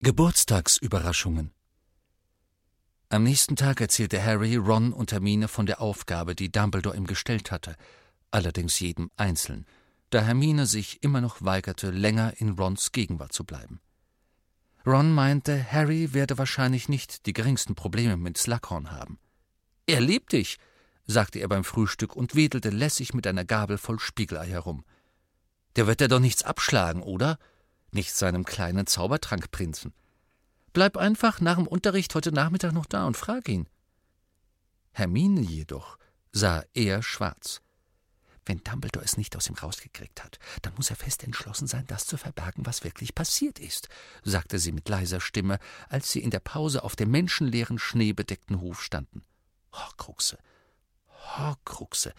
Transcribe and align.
Geburtstagsüberraschungen 0.00 1.52
Am 3.08 3.24
nächsten 3.24 3.56
Tag 3.56 3.80
erzählte 3.80 4.24
Harry 4.24 4.54
Ron 4.54 4.92
und 4.92 5.10
Hermine 5.10 5.48
von 5.48 5.66
der 5.66 5.80
Aufgabe, 5.80 6.36
die 6.36 6.52
Dumbledore 6.52 6.96
ihm 6.96 7.08
gestellt 7.08 7.50
hatte, 7.50 7.74
allerdings 8.30 8.78
jedem 8.78 9.10
einzeln, 9.16 9.66
da 10.10 10.20
Hermine 10.20 10.66
sich 10.66 11.02
immer 11.02 11.20
noch 11.20 11.42
weigerte, 11.42 11.90
länger 11.90 12.32
in 12.36 12.50
Rons 12.50 12.92
Gegenwart 12.92 13.32
zu 13.32 13.42
bleiben. 13.42 13.80
Ron 14.86 15.12
meinte, 15.12 15.66
Harry 15.72 16.14
werde 16.14 16.38
wahrscheinlich 16.38 16.88
nicht 16.88 17.26
die 17.26 17.32
geringsten 17.32 17.74
Probleme 17.74 18.16
mit 18.16 18.38
Slughorn 18.38 18.92
haben. 18.92 19.18
Er 19.88 20.00
liebt 20.00 20.30
dich, 20.30 20.58
sagte 21.06 21.40
er 21.40 21.48
beim 21.48 21.64
Frühstück 21.64 22.14
und 22.14 22.36
wedelte 22.36 22.70
lässig 22.70 23.14
mit 23.14 23.26
einer 23.26 23.44
Gabel 23.44 23.78
voll 23.78 23.98
Spiegelei 23.98 24.46
herum. 24.46 24.84
Der 25.74 25.88
wird 25.88 25.98
dir 25.98 26.06
doch 26.06 26.20
nichts 26.20 26.44
abschlagen, 26.44 27.02
oder? 27.02 27.36
Nicht 27.92 28.14
seinem 28.14 28.44
kleinen 28.44 28.86
Zaubertrankprinzen. 28.86 29.92
Bleib 30.72 30.96
einfach 30.96 31.40
nach 31.40 31.56
dem 31.56 31.66
Unterricht 31.66 32.14
heute 32.14 32.32
Nachmittag 32.32 32.72
noch 32.72 32.86
da 32.86 33.06
und 33.06 33.16
frag 33.16 33.48
ihn. 33.48 33.68
Hermine 34.92 35.40
jedoch 35.40 35.98
sah 36.32 36.64
eher 36.74 37.02
schwarz. 37.02 37.60
Wenn 38.44 38.64
Dumbledore 38.64 39.04
es 39.04 39.18
nicht 39.18 39.36
aus 39.36 39.48
ihm 39.48 39.56
rausgekriegt 39.56 40.24
hat, 40.24 40.38
dann 40.62 40.74
muss 40.74 40.88
er 40.88 40.96
fest 40.96 41.22
entschlossen 41.22 41.66
sein, 41.66 41.86
das 41.86 42.06
zu 42.06 42.16
verbergen, 42.16 42.64
was 42.64 42.82
wirklich 42.82 43.14
passiert 43.14 43.58
ist, 43.58 43.88
sagte 44.22 44.58
sie 44.58 44.72
mit 44.72 44.88
leiser 44.88 45.20
Stimme, 45.20 45.58
als 45.90 46.10
sie 46.10 46.20
in 46.20 46.30
der 46.30 46.40
Pause 46.40 46.82
auf 46.82 46.96
dem 46.96 47.10
menschenleeren, 47.10 47.78
schneebedeckten 47.78 48.60
Hof 48.60 48.82
standen. 48.82 49.22
Horcruxe, 49.72 50.38
Horcruxe, 51.08 52.14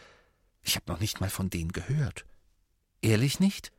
ich 0.61 0.75
habe 0.75 0.91
noch 0.91 0.99
nicht 0.99 1.19
mal 1.19 1.31
von 1.31 1.49
denen 1.49 1.71
gehört. 1.71 2.25
Ehrlich 3.01 3.39
nicht? 3.39 3.71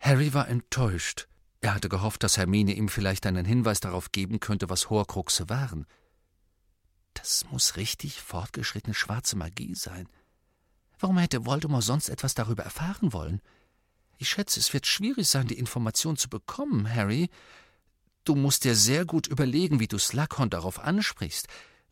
Harry 0.00 0.34
war 0.34 0.48
enttäuscht. 0.48 1.28
Er 1.60 1.74
hatte 1.74 1.88
gehofft, 1.88 2.22
dass 2.22 2.36
Hermine 2.36 2.74
ihm 2.74 2.88
vielleicht 2.88 3.26
einen 3.26 3.44
Hinweis 3.44 3.80
darauf 3.80 4.12
geben 4.12 4.40
könnte, 4.40 4.70
was 4.70 4.90
Horcruxe 4.90 5.48
waren. 5.48 5.86
Das 7.14 7.44
muss 7.50 7.76
richtig 7.76 8.20
fortgeschrittene 8.22 8.94
schwarze 8.94 9.36
Magie 9.36 9.74
sein. 9.74 10.08
Warum 11.00 11.18
hätte 11.18 11.46
Voldemort 11.46 11.82
sonst 11.82 12.08
etwas 12.08 12.34
darüber 12.34 12.62
erfahren 12.62 13.12
wollen? 13.12 13.40
Ich 14.18 14.28
schätze, 14.28 14.60
es 14.60 14.72
wird 14.72 14.86
schwierig 14.86 15.28
sein, 15.28 15.46
die 15.46 15.58
Information 15.58 16.16
zu 16.16 16.28
bekommen, 16.28 16.92
Harry. 16.92 17.28
Du 18.24 18.34
musst 18.34 18.64
dir 18.64 18.74
sehr 18.74 19.04
gut 19.04 19.26
überlegen, 19.26 19.80
wie 19.80 19.88
du 19.88 19.98
Slughorn 19.98 20.50
darauf 20.50 20.80
ansprichst. 20.80 21.46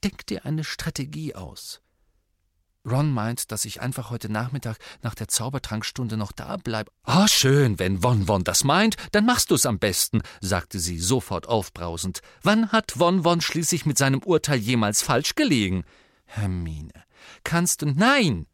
Denk 0.05 0.27
dir 0.27 0.45
eine 0.45 0.65
Strategie 0.65 1.35
aus. 1.35 1.81
Ron 2.87 3.11
meint, 3.13 3.51
dass 3.51 3.65
ich 3.65 3.81
einfach 3.81 4.11
heute 4.11 4.31
Nachmittag 4.31 4.79
nach 5.03 5.15
der 5.15 5.29
Zaubertrankstunde 5.29 6.17
noch 6.17 6.31
da 6.31 6.57
bleibe. 6.57 6.93
Ah, 7.03 7.27
schön, 7.27 7.79
wenn 7.79 8.03
Won 8.03 8.29
Won 8.29 8.45
das 8.45 8.63
meint, 8.63 8.97
dann 9.13 9.27
machst 9.27 9.51
du's 9.51 9.67
am 9.67 9.79
besten, 9.79 10.23
sagte 10.41 10.79
sie 10.79 10.99
sofort 10.99 11.49
aufbrausend. 11.49 12.21
Wann 12.43 12.71
hat 12.71 12.99
Won 12.99 13.25
Won 13.25 13.41
schließlich 13.41 13.87
mit 13.87 13.99
seinem 13.99 14.23
Urteil 14.23 14.59
jemals 14.59 15.03
falsch 15.03 15.35
gelegen? 15.35 15.85
Hermine, 16.27 17.05
kannst 17.43 17.83
du. 17.83 17.87
Nein! 17.87 18.47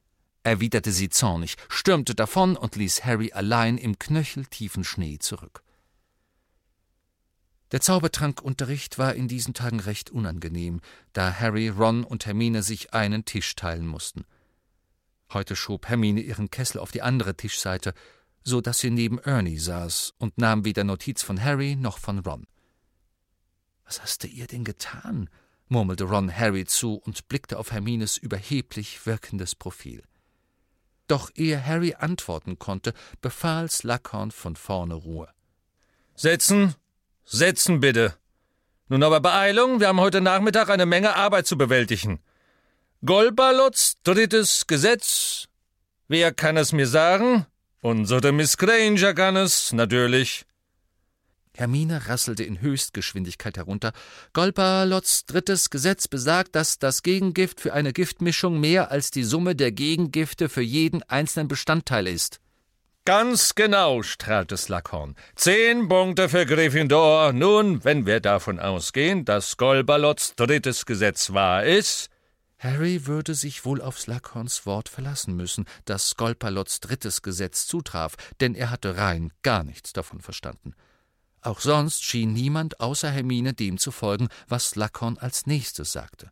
erwiderte 0.45 0.91
sie 0.91 1.09
zornig, 1.09 1.57
stürmte 1.69 2.15
davon 2.15 2.57
und 2.57 2.75
ließ 2.77 3.05
Harry 3.05 3.33
allein 3.33 3.79
im 3.79 3.99
knöcheltiefen 3.99 4.83
Schnee 4.83 5.19
zurück. 5.19 5.62
Der 7.73 7.81
Zaubertrankunterricht 7.81 8.99
war 8.99 9.15
in 9.15 9.29
diesen 9.29 9.55
Tagen 9.55 9.81
recht 9.81 10.11
unangenehm, 10.11 10.83
da 11.15 11.33
Harry, 11.33 11.69
Ron 11.69 12.05
und 12.05 12.27
Hermine 12.27 12.63
sich 12.63 12.93
einen 12.93 13.25
Tisch 13.25 13.57
teilen 13.57 13.87
mussten. 13.87 14.25
Heute 15.33 15.57
schob 15.57 15.89
Hermine 15.89 16.21
ihren 16.21 16.51
Kessel 16.51 16.79
auf 16.79 16.93
die 16.93 17.01
andere 17.01 17.35
Tischseite, 17.35 17.95
so 18.45 18.61
dass 18.61 18.81
sie 18.81 18.91
neben 18.91 19.19
Ernie 19.19 19.59
saß 19.59 20.13
und 20.19 20.37
nahm 20.37 20.67
weder 20.67 20.85
Notiz 20.85 21.23
von 21.23 21.43
Harry 21.43 21.75
noch 21.75 21.97
von 21.97 22.19
Ron. 22.19 22.47
Was 23.87 24.03
hast 24.03 24.23
du 24.23 24.29
ihr 24.29 24.47
denn 24.47 24.65
getan? 24.65 25.31
murmelte 25.69 26.05
Ron 26.05 26.31
Harry 26.37 26.67
zu 26.67 26.97
und 26.97 27.29
blickte 27.29 27.59
auf 27.59 27.73
Hermines 27.73 28.19
überheblich 28.19 29.07
wirkendes 29.07 29.55
Profil. 29.55 30.03
Doch 31.07 31.31
ehe 31.35 31.65
Harry 31.65 31.95
antworten 31.95 32.59
konnte, 32.59 32.93
befahl 33.23 33.71
Slughorn 33.71 34.31
von 34.31 34.57
vorne 34.57 34.95
Ruhe. 34.95 35.33
Setzen, 36.15 36.75
Setzen 37.25 37.81
bitte. 37.81 38.15
Nun 38.89 39.03
aber 39.03 39.21
Beeilung, 39.21 39.81
wir 39.81 39.89
haben 39.89 40.01
heute 40.01 40.21
Nachmittag 40.21 40.69
eine 40.69 40.87
Menge 40.87 41.17
Arbeit 41.17 41.47
zu 41.47 41.57
bewältigen. 41.57 42.21
Golbalots 43.05 43.97
drittes 44.05 44.67
Gesetz. 44.67 45.49
Wer 46.09 46.33
kann 46.33 46.57
es 46.57 46.73
mir 46.73 46.87
sagen? 46.87 47.47
Unsere 47.81 48.33
Miss 48.33 48.59
Granger 48.59 49.15
kann 49.15 49.37
es, 49.37 49.73
natürlich. 49.73 50.45
Hermine 51.55 52.07
rasselte 52.07 52.45
in 52.45 52.61
Höchstgeschwindigkeit 52.61 53.57
herunter. 53.57 53.93
Golbalots 54.35 55.25
drittes 55.25 55.71
Gesetz 55.71 56.09
besagt, 56.09 56.55
dass 56.55 56.79
das 56.79 57.03
Gegengift 57.03 57.61
für 57.61 57.73
eine 57.73 57.93
Giftmischung 57.93 58.61
mehr 58.61 58.91
als 58.91 59.11
die 59.11 59.25
Summe 59.25 59.55
der 59.55 59.73
Gegengifte 59.73 60.49
für 60.51 60.63
jeden 60.63 61.03
einzelnen 61.05 61.49
Bestandteil 61.49 62.07
ist. 62.09 62.42
Ganz 63.05 63.57
genau, 63.57 64.05
strahlte 64.05 64.57
Slughorn. 64.57 65.17
Zehn 65.35 65.89
Punkte 65.89 66.29
für 66.29 66.47
Gryffindor. 66.47 67.33
Nun, 67.33 67.83
wenn 67.83 68.07
wir 68.07 68.21
davon 68.21 68.61
ausgehen, 68.61 69.25
dass 69.25 69.57
Golbalots 69.57 70.37
drittes 70.37 70.87
Gesetz 70.87 71.33
wahr 71.33 71.65
ist. 71.65 72.11
Harry 72.61 73.07
würde 73.07 73.35
sich 73.35 73.65
wohl 73.65 73.83
auf 73.83 73.99
Slughorns 73.99 74.67
Wort 74.67 74.89
verlassen 74.89 75.35
müssen, 75.35 75.65
dass 75.85 76.11
Skolpalots 76.11 76.79
drittes 76.79 77.23
Gesetz 77.23 77.67
zutraf, 77.67 78.15
denn 78.41 78.55
er 78.55 78.71
hatte 78.71 78.97
rein 78.97 79.33
gar 79.43 79.65
nichts 79.65 79.93
davon 79.93 80.21
verstanden. 80.21 80.75
Auch 81.41 81.59
sonst 81.59 82.05
schien 82.05 82.33
niemand 82.33 82.79
außer 82.79 83.11
Hermine 83.11 83.53
dem 83.53 83.79
zu 83.79 83.91
folgen, 83.91 84.29
was 84.47 84.71
Slughorn 84.71 85.19
als 85.19 85.47
nächstes 85.47 85.91
sagte. 85.91 86.31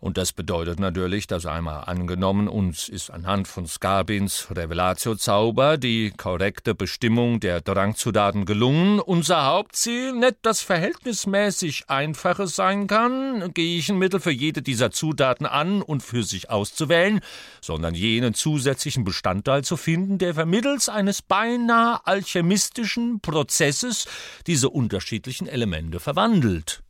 Und 0.00 0.16
das 0.16 0.32
bedeutet 0.32 0.78
natürlich, 0.78 1.26
dass 1.26 1.44
einmal 1.44 1.84
angenommen, 1.86 2.46
uns 2.46 2.88
ist 2.88 3.10
anhand 3.10 3.48
von 3.48 3.66
Skabins 3.66 4.46
Revelatio-Zauber 4.54 5.76
die 5.76 6.12
korrekte 6.16 6.76
Bestimmung 6.76 7.40
der 7.40 7.60
Drangzutaten 7.60 8.44
gelungen, 8.44 9.00
unser 9.00 9.46
Hauptziel 9.46 10.12
nicht 10.12 10.36
das 10.42 10.60
verhältnismäßig 10.60 11.90
einfache 11.90 12.46
sein 12.46 12.86
kann, 12.86 13.52
Geichenmittel 13.54 14.20
für 14.20 14.30
jede 14.30 14.62
dieser 14.62 14.92
Zutaten 14.92 15.46
an 15.46 15.82
und 15.82 16.04
für 16.04 16.22
sich 16.22 16.48
auszuwählen, 16.48 17.18
sondern 17.60 17.94
jenen 17.94 18.34
zusätzlichen 18.34 19.02
Bestandteil 19.02 19.64
zu 19.64 19.76
finden, 19.76 20.18
der 20.18 20.34
vermittels 20.34 20.88
eines 20.88 21.22
beinahe 21.22 22.06
alchemistischen 22.06 23.18
Prozesses 23.20 24.06
diese 24.46 24.70
unterschiedlichen 24.70 25.48
Elemente 25.48 25.98
verwandelt. 25.98 26.82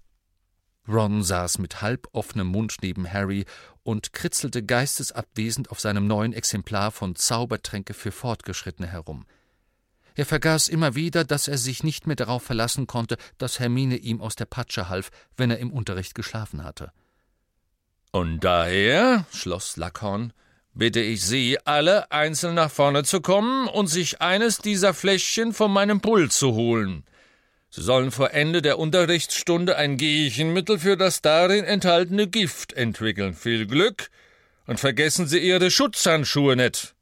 Ron 0.89 1.23
saß 1.23 1.59
mit 1.59 1.83
halboffenem 1.83 2.47
Mund 2.47 2.77
neben 2.83 3.13
Harry 3.13 3.45
und 3.83 4.13
kritzelte 4.13 4.63
geistesabwesend 4.63 5.71
auf 5.71 5.81
seinem 5.81 6.07
neuen 6.07 6.33
Exemplar 6.33 6.91
von 6.91 7.15
Zaubertränke 7.15 7.95
für 7.95 8.13
Fortgeschrittene 8.13 8.89
herum. 8.89 9.27
Er 10.15 10.27
vergaß 10.27 10.69
immer 10.69 10.97
wieder, 10.97 11.25
dass 11.25 11.47
er 11.47 11.59
sich 11.59 11.85
nicht 11.85 12.07
mehr 12.07 12.17
darauf 12.17 12.43
verlassen 12.43 12.87
konnte, 12.89 13.17
dass 13.39 13.61
Hermine 13.61 13.97
ihm 13.97 14.21
aus 14.21 14.35
der 14.35 14.47
Patsche 14.47 14.89
half, 14.89 15.11
wenn 15.37 15.51
er 15.51 15.59
im 15.59 15.73
Unterricht 15.73 16.15
geschlafen 16.15 16.65
hatte. 16.65 16.91
Und 18.11 18.41
daher, 18.41 19.27
schloss 19.33 19.77
Lackhorn, 19.77 20.33
bitte 20.75 21.01
ich 21.01 21.25
Sie, 21.25 21.59
alle 21.65 22.11
einzeln 22.11 22.55
nach 22.55 22.71
vorne 22.71 23.05
zu 23.05 23.21
kommen 23.21 23.69
und 23.69 23.87
sich 23.87 24.21
eines 24.21 24.59
dieser 24.59 24.93
Fläschchen 24.93 25.53
von 25.53 25.71
meinem 25.71 26.01
Pult 26.01 26.33
zu 26.33 26.53
holen. 26.55 27.05
Sie 27.71 27.83
sollen 27.83 28.11
vor 28.11 28.33
Ende 28.33 28.63
der 28.63 28.79
Unterrichtsstunde 28.79 29.77
ein 29.77 29.99
Geichenmittel 29.99 30.79
für 30.79 30.97
das 30.97 31.21
darin 31.21 31.65
enthaltene 31.65 32.27
Gift 32.27 32.73
entwickeln. 32.73 33.35
Viel 33.35 33.67
Glück 33.67 34.11
und 34.67 34.81
vergessen 34.81 35.27
Sie 35.27 35.39
Ihre 35.39 35.71
Schutzhandschuhe 35.71 36.57
nicht. 36.57 36.95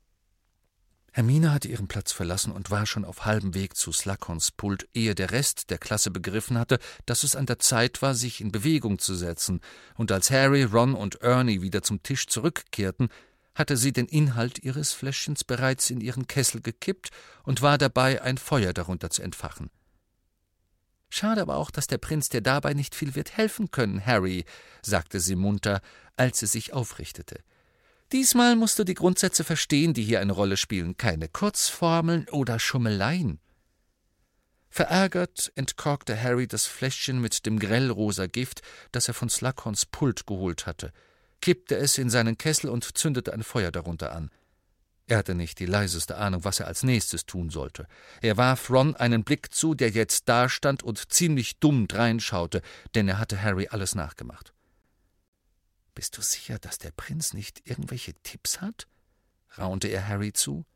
Hermine 1.17 1.55
hatte 1.55 1.69
ihren 1.69 1.89
Platz 1.89 2.13
verlassen 2.13 2.53
und 2.53 2.71
war 2.71 2.85
schon 2.85 3.07
auf 3.07 3.25
halbem 3.25 3.55
Weg 3.55 3.75
zu 3.75 3.91
Slughorns 3.91 4.51
Pult, 4.51 4.87
ehe 4.93 5.15
der 5.15 5.31
Rest 5.31 5.71
der 5.71 5.79
Klasse 5.79 6.11
begriffen 6.11 6.59
hatte, 6.59 6.79
dass 7.07 7.23
es 7.23 7.35
an 7.35 7.47
der 7.47 7.59
Zeit 7.59 8.03
war, 8.03 8.15
sich 8.15 8.43
in 8.43 8.53
Bewegung 8.53 8.99
zu 8.99 9.15
setzen, 9.15 9.63
und 9.95 10.13
als 10.13 10.31
Harry, 10.31 10.65
Ron 10.65 10.95
und 10.95 11.23
Ernie 11.23 11.63
wieder 11.63 11.81
zum 11.81 12.03
Tisch 12.03 12.27
zurückkehrten, 12.27 13.09
hatte 13.55 13.79
sie 13.79 13.95
den 13.95 14.05
Inhalt 14.05 14.63
ihres 14.63 14.93
Fläschchens 14.93 15.43
bereits 15.43 15.89
in 15.89 16.03
ihren 16.03 16.27
Kessel 16.27 16.61
gekippt 16.61 17.09
und 17.45 17.63
war 17.63 17.79
dabei, 17.79 18.21
ein 18.21 18.37
Feuer 18.37 18.75
darunter 18.75 19.09
zu 19.09 19.23
entfachen. 19.23 19.71
Schade 21.09 21.41
aber 21.41 21.57
auch, 21.57 21.71
dass 21.71 21.87
der 21.87 21.99
Prinz 21.99 22.29
dir 22.29 22.41
dabei 22.41 22.75
nicht 22.75 22.95
viel 22.95 23.15
wird 23.15 23.37
helfen 23.37 23.71
können, 23.71 24.05
Harry, 24.05 24.45
sagte 24.83 25.21
sie 25.21 25.37
munter, 25.37 25.81
als 26.17 26.41
sie 26.41 26.47
sich 26.47 26.73
aufrichtete. 26.73 27.41
Diesmal 28.13 28.55
musst 28.55 28.79
du 28.79 28.85
die 28.85 28.95
Grundsätze 28.95 29.43
verstehen, 29.43 29.93
die 29.93 30.03
hier 30.03 30.21
eine 30.21 30.33
Rolle 30.33 30.57
spielen, 30.57 30.97
keine 30.97 31.29
Kurzformeln 31.29 32.29
oder 32.31 32.59
Schummeleien. 32.59 33.41
Verärgert 34.69 35.53
entkorkte 35.55 36.21
Harry 36.21 36.47
das 36.47 36.67
Fläschchen 36.67 37.21
mit 37.21 37.47
dem 37.47 37.59
grellrosa 37.59 38.27
Gift, 38.27 38.61
das 38.93 39.09
er 39.09 39.15
von 39.15 39.29
Slughorns 39.29 39.87
Pult 39.87 40.27
geholt 40.27 40.67
hatte, 40.67 40.93
kippte 41.41 41.77
es 41.77 41.99
in 41.99 42.11
seinen 42.11 42.39
Kessel 42.39 42.71
und 42.71 42.97
zündete 42.97 43.33
ein 43.33 43.43
Feuer 43.43 43.73
darunter 43.73 44.13
an. 44.13 44.31
Er 45.09 45.19
hatte 45.19 45.37
nicht 45.37 45.61
die 45.61 45.67
leiseste 45.67 46.17
Ahnung, 46.17 46.45
was 46.45 46.59
er 46.59 46.67
als 46.67 46.83
nächstes 46.83 47.27
tun 47.27 47.49
sollte. 47.51 47.87
Er 48.23 48.37
warf 48.37 48.71
Ron 48.71 48.97
einen 48.97 49.23
Blick 49.23 49.55
zu, 49.55 49.75
der 49.75 49.91
jetzt 49.91 50.29
dastand 50.29 50.83
und 50.83 51.13
ziemlich 51.13 51.59
dumm 51.59 51.87
dreinschaute, 51.87 52.61
denn 52.95 53.09
er 53.09 53.19
hatte 53.19 53.41
Harry 53.41 53.69
alles 53.71 53.95
nachgemacht. 53.95 54.53
Bist 55.95 56.19
du 56.19 56.23
sicher, 56.23 56.59
dass 56.59 56.79
der 56.79 56.91
Prinz 56.91 57.35
nicht 57.35 57.69
irgendwelche 57.69 58.15
Tipps 58.23 58.61
hat? 58.61 58.89
raunte 59.57 59.89
er 59.89 60.07
Harry 60.09 60.33
zu. 60.33 60.67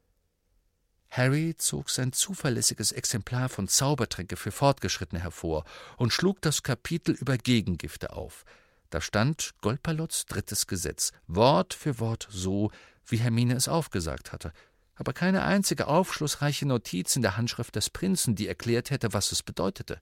Harry 1.11 1.57
zog 1.59 1.91
sein 1.91 2.13
zuverlässiges 2.13 2.93
Exemplar 2.93 3.49
von 3.49 3.67
Zaubertränke 3.67 4.37
für 4.37 4.53
Fortgeschrittene 4.53 5.21
hervor 5.21 5.65
und 5.97 6.13
schlug 6.13 6.41
das 6.41 6.63
Kapitel 6.63 7.17
über 7.17 7.37
Gegengifte 7.37 8.13
auf. 8.13 8.45
Da 8.91 9.01
stand 9.01 9.55
Golpalots 9.61 10.27
drittes 10.27 10.69
Gesetz, 10.69 11.13
Wort 11.27 11.75
für 11.75 11.99
Wort 11.99 12.29
so, 12.31 12.71
wie 13.11 13.19
Hermine 13.19 13.55
es 13.55 13.69
aufgesagt 13.69 14.33
hatte, 14.33 14.53
aber 14.95 15.13
keine 15.13 15.43
einzige 15.43 15.87
aufschlussreiche 15.87 16.67
Notiz 16.67 17.17
in 17.17 17.23
der 17.23 17.37
Handschrift 17.37 17.75
des 17.75 17.91
Prinzen, 17.91 18.35
die 18.35 18.47
erklärt 18.47 18.91
hätte, 18.91 19.13
was 19.13 19.33
es 19.33 19.43
bedeutete. 19.43 20.01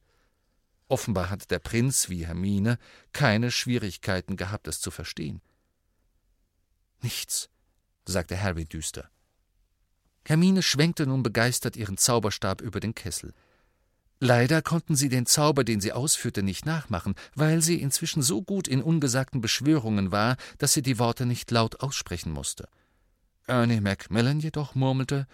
Offenbar 0.89 1.31
hatte 1.31 1.47
der 1.47 1.59
Prinz, 1.59 2.09
wie 2.09 2.27
Hermine, 2.27 2.79
keine 3.13 3.51
Schwierigkeiten 3.51 4.37
gehabt, 4.37 4.67
es 4.67 4.81
zu 4.81 4.91
verstehen. 4.91 5.41
Nichts, 7.01 7.49
sagte 8.07 8.41
Harry 8.43 8.65
düster. 8.65 9.11
Hermine 10.25 10.63
schwenkte 10.63 11.07
nun 11.07 11.23
begeistert 11.23 11.77
ihren 11.77 11.97
Zauberstab 11.97 12.61
über 12.61 12.81
den 12.81 12.95
Kessel. 12.95 13.33
Leider 14.21 14.63
konnten 14.63 14.97
sie 14.97 15.09
den 15.09 15.27
Zauber, 15.27 15.63
den 15.63 15.81
sie 15.81 15.93
ausführte, 15.93 16.43
nicht 16.43 16.67
nachmachen, 16.67 17.15
weil 17.35 17.63
sie 17.63 17.81
inzwischen 17.81 18.21
so 18.21 18.43
gut 18.43 18.67
in 18.67 18.83
ungesagten 18.83 19.41
Beschwörungen 19.41 20.11
war, 20.11 20.37
dass 20.59 20.73
sie 20.73 20.83
die 20.83 20.99
Worte 20.99 21.25
nicht 21.25 21.51
laut 21.53 21.81
aussprechen 21.81 22.33
musste. 22.33 22.69
Ernie 23.49 23.81
Macmillan 23.81 24.41
jedoch 24.41 24.75
murmelte 24.75 25.27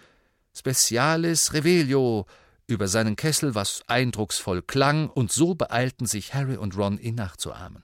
Specialis 0.55 1.53
Revelio 1.53 2.25
über 2.67 2.87
seinen 2.87 3.15
Kessel, 3.15 3.55
was 3.55 3.83
eindrucksvoll 3.87 4.61
klang, 4.61 5.09
und 5.09 5.31
so 5.31 5.53
beeilten 5.53 6.05
sich 6.05 6.33
Harry 6.33 6.57
und 6.57 6.77
Ron, 6.77 6.97
ihn 6.97 7.15
nachzuahmen. 7.15 7.83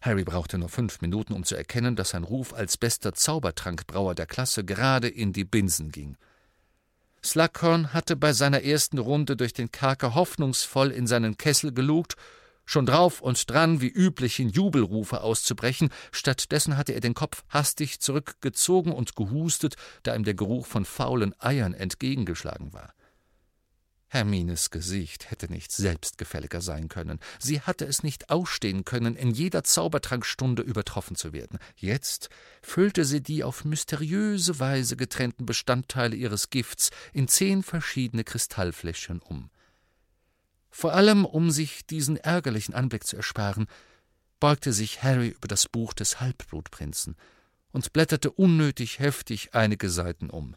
Harry 0.00 0.24
brauchte 0.24 0.58
nur 0.58 0.68
fünf 0.68 1.00
Minuten, 1.00 1.32
um 1.32 1.44
zu 1.44 1.56
erkennen, 1.56 1.96
dass 1.96 2.10
sein 2.10 2.24
Ruf 2.24 2.54
als 2.54 2.76
bester 2.76 3.12
Zaubertrankbrauer 3.12 4.14
der 4.14 4.26
Klasse 4.26 4.64
gerade 4.64 5.08
in 5.08 5.32
die 5.32 5.44
Binsen 5.44 5.90
ging. 5.90 6.16
Slughorn 7.24 7.92
hatte 7.92 8.14
bei 8.14 8.32
seiner 8.32 8.62
ersten 8.62 8.98
Runde 8.98 9.36
durch 9.36 9.52
den 9.52 9.72
Kerker 9.72 10.14
hoffnungsvoll 10.14 10.90
in 10.90 11.06
seinen 11.06 11.36
Kessel 11.36 11.72
gelugt 11.72 12.16
schon 12.66 12.84
drauf 12.84 13.22
und 13.22 13.48
dran, 13.48 13.80
wie 13.80 13.88
üblich 13.88 14.38
in 14.38 14.50
Jubelrufe 14.50 15.22
auszubrechen, 15.22 15.90
stattdessen 16.12 16.76
hatte 16.76 16.92
er 16.92 17.00
den 17.00 17.14
Kopf 17.14 17.44
hastig 17.48 18.00
zurückgezogen 18.00 18.92
und 18.92 19.16
gehustet, 19.16 19.76
da 20.02 20.14
ihm 20.14 20.24
der 20.24 20.34
Geruch 20.34 20.66
von 20.66 20.84
faulen 20.84 21.34
Eiern 21.40 21.72
entgegengeschlagen 21.72 22.72
war. 22.72 22.92
Hermines 24.08 24.70
Gesicht 24.70 25.30
hätte 25.30 25.50
nicht 25.50 25.72
selbstgefälliger 25.72 26.60
sein 26.60 26.88
können. 26.88 27.18
Sie 27.40 27.60
hatte 27.60 27.84
es 27.84 28.04
nicht 28.04 28.30
ausstehen 28.30 28.84
können, 28.84 29.16
in 29.16 29.32
jeder 29.32 29.64
Zaubertrankstunde 29.64 30.62
übertroffen 30.62 31.16
zu 31.16 31.32
werden. 31.32 31.58
Jetzt 31.74 32.30
füllte 32.62 33.04
sie 33.04 33.20
die 33.20 33.42
auf 33.42 33.64
mysteriöse 33.64 34.60
Weise 34.60 34.96
getrennten 34.96 35.44
Bestandteile 35.44 36.14
ihres 36.14 36.50
Gifts 36.50 36.90
in 37.12 37.26
zehn 37.26 37.64
verschiedene 37.64 38.22
Kristallfläschchen 38.22 39.20
um. 39.20 39.50
Vor 40.76 40.92
allem, 40.92 41.24
um 41.24 41.50
sich 41.50 41.86
diesen 41.86 42.18
ärgerlichen 42.18 42.74
Anblick 42.74 43.06
zu 43.06 43.16
ersparen, 43.16 43.66
beugte 44.40 44.74
sich 44.74 45.02
Harry 45.02 45.28
über 45.28 45.48
das 45.48 45.70
Buch 45.70 45.94
des 45.94 46.20
Halbblutprinzen 46.20 47.16
und 47.72 47.94
blätterte 47.94 48.30
unnötig 48.30 48.98
heftig 48.98 49.54
einige 49.54 49.88
Seiten 49.88 50.28
um. 50.28 50.54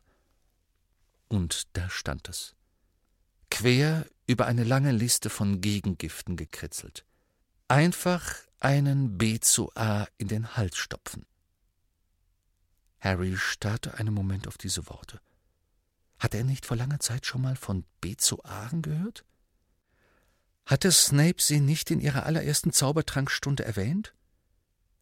Und 1.29 1.69
da 1.77 1.89
stand 1.89 2.27
es. 2.27 2.53
Quer 3.49 4.05
über 4.27 4.45
eine 4.45 4.65
lange 4.65 4.91
Liste 4.91 5.29
von 5.29 5.61
Gegengiften 5.61 6.35
gekritzelt. 6.35 7.05
Einfach 7.69 8.35
einen 8.59 9.17
B 9.17 9.39
zu 9.39 9.71
A 9.75 10.05
in 10.17 10.27
den 10.27 10.57
Hals 10.57 10.75
stopfen. 10.75 11.25
Harry 12.99 13.37
starrte 13.37 13.93
einen 13.93 14.13
Moment 14.13 14.49
auf 14.49 14.57
diese 14.57 14.85
Worte. 14.89 15.21
Hatte 16.19 16.39
er 16.39 16.43
nicht 16.43 16.65
vor 16.65 16.75
langer 16.75 16.99
Zeit 16.99 17.25
schon 17.25 17.41
mal 17.41 17.55
von 17.55 17.85
B 18.01 18.17
zu 18.17 18.43
A 18.43 18.67
gehört? 18.73 19.23
Hatte 20.69 20.91
Snape 20.91 21.41
sie 21.41 21.61
nicht 21.61 21.89
in 21.89 21.99
ihrer 21.99 22.27
allerersten 22.27 22.71
Zaubertrankstunde 22.71 23.65
erwähnt? 23.65 24.13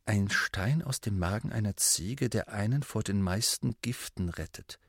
Ein 0.05 0.29
Stein 0.29 0.81
aus 0.81 1.01
dem 1.01 1.19
Magen 1.19 1.51
einer 1.51 1.75
Ziege, 1.75 2.29
der 2.29 2.47
einen 2.47 2.83
vor 2.83 3.03
den 3.03 3.21
meisten 3.21 3.75
Giften 3.81 4.29
rettet. 4.29 4.79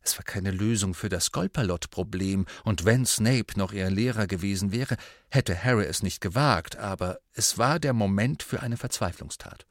Es 0.00 0.18
war 0.18 0.24
keine 0.24 0.50
Lösung 0.50 0.94
für 0.94 1.08
das 1.08 1.30
Golpalott-Problem, 1.30 2.46
und 2.64 2.86
wenn 2.86 3.06
Snape 3.06 3.56
noch 3.56 3.72
ihr 3.72 3.88
Lehrer 3.88 4.26
gewesen 4.26 4.72
wäre, 4.72 4.96
hätte 5.28 5.62
Harry 5.62 5.84
es 5.84 6.02
nicht 6.02 6.20
gewagt, 6.20 6.74
aber 6.74 7.20
es 7.32 7.56
war 7.56 7.78
der 7.78 7.92
Moment 7.92 8.42
für 8.42 8.58
eine 8.58 8.78
Verzweiflungstat. 8.78 9.64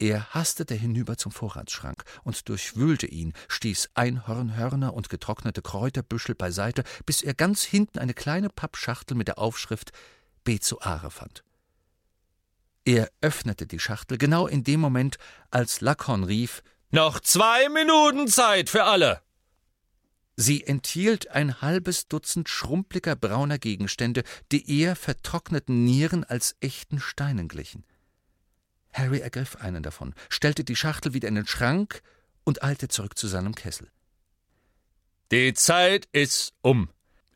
Er 0.00 0.32
hastete 0.32 0.74
hinüber 0.74 1.18
zum 1.18 1.30
Vorratsschrank 1.30 2.04
und 2.24 2.48
durchwühlte 2.48 3.06
ihn, 3.06 3.34
stieß 3.48 3.90
Einhornhörner 3.92 4.94
und 4.94 5.10
getrocknete 5.10 5.60
Kräuterbüschel 5.60 6.34
beiseite, 6.34 6.84
bis 7.04 7.20
er 7.20 7.34
ganz 7.34 7.64
hinten 7.64 7.98
eine 7.98 8.14
kleine 8.14 8.48
Pappschachtel 8.48 9.14
mit 9.14 9.28
der 9.28 9.38
Aufschrift 9.38 9.90
Bezoare 10.42 11.10
fand. 11.10 11.44
Er 12.86 13.10
öffnete 13.20 13.66
die 13.66 13.78
Schachtel 13.78 14.16
genau 14.16 14.46
in 14.46 14.64
dem 14.64 14.80
Moment, 14.80 15.18
als 15.50 15.82
Lackhorn 15.82 16.24
rief 16.24 16.62
Noch 16.90 17.20
zwei 17.20 17.68
Minuten 17.68 18.26
Zeit 18.26 18.70
für 18.70 18.84
alle. 18.84 19.20
Sie 20.34 20.64
enthielt 20.64 21.28
ein 21.28 21.60
halbes 21.60 22.08
Dutzend 22.08 22.48
schrumpeliger 22.48 23.16
brauner 23.16 23.58
Gegenstände, 23.58 24.22
die 24.50 24.80
eher 24.80 24.96
vertrockneten 24.96 25.84
Nieren 25.84 26.24
als 26.24 26.56
echten 26.60 27.00
Steinen 27.00 27.48
glichen. 27.48 27.84
Harry 28.92 29.20
ergriff 29.20 29.56
einen 29.56 29.82
davon, 29.82 30.14
stellte 30.28 30.64
die 30.64 30.76
Schachtel 30.76 31.14
wieder 31.14 31.28
in 31.28 31.34
den 31.34 31.46
Schrank 31.46 32.02
und 32.44 32.62
eilte 32.62 32.88
zurück 32.88 33.16
zu 33.16 33.28
seinem 33.28 33.54
Kessel. 33.54 33.88
Die 35.30 35.54
Zeit 35.54 36.08
ist 36.12 36.52
um, 36.60 36.90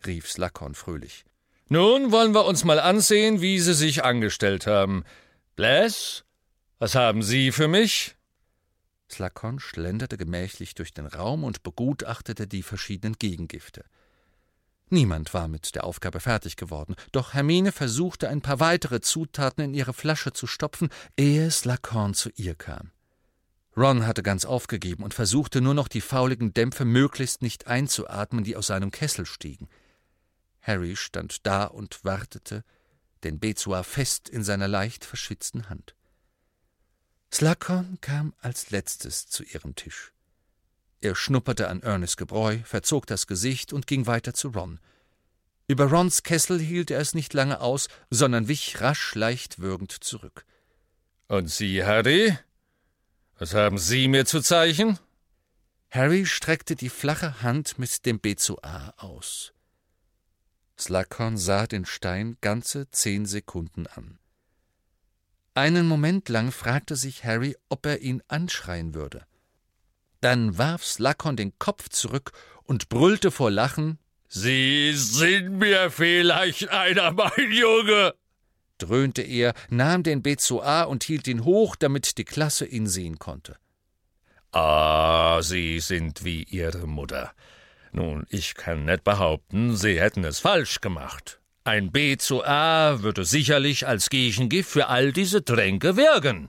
rief 0.04 0.28
Slughorn 0.28 0.74
fröhlich. 0.74 1.24
Nun 1.68 2.12
wollen 2.12 2.34
wir 2.34 2.44
uns 2.44 2.64
mal 2.64 2.80
ansehen, 2.80 3.40
wie 3.40 3.60
Sie 3.60 3.74
sich 3.74 4.04
angestellt 4.04 4.66
haben. 4.66 5.04
Bless, 5.56 6.24
was 6.78 6.94
haben 6.94 7.22
Sie 7.22 7.52
für 7.52 7.68
mich? 7.68 8.16
Slughorn 9.10 9.60
schlenderte 9.60 10.16
gemächlich 10.16 10.74
durch 10.74 10.92
den 10.92 11.06
Raum 11.06 11.44
und 11.44 11.62
begutachtete 11.62 12.46
die 12.48 12.62
verschiedenen 12.62 13.14
Gegengifte. 13.18 13.84
Niemand 14.90 15.32
war 15.32 15.48
mit 15.48 15.75
der 15.75 15.84
Aufgabe 15.84 16.20
fertig 16.20 16.56
geworden, 16.56 16.94
doch 17.12 17.32
Hermine 17.32 17.72
versuchte 17.72 18.28
ein 18.28 18.42
paar 18.42 18.61
weitere 18.61 19.00
Zutaten 19.00 19.64
in 19.64 19.75
ihre 19.75 19.94
Flasche 19.94 20.32
zu 20.32 20.47
stopfen, 20.47 20.90
ehe 21.16 21.50
Slughorn 21.50 22.14
zu 22.14 22.30
ihr 22.37 22.54
kam. 22.54 22.90
Ron 23.76 24.06
hatte 24.06 24.23
ganz 24.23 24.44
aufgegeben 24.44 25.02
und 25.02 25.14
versuchte 25.14 25.61
nur 25.61 25.75
noch 25.75 25.88
die 25.88 26.00
fauligen 26.00 26.54
Dämpfe 26.54 26.85
möglichst 26.85 27.42
nicht 27.42 27.66
einzuatmen, 27.66 28.44
die 28.44 28.56
aus 28.56 28.68
seinem 28.68 28.90
Kessel 28.90 29.26
stiegen. 29.26 29.68
Harry 30.61 30.97
stand 30.97 31.47
da 31.47 31.64
und 31.64 32.04
wartete, 32.04 32.62
den 33.25 33.40
Bezoar 33.40 33.85
fest 33.85 34.28
in 34.28 34.44
seiner 34.44 34.68
leicht 34.68 35.04
verschwitzten 35.04 35.68
Hand. 35.68 35.97
Slughorn 37.32 37.99
kam 38.00 38.32
als 38.38 38.70
letztes 38.70 39.26
zu 39.26 39.42
ihrem 39.42 39.75
Tisch. 39.75 40.13
Er 41.04 41.14
schnupperte 41.14 41.68
an 41.68 41.82
Ernest 41.82 42.16
Gebräu, 42.16 42.61
verzog 42.64 43.06
das 43.06 43.26
Gesicht 43.26 43.75
und 43.75 43.87
ging 43.87 44.06
weiter 44.06 44.32
zu 44.32 44.49
Ron. 44.49 44.80
Über 45.68 45.90
Rons 45.90 46.23
Kessel 46.23 46.58
hielt 46.58 46.90
er 46.90 46.99
es 46.99 47.14
nicht 47.14 47.34
lange 47.34 47.61
aus, 47.61 47.88
sondern 48.08 48.49
wich 48.49 48.80
rasch 48.80 49.14
leicht 49.14 49.58
würgend 49.58 49.92
zurück. 49.92 50.46
Und 51.28 51.50
Sie, 51.50 51.84
Harry? 51.84 52.38
Was 53.38 53.52
haben 53.52 53.76
Sie 53.76 54.08
mir 54.08 54.25
zu 54.25 54.40
zeichnen? 54.40 54.99
Harry 55.90 56.25
streckte 56.25 56.75
die 56.75 56.88
flache 56.88 57.42
Hand 57.42 57.78
mit 57.78 58.06
dem 58.06 58.18
B 58.18 58.34
zu 58.34 58.62
A 58.62 58.94
aus. 58.96 59.52
Slughorn 60.80 61.37
sah 61.37 61.66
den 61.66 61.84
Stein 61.84 62.38
ganze 62.40 62.90
zehn 62.90 63.26
Sekunden 63.26 63.87
an. 63.88 64.18
Einen 65.52 65.87
Moment 65.87 66.30
lang 66.30 66.50
fragte 66.50 66.96
sich 66.96 67.25
Harry, 67.25 67.58
ob 67.68 67.84
er 67.84 68.00
ihn 68.00 68.23
anschreien 68.26 68.94
würde. 68.94 69.26
Dann 70.25 70.57
warf 70.57 70.83
Slughorn 70.83 71.37
den 71.37 71.59
Kopf 71.59 71.90
zurück 71.90 72.33
und 72.62 72.88
brüllte 72.88 73.31
vor 73.31 73.50
Lachen 73.50 73.99
Sie 74.26 74.95
sind 74.95 75.59
mir 75.59 75.90
vielleicht 75.90 76.71
einer, 76.71 77.12
mein 77.12 77.52
Junge. 77.52 78.14
dröhnte 78.78 79.21
er, 79.21 79.52
nahm 79.69 80.02
den 80.02 80.23
Bezoar 80.23 80.88
und 80.88 81.04
hielt 81.04 81.28
ihn 81.28 81.45
hoch, 81.45 81.76
damit 81.76 82.16
die 82.16 82.25
Klasse 82.25 82.64
ihn 82.64 82.87
sehen 82.87 83.19
konnte. 83.19 83.59
Ah, 84.50 85.43
Sie 85.43 85.78
sind 85.81 86.25
wie 86.25 86.45
Ihre 86.45 86.87
Mutter. 86.87 87.33
Nun, 87.93 88.25
ich 88.31 88.54
kann 88.54 88.87
nicht 88.87 89.04
behaupten, 89.04 89.76
Sie 89.76 90.00
hätten 90.00 90.25
es 90.25 90.38
falsch 90.38 90.81
gemacht. 90.81 91.38
Ein 91.64 91.93
B 91.93 92.16
zu 92.16 92.43
A 92.43 93.02
würde 93.02 93.26
sicherlich 93.26 93.87
als 93.87 94.09
Gegengift 94.09 94.71
für 94.71 94.88
all 94.88 95.12
diese 95.12 95.45
Tränke 95.45 95.99
wirken. 95.99 96.49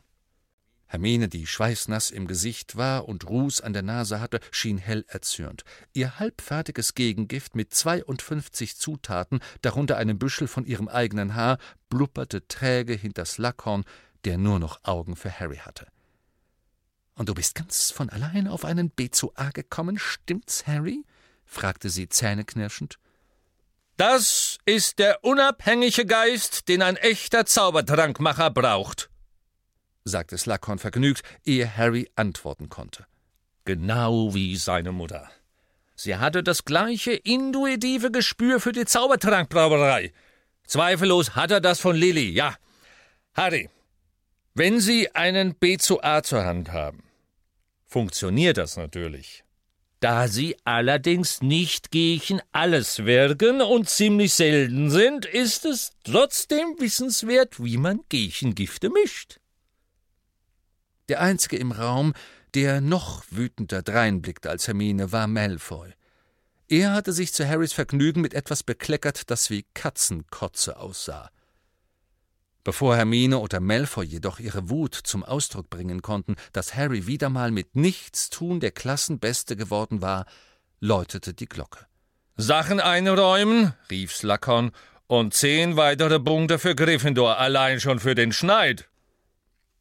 Hermine, 0.95 1.27
die 1.27 1.45
schweißnass 1.45 2.09
im 2.09 2.25
Gesicht 2.25 2.77
war 2.77 3.09
und 3.09 3.27
Ruß 3.27 3.59
an 3.59 3.73
der 3.73 3.81
Nase 3.81 4.21
hatte, 4.21 4.39
schien 4.49 4.77
hell 4.77 5.03
erzürnt. 5.09 5.65
Ihr 5.91 6.19
halbfertiges 6.19 6.95
Gegengift 6.95 7.53
mit 7.53 7.73
52 7.73 8.77
Zutaten, 8.77 9.41
darunter 9.61 9.97
einem 9.97 10.17
Büschel 10.17 10.47
von 10.47 10.65
ihrem 10.65 10.87
eigenen 10.87 11.35
Haar, 11.35 11.57
blubberte 11.89 12.47
träge 12.47 12.93
hinter 12.93 13.25
Slughorn, 13.25 13.83
der 14.23 14.37
nur 14.37 14.57
noch 14.57 14.85
Augen 14.85 15.17
für 15.17 15.37
Harry 15.37 15.57
hatte. 15.57 15.87
Und 17.15 17.27
du 17.27 17.33
bist 17.33 17.55
ganz 17.55 17.91
von 17.91 18.09
allein 18.09 18.47
auf 18.47 18.63
einen 18.63 18.89
B 18.89 19.09
zu 19.09 19.33
A 19.35 19.49
gekommen, 19.49 19.99
stimmt's, 19.99 20.65
Harry? 20.65 21.03
fragte 21.43 21.89
sie 21.89 22.07
zähneknirschend. 22.07 22.99
Das 23.97 24.59
ist 24.63 24.99
der 24.99 25.25
unabhängige 25.25 26.05
Geist, 26.05 26.69
den 26.69 26.81
ein 26.81 26.95
echter 26.95 27.45
Zaubertrankmacher 27.45 28.49
braucht, 28.49 29.09
sagte 30.05 30.37
Slughorn 30.37 30.79
vergnügt, 30.79 31.23
ehe 31.43 31.75
Harry 31.77 32.09
antworten 32.15 32.69
konnte. 32.69 33.05
Genau 33.65 34.33
wie 34.33 34.55
seine 34.55 34.91
Mutter. 34.91 35.29
Sie 35.95 36.15
hatte 36.15 36.43
das 36.43 36.65
gleiche 36.65 37.13
intuitive 37.13 38.11
Gespür 38.11 38.59
für 38.59 38.71
die 38.71 38.85
Zaubertrankbrauerei. 38.85 40.13
Zweifellos 40.67 41.35
hat 41.35 41.51
er 41.51 41.61
das 41.61 41.79
von 41.79 41.95
Lilly, 41.95 42.29
ja. 42.29 42.55
Harry, 43.33 43.69
wenn 44.53 44.79
Sie 44.79 45.13
einen 45.15 45.55
B 45.55 45.77
zu 45.77 46.03
A 46.03 46.21
zur 46.23 46.45
Hand 46.45 46.71
haben, 46.71 47.03
funktioniert 47.85 48.57
das 48.57 48.77
natürlich. 48.77 49.43
Da 49.99 50.27
sie 50.27 50.55
allerdings 50.65 51.41
nicht 51.41 51.89
gegen 51.89 52.41
alles 52.51 53.05
wirken 53.05 53.61
und 53.61 53.89
ziemlich 53.89 54.33
selten 54.33 54.91
sind, 54.91 55.25
ist 55.25 55.65
es 55.65 55.93
trotzdem 56.03 56.75
wissenswert, 56.77 57.63
wie 57.63 57.77
man 57.77 58.01
Gifte 58.09 58.89
mischt. 58.89 59.39
Der 61.09 61.21
einzige 61.21 61.57
im 61.57 61.71
Raum, 61.71 62.13
der 62.53 62.81
noch 62.81 63.23
wütender 63.29 63.81
dreinblickte 63.81 64.49
als 64.49 64.67
Hermine, 64.67 65.11
war 65.11 65.27
Malfoy. 65.27 65.93
Er 66.67 66.93
hatte 66.93 67.13
sich 67.13 67.31
zu 67.31 67.47
Harrys 67.47 67.73
Vergnügen 67.73 68.21
mit 68.21 68.33
etwas 68.33 68.63
bekleckert, 68.63 69.29
das 69.29 69.49
wie 69.49 69.65
Katzenkotze 69.73 70.77
aussah. 70.77 71.29
Bevor 72.63 72.95
Hermine 72.95 73.37
oder 73.37 73.59
Malfoy 73.59 74.05
jedoch 74.05 74.39
ihre 74.39 74.71
Wut 74.71 74.95
zum 74.95 75.23
Ausdruck 75.23 75.69
bringen 75.69 76.01
konnten, 76.01 76.35
dass 76.51 76.75
Harry 76.75 77.05
wieder 77.05 77.29
mal 77.29 77.51
mit 77.51 77.75
Nichtstun 77.75 78.59
der 78.59 78.71
Klassenbeste 78.71 79.55
geworden 79.55 80.01
war, 80.01 80.25
läutete 80.79 81.35
die 81.35 81.45
Glocke. 81.47 81.85
Sachen 82.37 82.79
einräumen, 82.79 83.73
rief 83.91 84.15
Slughorn, 84.15 84.71
und 85.07 85.35
zehn 85.35 85.77
weitere 85.77 86.19
Punkte 86.19 86.57
für 86.57 86.73
Gryffindor, 86.73 87.37
allein 87.37 87.79
schon 87.79 87.99
für 87.99 88.15
den 88.15 88.31
Schneid. 88.31 88.89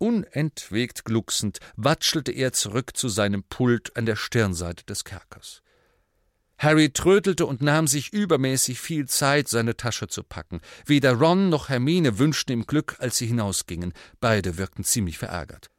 Unentwegt 0.04 1.06
glucksend 1.06 1.60
watschelte 1.76 2.30
er 2.30 2.52
zurück 2.52 2.94
zu 2.94 3.08
seinem 3.08 3.42
Pult 3.42 3.96
an 3.96 4.04
der 4.04 4.16
Stirnseite 4.16 4.84
des 4.84 5.04
Kerkers. 5.04 5.62
Harry 6.58 6.90
trödelte 6.90 7.46
und 7.46 7.62
nahm 7.62 7.86
sich 7.86 8.12
übermäßig 8.12 8.78
viel 8.80 9.08
Zeit, 9.08 9.48
seine 9.48 9.78
Tasche 9.78 10.06
zu 10.06 10.22
packen. 10.22 10.60
Weder 10.84 11.14
Ron 11.14 11.48
noch 11.48 11.70
Hermine 11.70 12.18
wünschten 12.18 12.52
ihm 12.52 12.66
Glück, 12.66 12.96
als 12.98 13.16
sie 13.16 13.24
hinausgingen. 13.28 13.94
Beide 14.20 14.58
wirkten 14.58 14.84
ziemlich 14.84 15.16
verärgert. 15.16 15.70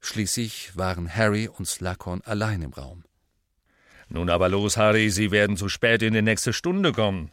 Schließlich 0.00 0.76
waren 0.76 1.08
Harry 1.08 1.48
und 1.48 1.64
Slughorn 1.66 2.20
allein 2.26 2.60
im 2.60 2.74
Raum. 2.74 3.04
Nun 4.10 4.28
aber 4.28 4.50
los, 4.50 4.76
Harry, 4.76 5.08
Sie 5.08 5.30
werden 5.30 5.56
zu 5.56 5.70
spät 5.70 6.02
in 6.02 6.12
die 6.12 6.20
nächste 6.20 6.52
Stunde 6.52 6.92
kommen, 6.92 7.32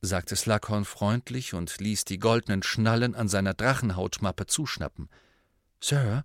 sagte 0.00 0.36
Slughorn 0.36 0.84
freundlich 0.84 1.54
und 1.54 1.76
ließ 1.80 2.04
die 2.04 2.20
goldenen 2.20 2.62
Schnallen 2.62 3.16
an 3.16 3.26
seiner 3.26 3.54
Drachenhautmappe 3.54 4.46
zuschnappen. 4.46 5.08
Sir, 5.80 6.24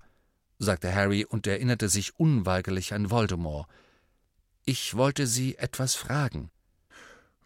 sagte 0.59 0.93
Harry 0.93 1.25
und 1.25 1.47
erinnerte 1.47 1.89
sich 1.89 2.19
unweigerlich 2.19 2.93
an 2.93 3.09
Voldemort. 3.09 3.67
Ich 4.65 4.95
wollte 4.95 5.27
Sie 5.27 5.57
etwas 5.57 5.95
fragen. 5.95 6.51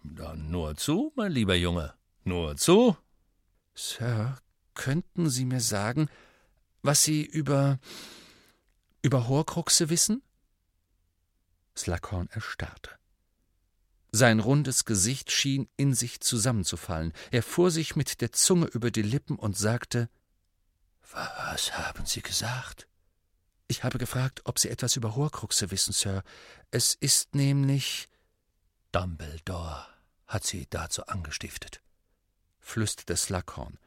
Dann 0.03 0.49
nur 0.49 0.75
zu, 0.75 1.11
mein 1.15 1.31
lieber 1.31 1.55
Junge, 1.55 1.93
nur 2.23 2.55
zu. 2.57 2.97
Sir, 3.75 4.37
könnten 4.73 5.29
Sie 5.29 5.45
mir 5.45 5.61
sagen, 5.61 6.09
was 6.81 7.03
Sie 7.03 7.23
über 7.23 7.79
über 9.01 9.27
Horcruxe 9.27 9.89
wissen? 9.89 10.21
Slughorn 11.75 12.27
erstarrte. 12.31 12.91
Sein 14.11 14.39
rundes 14.39 14.85
Gesicht 14.85 15.31
schien 15.31 15.69
in 15.77 15.93
sich 15.93 16.19
zusammenzufallen. 16.19 17.13
Er 17.31 17.43
fuhr 17.43 17.71
sich 17.71 17.95
mit 17.95 18.21
der 18.21 18.31
Zunge 18.31 18.65
über 18.65 18.91
die 18.91 19.03
Lippen 19.03 19.37
und 19.37 19.55
sagte 19.55 20.09
Was 21.11 21.77
haben 21.77 22.05
Sie 22.05 22.21
gesagt? 22.21 22.87
Ich 23.67 23.83
habe 23.83 23.97
gefragt, 23.97 24.41
ob 24.45 24.59
Sie 24.59 24.69
etwas 24.69 24.95
über 24.95 25.15
Horcruxe 25.15 25.71
wissen, 25.71 25.93
Sir. 25.93 26.23
Es 26.71 26.95
ist 26.95 27.35
nämlich. 27.35 28.07
Dumbledore 28.91 29.85
hat 30.27 30.45
Sie 30.45 30.67
dazu 30.69 31.05
angestiftet, 31.07 31.81
flüsterte 32.59 33.15
Slughorn. 33.15 33.77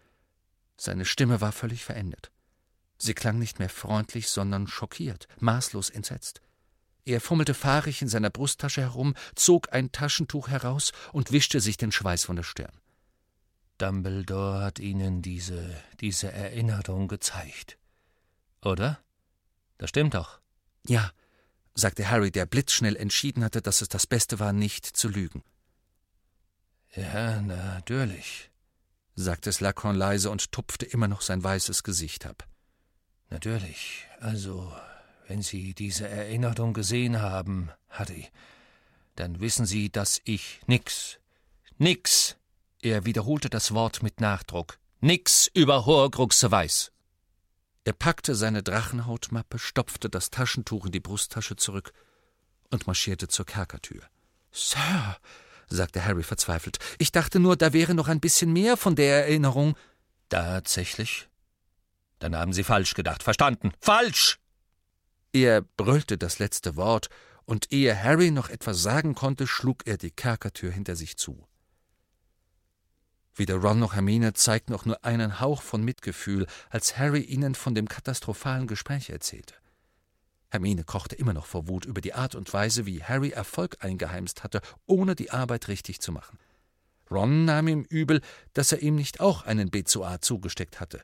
Seine 0.77 1.05
Stimme 1.05 1.41
war 1.41 1.53
völlig 1.53 1.85
verändert. 1.85 2.31
Sie 2.99 3.15
klang 3.15 3.39
nicht 3.39 3.59
mehr 3.59 3.69
freundlich, 3.69 4.29
sondern 4.29 4.69
schockiert, 4.69 5.27
maßlos 5.39 5.91
entsetzt. 5.91 6.41
Er 7.05 7.21
fummelte 7.21 7.55
fahrig 7.55 8.01
in 8.03 8.09
seiner 8.09 8.31
Brusttasche 8.31 8.81
herum, 8.81 9.15
zog 9.35 9.73
ein 9.73 9.91
Taschentuch 9.91 10.49
heraus 10.49 10.93
und 11.13 11.33
wischte 11.33 11.61
sich 11.61 11.77
den 11.77 11.91
Schweiß 11.91 12.25
von 12.25 12.37
der 12.37 12.45
Stirn. 12.45 12.82
Dumbledore 13.79 14.63
hat 14.63 14.79
Ihnen 14.79 15.23
diese, 15.23 15.75
diese 16.01 16.31
Erinnerung 16.33 17.09
gezeigt. 17.09 17.79
Oder? 18.65 19.01
Das 19.79 19.91
stimmt 19.91 20.15
doch. 20.15 20.41
Ja, 20.87 21.11
sagte 21.75 22.09
Harry, 22.09 22.31
der 22.31 22.47
blitzschnell 22.47 22.97
entschieden 22.97 23.45
hatte, 23.45 23.63
dass 23.63 23.83
es 23.83 23.89
das 23.89 24.07
Beste 24.07 24.39
war, 24.39 24.53
nicht 24.53 24.87
zu 24.87 25.09
lügen. 25.09 25.43
Ja, 26.95 27.41
natürlich, 27.41 28.51
sagte 29.15 29.51
Slughorn 29.51 29.97
leise 29.97 30.31
und 30.31 30.53
tupfte 30.53 30.85
immer 30.85 31.09
noch 31.09 31.23
sein 31.23 31.43
weißes 31.43 31.83
Gesicht 31.83 32.27
ab. 32.27 32.47
Natürlich, 33.31 34.07
also, 34.21 34.73
wenn 35.27 35.41
Sie 35.41 35.75
diese 35.75 36.07
Erinnerung 36.07 36.75
gesehen 36.75 37.23
haben, 37.23 37.71
Harry, 37.89 38.29
dann 39.17 39.41
wissen 39.41 39.65
Sie, 39.65 39.91
dass 39.91 40.21
ich 40.25 40.61
nix, 40.67 41.19
nix, 41.79 42.37
er 42.83 43.07
wiederholte 43.07 43.49
das 43.49 43.73
Wort 43.73 44.03
mit 44.03 44.21
Nachdruck, 44.21 44.79
nix 45.01 45.49
über 45.55 45.87
Horcruxe 45.87 46.51
weiß. 46.51 46.93
Er 47.85 47.93
packte 47.93 48.35
seine 48.35 48.63
Drachenhautmappe, 48.63 49.59
stopfte 49.59 50.11
das 50.11 50.31
Taschentuch 50.31 50.87
in 50.87 50.93
die 50.93 51.01
Brusttasche 51.01 51.57
zurück 51.57 51.93
und 52.71 52.87
marschierte 52.87 53.29
zur 53.29 53.47
Kerkertür. 53.47 54.03
Sir, 54.51 55.17
sagte 55.69 56.05
Harry 56.05 56.23
verzweifelt, 56.23 56.79
ich 56.99 57.13
dachte 57.13 57.41
nur, 57.41 57.57
da 57.57 57.73
wäre 57.73 57.95
noch 57.95 58.09
ein 58.09 58.21
bisschen 58.21 58.53
mehr 58.53 58.77
von 58.77 58.95
der 58.95 59.27
Erinnerung. 59.27 59.77
Tatsächlich? 60.29 61.29
Dann 62.19 62.37
haben 62.37 62.53
Sie 62.53 62.65
falsch 62.65 62.95
gedacht. 62.95 63.23
Verstanden? 63.23 63.73
Falsch! 63.81 64.39
Er 65.33 65.63
brüllte 65.63 66.19
das 66.19 66.39
letzte 66.39 66.77
Wort, 66.77 67.09
und 67.45 67.73
ehe 67.73 68.01
Harry 68.01 68.31
noch 68.31 68.49
etwas 68.49 68.83
sagen 68.83 69.15
konnte, 69.15 69.47
schlug 69.47 69.87
er 69.87 69.97
die 69.97 70.11
Kerkertür 70.11 70.71
hinter 70.71 70.95
sich 70.95 71.17
zu. 71.17 71.47
Weder 73.35 73.57
Ron 73.57 73.79
noch 73.79 73.95
Hermine 73.95 74.35
zeigten 74.35 74.75
auch 74.75 74.85
nur 74.85 75.05
einen 75.05 75.41
Hauch 75.41 75.63
von 75.63 75.83
Mitgefühl, 75.83 76.47
als 76.71 76.99
Harry 76.99 77.21
ihnen 77.21 77.55
von 77.55 77.75
dem 77.75 77.89
katastrophalen 77.89 78.67
Gespräch 78.67 79.09
erzählte. 79.09 79.55
Hermine 80.51 80.85
kochte 80.85 81.17
immer 81.17 81.33
noch 81.33 81.47
vor 81.47 81.67
Wut 81.67 81.87
über 81.87 82.03
die 82.03 82.13
Art 82.13 82.35
und 82.35 82.53
Weise, 82.53 82.85
wie 82.85 83.03
Harry 83.03 83.31
Erfolg 83.31 83.79
eingeheimst 83.81 84.45
hatte, 84.45 84.61
ohne 84.85 85.15
die 85.15 85.31
Arbeit 85.31 85.69
richtig 85.69 86.01
zu 86.01 86.13
machen. 86.13 86.39
Ron 87.11 87.47
nahm 87.47 87.69
ihm 87.69 87.87
übel, 87.89 88.21
dass 88.53 88.73
er 88.73 88.83
ihm 88.83 88.97
nicht 88.97 89.21
auch 89.21 89.45
einen 89.45 89.71
B2A 89.71 90.21
zugesteckt 90.21 90.79
hatte. 90.79 91.03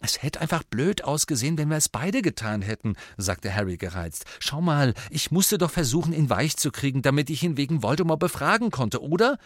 Es 0.00 0.22
hätte 0.22 0.40
einfach 0.40 0.62
blöd 0.62 1.02
ausgesehen, 1.02 1.58
wenn 1.58 1.70
wir 1.70 1.76
es 1.76 1.88
beide 1.88 2.22
getan 2.22 2.62
hätten, 2.62 2.94
sagte 3.16 3.52
Harry 3.52 3.76
gereizt. 3.76 4.26
Schau 4.38 4.60
mal, 4.60 4.94
ich 5.10 5.32
musste 5.32 5.58
doch 5.58 5.72
versuchen, 5.72 6.12
ihn 6.12 6.30
weich 6.30 6.56
zu 6.56 6.70
kriegen, 6.70 7.02
damit 7.02 7.30
ich 7.30 7.42
ihn 7.42 7.56
wegen 7.56 7.82
Voldemort 7.82 8.20
befragen 8.20 8.70
konnte, 8.70 9.02
oder? 9.02 9.38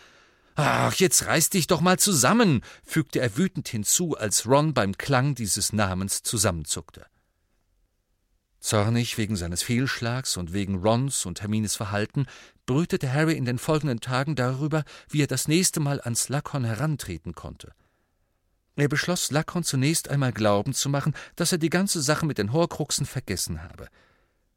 Ach, 0.54 0.94
jetzt 0.94 1.26
reiß 1.26 1.50
dich 1.50 1.66
doch 1.66 1.80
mal 1.80 1.98
zusammen, 1.98 2.62
fügte 2.84 3.20
er 3.20 3.36
wütend 3.36 3.68
hinzu, 3.68 4.16
als 4.16 4.46
Ron 4.46 4.74
beim 4.74 4.96
Klang 4.98 5.34
dieses 5.34 5.72
Namens 5.72 6.22
zusammenzuckte. 6.22 7.06
Zornig 8.60 9.18
wegen 9.18 9.34
seines 9.34 9.62
Fehlschlags 9.62 10.36
und 10.36 10.52
wegen 10.52 10.76
Rons 10.76 11.26
und 11.26 11.42
Hermines 11.42 11.74
Verhalten 11.74 12.26
brütete 12.64 13.12
Harry 13.12 13.36
in 13.36 13.44
den 13.44 13.58
folgenden 13.58 14.00
Tagen 14.00 14.36
darüber, 14.36 14.84
wie 15.08 15.22
er 15.22 15.26
das 15.26 15.48
nächste 15.48 15.80
Mal 15.80 16.00
ans 16.00 16.24
Slughorn 16.24 16.64
herantreten 16.64 17.34
konnte. 17.34 17.72
Er 18.76 18.88
beschloss, 18.88 19.26
Slughorn 19.26 19.64
zunächst 19.64 20.08
einmal 20.08 20.32
glauben 20.32 20.74
zu 20.74 20.88
machen, 20.88 21.14
dass 21.34 21.50
er 21.50 21.58
die 21.58 21.70
ganze 21.70 22.00
Sache 22.00 22.24
mit 22.24 22.38
den 22.38 22.52
Horcruxen 22.52 23.04
vergessen 23.04 23.62
habe. 23.64 23.88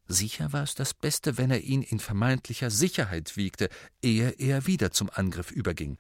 Sicher 0.08 0.54
war 0.54 0.64
es 0.64 0.76
das 0.76 0.94
Beste, 0.94 1.38
wenn 1.38 1.50
er 1.50 1.62
ihn 1.62 1.82
in 1.82 2.00
vermeintlicher 2.00 2.70
Sicherheit 2.70 3.38
wiegte, 3.38 3.70
ehe 4.02 4.30
er 4.30 4.68
wieder 4.68 4.92
zum 4.92 5.10
Angriff 5.12 5.52
überging. 5.52 5.98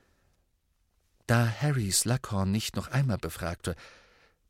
Da 1.28 1.48
Harry 1.48 1.92
Slughorn 1.92 2.52
nicht 2.52 2.76
noch 2.76 2.90
einmal 2.90 3.18
befragte, 3.18 3.76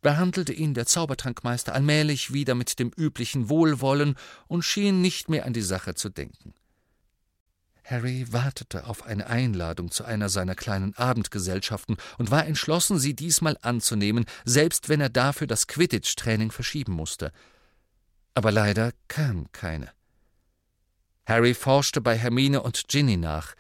behandelte 0.02 0.54
ihn 0.54 0.74
der 0.74 0.86
Zaubertrankmeister 0.86 1.74
allmählich 1.74 2.34
wieder 2.34 2.54
mit 2.54 2.78
dem 2.80 2.92
üblichen 2.96 3.50
Wohlwollen 3.50 4.16
und 4.48 4.64
schien 4.64 5.02
nicht 5.02 5.30
mehr 5.30 5.46
an 5.46 5.54
die 5.54 5.62
Sache 5.62 5.96
zu 5.96 6.10
denken. 6.10 6.54
Harry 7.86 8.26
wartete 8.32 8.88
auf 8.88 9.06
eine 9.06 9.28
Einladung 9.28 9.92
zu 9.92 10.04
einer 10.04 10.28
seiner 10.28 10.56
kleinen 10.56 10.96
Abendgesellschaften 10.96 11.98
und 12.18 12.32
war 12.32 12.46
entschlossen, 12.46 13.00
sie 13.00 13.16
diesmal 13.16 13.58
anzunehmen, 13.62 14.26
selbst 14.44 14.90
wenn 14.90 15.02
er 15.02 15.10
dafür 15.10 15.48
das 15.48 15.68
Quidditch-Training 15.68 16.52
verschieben 16.52 16.94
musste. 16.94 17.32
Aber 18.36 18.52
leider 18.52 18.92
kam 19.08 19.52
keine. 19.52 19.92
Harry 21.26 21.54
forschte 21.54 22.02
bei 22.02 22.16
Hermine 22.18 22.62
und 22.62 22.88
Ginny 22.88 23.18
nach. 23.18 23.56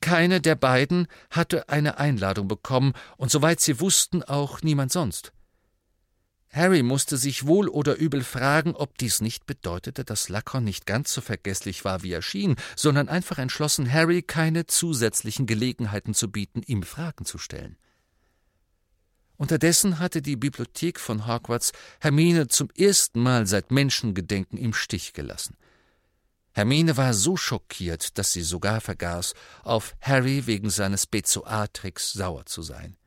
Keine 0.00 0.40
der 0.40 0.56
beiden 0.56 1.06
hatte 1.30 1.68
eine 1.68 1.98
Einladung 1.98 2.48
bekommen, 2.48 2.94
und 3.16 3.30
soweit 3.30 3.60
sie 3.60 3.78
wussten, 3.78 4.22
auch 4.22 4.62
niemand 4.62 4.90
sonst. 4.90 5.32
Harry 6.52 6.82
musste 6.82 7.16
sich 7.16 7.46
wohl 7.46 7.68
oder 7.68 7.96
übel 7.96 8.24
fragen, 8.24 8.74
ob 8.74 8.98
dies 8.98 9.20
nicht 9.20 9.46
bedeutete, 9.46 10.04
dass 10.04 10.28
Lacron 10.28 10.64
nicht 10.64 10.84
ganz 10.84 11.12
so 11.12 11.20
vergesslich 11.20 11.84
war, 11.84 12.02
wie 12.02 12.10
er 12.10 12.22
schien, 12.22 12.56
sondern 12.74 13.08
einfach 13.08 13.38
entschlossen, 13.38 13.92
Harry 13.92 14.22
keine 14.22 14.66
zusätzlichen 14.66 15.46
Gelegenheiten 15.46 16.12
zu 16.12 16.32
bieten, 16.32 16.62
ihm 16.66 16.82
Fragen 16.82 17.24
zu 17.24 17.38
stellen. 17.38 17.76
Unterdessen 19.40 19.98
hatte 19.98 20.20
die 20.20 20.36
Bibliothek 20.36 21.00
von 21.00 21.26
Hogwarts 21.26 21.72
Hermine 21.98 22.48
zum 22.48 22.68
ersten 22.76 23.22
Mal 23.22 23.46
seit 23.46 23.70
Menschengedenken 23.70 24.58
im 24.58 24.74
Stich 24.74 25.14
gelassen. 25.14 25.56
Hermine 26.52 26.98
war 26.98 27.14
so 27.14 27.38
schockiert, 27.38 28.18
dass 28.18 28.34
sie 28.34 28.42
sogar 28.42 28.82
vergaß, 28.82 29.32
auf 29.62 29.96
Harry 30.02 30.46
wegen 30.46 30.68
seines 30.68 31.06
Bezoar-Tricks 31.06 32.12
sauer 32.12 32.44
zu 32.44 32.60
sein. 32.60 32.98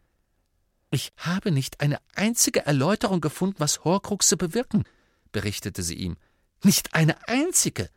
Ich 0.89 1.13
habe 1.17 1.51
nicht 1.51 1.81
eine 1.81 1.99
einzige 2.15 2.65
Erläuterung 2.65 3.21
gefunden, 3.21 3.57
was 3.59 3.83
Horcruxe 3.83 4.35
bewirken, 4.35 4.85
berichtete 5.33 5.83
sie 5.83 5.97
ihm. 5.97 6.17
Nicht 6.63 6.95
eine 6.95 7.27
einzige. 7.27 7.91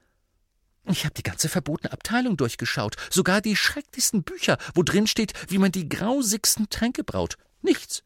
Ich 0.84 1.06
habe 1.06 1.14
die 1.14 1.22
ganze 1.22 1.48
verbotene 1.48 1.90
Abteilung 1.90 2.36
durchgeschaut, 2.36 2.96
sogar 3.08 3.40
die 3.40 3.56
schrecklichsten 3.56 4.24
Bücher, 4.24 4.58
wo 4.74 4.82
drin 4.82 5.06
steht, 5.06 5.32
wie 5.50 5.56
man 5.56 5.72
die 5.72 5.88
grausigsten 5.88 6.68
Tränke 6.68 7.02
braut. 7.02 7.38
Nichts. 7.62 8.02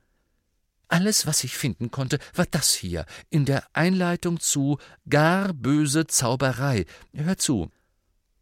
Alles, 0.91 1.25
was 1.25 1.45
ich 1.45 1.57
finden 1.57 1.93
konnte, 1.93 2.19
war 2.35 2.47
das 2.51 2.75
hier, 2.75 3.07
in 3.31 3.45
der 3.45 3.65
Einleitung 3.75 4.41
zu 4.41 4.79
Gar 5.09 5.53
böse 5.53 6.09
Zauberei. 6.09 6.85
Hör 7.15 7.39
zu. 7.39 7.71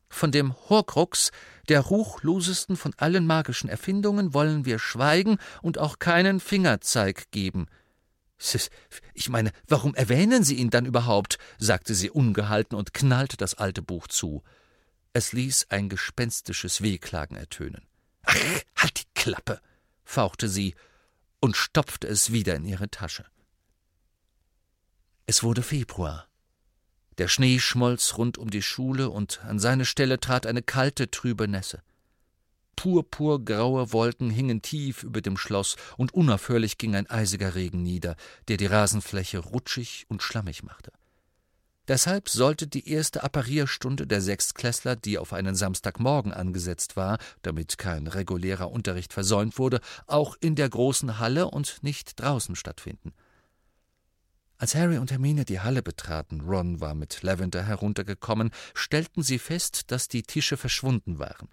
Von 0.09 0.33
dem 0.33 0.55
Horcrux, 0.71 1.31
der 1.69 1.83
ruchlosesten 1.83 2.79
von 2.79 2.95
allen 2.97 3.27
magischen 3.27 3.69
Erfindungen, 3.69 4.33
wollen 4.33 4.65
wir 4.65 4.79
schweigen 4.79 5.37
und 5.61 5.77
auch 5.77 5.99
keinen 5.99 6.41
Fingerzeig 6.41 7.31
geben. 7.33 7.67
Ich 9.13 9.29
meine, 9.29 9.53
warum 9.67 9.95
erwähnen 9.95 10.43
Sie 10.43 10.55
ihn 10.55 10.71
dann 10.71 10.87
überhaupt? 10.87 11.37
sagte 11.59 11.95
sie 11.95 12.09
ungehalten 12.09 12.79
und 12.79 12.95
knallte 12.95 13.37
das 13.37 13.57
alte 13.57 13.83
Buch 13.83 14.07
zu. 14.07 14.43
Es 15.13 15.35
ließ 15.35 15.67
ein 15.69 15.91
gespenstisches 15.91 16.81
Wehklagen 16.81 17.37
ertönen. 17.37 17.87
Ach, 18.23 18.37
halt 18.77 19.01
die 19.01 19.09
Klappe! 19.15 19.61
fauchte 20.03 20.49
sie 20.49 20.75
und 21.41 21.57
stopfte 21.57 22.07
es 22.09 22.33
wieder 22.33 22.57
in 22.57 22.65
ihre 22.65 22.91
Tasche. 22.91 23.25
Es 25.27 25.43
wurde 25.43 25.63
Februar. 25.63 26.27
Der 27.19 27.29
Schnee 27.29 27.59
schmolz 27.59 28.17
rund 28.17 28.39
um 28.39 28.51
die 28.51 28.63
Schule, 28.63 29.11
und 29.11 29.45
an 29.45 29.59
seine 29.59 29.85
Stelle 29.85 30.21
trat 30.21 30.47
eine 30.47 30.63
kalte, 30.63 31.11
trübe 31.11 31.49
Nässe. 31.49 31.83
Purpurgraue 32.77 33.93
Wolken 33.93 34.31
hingen 34.31 34.63
tief 34.63 35.03
über 35.03 35.21
dem 35.21 35.37
Schloss, 35.37 35.77
und 35.97 36.15
unaufhörlich 36.15 36.79
ging 36.79 36.95
ein 36.95 37.11
eisiger 37.11 37.57
Regen 37.57 37.83
nieder, 37.83 38.17
der 38.47 38.57
die 38.57 38.67
Rasenfläche 38.67 39.39
rutschig 39.39 40.07
und 40.09 40.23
schlammig 40.23 40.63
machte. 40.63 40.93
Deshalb 41.89 42.29
sollte 42.29 42.67
die 42.67 42.87
erste 42.87 43.25
Apparierstunde 43.25 44.07
der 44.07 44.21
Sechstklässler, 44.21 44.95
die 44.95 45.17
auf 45.17 45.33
einen 45.33 45.55
Samstagmorgen 45.55 46.35
angesetzt 46.35 46.97
war, 46.97 47.17
damit 47.41 47.79
kein 47.79 48.07
regulärer 48.07 48.71
Unterricht 48.71 49.15
versäumt 49.15 49.59
wurde, 49.59 49.81
auch 50.07 50.37
in 50.39 50.55
der 50.55 50.69
großen 50.69 51.19
Halle 51.19 51.51
und 51.51 51.83
nicht 51.83 52.21
draußen 52.21 52.57
stattfinden. 52.57 53.15
Als 54.59 54.75
Harry 54.75 54.99
und 54.99 55.11
Hermine 55.11 55.47
die 55.47 55.61
Halle 55.61 55.83
betraten, 55.83 56.43
Ron 56.43 56.81
war 56.81 56.95
mit 56.95 57.23
Lavender 57.23 57.63
heruntergekommen, 57.63 58.51
stellten 58.75 59.23
sie 59.23 59.39
fest, 59.39 59.91
dass 59.91 60.09
die 60.09 60.25
Tische 60.25 60.59
verschwunden 60.59 61.19
waren. 61.19 61.49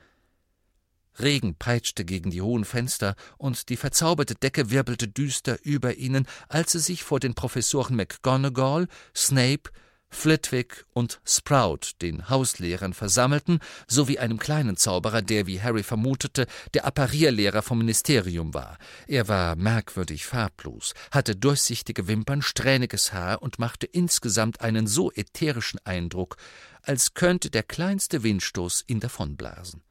Regen 1.17 1.55
peitschte 1.55 2.03
gegen 2.03 2.31
die 2.31 2.41
hohen 2.41 2.65
Fenster, 2.65 3.15
und 3.37 3.69
die 3.69 3.77
verzauberte 3.77 4.35
Decke 4.35 4.69
wirbelte 4.69 5.07
düster 5.07 5.63
über 5.63 5.95
ihnen, 5.95 6.27
als 6.49 6.73
sie 6.73 6.79
sich 6.79 7.03
vor 7.03 7.21
den 7.21 7.35
Professoren 7.35 7.95
McGonagall, 7.95 8.87
Snape, 9.15 9.69
Flitwick 10.09 10.85
und 10.93 11.19
Sprout, 11.25 11.91
den 12.01 12.29
Hauslehrern, 12.29 12.93
versammelten, 12.93 13.59
sowie 13.87 14.17
einem 14.17 14.39
kleinen 14.39 14.77
Zauberer, 14.77 15.21
der, 15.21 15.45
wie 15.47 15.61
Harry 15.61 15.83
vermutete, 15.83 16.47
der 16.73 16.85
Apparierlehrer 16.85 17.61
vom 17.61 17.79
Ministerium 17.79 18.53
war. 18.53 18.77
Er 19.07 19.27
war 19.27 19.55
merkwürdig 19.55 20.25
farblos, 20.25 20.93
hatte 21.11 21.35
durchsichtige 21.35 22.07
Wimpern, 22.07 22.41
strähniges 22.41 23.13
Haar 23.13 23.41
und 23.41 23.59
machte 23.59 23.85
insgesamt 23.85 24.61
einen 24.61 24.87
so 24.87 25.11
ätherischen 25.11 25.79
Eindruck, 25.83 26.37
als 26.81 27.13
könnte 27.13 27.49
der 27.49 27.63
kleinste 27.63 28.23
Windstoß 28.23 28.85
ihn 28.87 28.99
davonblasen. 28.99 29.81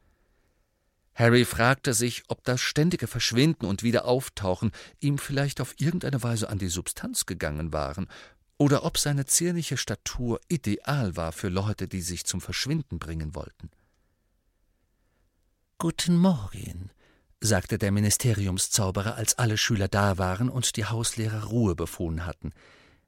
Harry 1.15 1.45
fragte 1.45 1.93
sich, 1.93 2.23
ob 2.27 2.43
das 2.43 2.59
ständige 2.59 3.07
Verschwinden 3.07 3.65
und 3.65 3.83
Wiederauftauchen 3.83 4.71
ihm 4.99 5.17
vielleicht 5.17 5.61
auf 5.61 5.73
irgendeine 5.77 6.21
Weise 6.23 6.49
an 6.49 6.57
die 6.57 6.67
Substanz 6.67 7.25
gegangen 7.25 7.71
waren, 7.71 8.07
oder 8.57 8.85
ob 8.85 8.97
seine 8.97 9.25
zierliche 9.25 9.77
Statur 9.77 10.39
ideal 10.47 11.15
war 11.15 11.31
für 11.31 11.49
Leute, 11.49 11.87
die 11.87 12.01
sich 12.01 12.25
zum 12.25 12.41
Verschwinden 12.41 12.99
bringen 12.99 13.35
wollten. 13.35 13.69
Guten 15.77 16.17
Morgen, 16.17 16.89
sagte 17.41 17.77
der 17.77 17.91
Ministeriumszauberer, 17.91 19.15
als 19.15 19.37
alle 19.37 19.57
Schüler 19.57 19.87
da 19.87 20.17
waren 20.17 20.49
und 20.49 20.77
die 20.77 20.85
Hauslehrer 20.85 21.45
Ruhe 21.45 21.75
befohlen 21.75 22.25
hatten. 22.25 22.53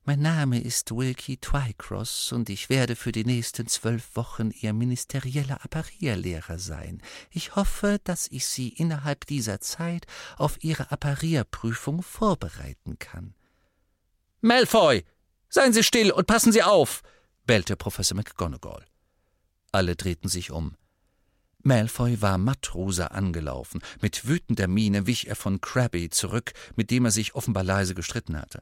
Mein 0.04 0.22
Name 0.22 0.62
ist 0.62 0.92
Wilkie 0.96 1.38
Twycross 1.38 2.32
und 2.32 2.50
ich 2.50 2.70
werde 2.70 2.96
für 2.96 3.12
die 3.12 3.26
nächsten 3.26 3.68
zwölf 3.68 4.16
Wochen 4.16 4.52
Ihr 4.62 4.72
ministerieller 4.72 5.66
Apparierlehrer 5.66 6.60
sein. 6.60 7.02
Ich 7.30 7.58
hoffe, 7.58 8.00
dass 8.06 8.28
ich 8.30 8.46
Sie 8.46 8.70
innerhalb 8.70 9.26
dieser 9.28 9.60
Zeit 9.60 10.08
auf 10.38 10.64
Ihre 10.64 10.92
Apparierprüfung 10.92 12.04
vorbereiten 12.04 13.00
kann. 13.00 13.34
Malfoy! 14.40 15.04
Seien 15.58 15.74
Sie 15.74 15.82
still 15.82 16.12
und 16.12 16.28
passen 16.28 16.52
Sie 16.52 16.62
auf, 16.62 17.02
bellte 17.48 17.76
Professor 17.76 18.16
McGonagall. 18.16 18.86
Alle 19.72 19.96
drehten 19.96 20.30
sich 20.30 20.52
um. 20.52 20.76
Malfoy 21.64 22.22
war 22.22 22.38
mattrosa 22.38 23.08
angelaufen. 23.08 23.82
Mit 24.00 24.28
wütender 24.28 24.68
Miene 24.68 25.08
wich 25.08 25.28
er 25.28 25.36
von 25.36 25.60
Crabby 25.60 26.12
zurück, 26.12 26.54
mit 26.76 26.92
dem 26.92 27.06
er 27.06 27.12
sich 27.12 27.34
offenbar 27.34 27.64
leise 27.64 27.96
gestritten 27.96 28.40
hatte. 28.40 28.62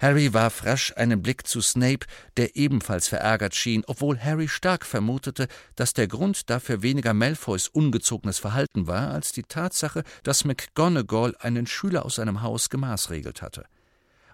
Harry 0.00 0.34
warf 0.34 0.64
rasch 0.64 0.92
einen 0.96 1.22
Blick 1.22 1.46
zu 1.46 1.60
Snape, 1.60 2.06
der 2.36 2.56
ebenfalls 2.56 3.06
verärgert 3.06 3.54
schien, 3.54 3.84
obwohl 3.86 4.18
Harry 4.18 4.48
stark 4.48 4.86
vermutete, 4.86 5.46
dass 5.76 5.92
der 5.92 6.08
Grund 6.08 6.50
dafür 6.50 6.82
weniger 6.82 7.14
Malfoys 7.14 7.68
ungezogenes 7.68 8.40
Verhalten 8.40 8.88
war, 8.88 9.12
als 9.12 9.30
die 9.30 9.44
Tatsache, 9.44 10.02
dass 10.24 10.44
McGonagall 10.44 11.36
einen 11.38 11.68
Schüler 11.68 12.04
aus 12.04 12.16
seinem 12.16 12.42
Haus 12.42 12.68
gemaßregelt 12.68 13.42
hatte 13.42 13.64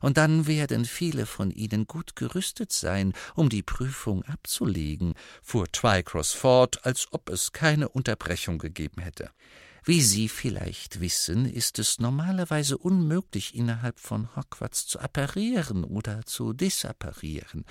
und 0.00 0.16
dann 0.16 0.46
werden 0.46 0.84
viele 0.84 1.26
von 1.26 1.50
ihnen 1.50 1.86
gut 1.86 2.16
gerüstet 2.16 2.72
sein, 2.72 3.12
um 3.34 3.48
die 3.48 3.62
Prüfung 3.62 4.22
abzulegen, 4.24 5.14
fuhr 5.42 5.66
Twycross 5.70 6.32
fort, 6.32 6.84
als 6.84 7.08
ob 7.12 7.28
es 7.28 7.52
keine 7.52 7.88
Unterbrechung 7.88 8.58
gegeben 8.58 9.02
hätte. 9.02 9.30
Wie 9.84 10.02
Sie 10.02 10.28
vielleicht 10.28 11.00
wissen, 11.00 11.46
ist 11.46 11.78
es 11.78 12.00
normalerweise 12.00 12.76
unmöglich, 12.76 13.54
innerhalb 13.54 14.00
von 14.00 14.34
Hogwarts 14.34 14.88
zu 14.88 14.98
apparieren 14.98 15.84
oder 15.84 16.26
zu 16.26 16.52
disapparieren. 16.52 17.64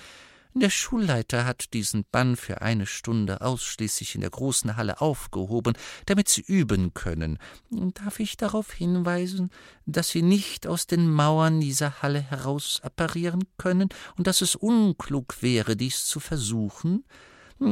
Der 0.57 0.69
Schulleiter 0.69 1.43
hat 1.43 1.73
diesen 1.73 2.05
Bann 2.13 2.37
für 2.37 2.61
eine 2.61 2.85
Stunde 2.85 3.41
ausschließlich 3.41 4.15
in 4.15 4.21
der 4.21 4.29
großen 4.29 4.77
Halle 4.77 5.01
aufgehoben, 5.01 5.73
damit 6.05 6.29
Sie 6.29 6.43
üben 6.47 6.93
können. 6.93 7.39
Darf 7.69 8.21
ich 8.21 8.37
darauf 8.37 8.71
hinweisen, 8.71 9.49
dass 9.85 10.11
Sie 10.11 10.21
nicht 10.21 10.65
aus 10.65 10.87
den 10.87 11.11
Mauern 11.11 11.59
dieser 11.59 12.01
Halle 12.01 12.21
heraus 12.21 12.79
apparieren 12.83 13.43
können 13.57 13.89
und 14.15 14.27
dass 14.27 14.39
es 14.39 14.55
unklug 14.55 15.41
wäre, 15.41 15.75
dies 15.75 16.05
zu 16.05 16.21
versuchen? 16.21 17.03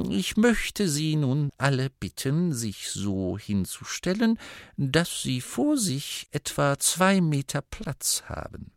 Ich 0.09 0.35
möchte 0.35 0.89
Sie 0.89 1.15
nun 1.15 1.51
alle 1.57 1.89
bitten, 1.89 2.51
sich 2.51 2.89
so 2.89 3.37
hinzustellen, 3.37 4.37
dass 4.75 5.21
Sie 5.21 5.39
vor 5.39 5.77
sich 5.77 6.27
etwa 6.31 6.77
zwei 6.79 7.21
Meter 7.21 7.61
Platz 7.61 8.23
haben. 8.27 8.73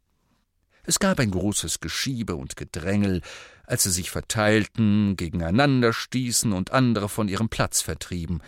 Es 0.89 1.01
gab 1.01 1.19
ein 1.19 1.33
großes 1.33 1.81
Geschiebe 1.81 2.37
und 2.37 2.55
Gedrängel, 2.55 3.21
als 3.67 3.83
sie 3.83 3.91
sich 3.91 4.11
verteilten, 4.11 5.17
gegeneinander 5.17 5.93
stießen 5.93 6.53
und 6.53 6.73
andere 6.73 7.09
von 7.09 7.29
ihrem 7.29 7.49
Platz 7.49 7.81
vertrieben. 7.81 8.41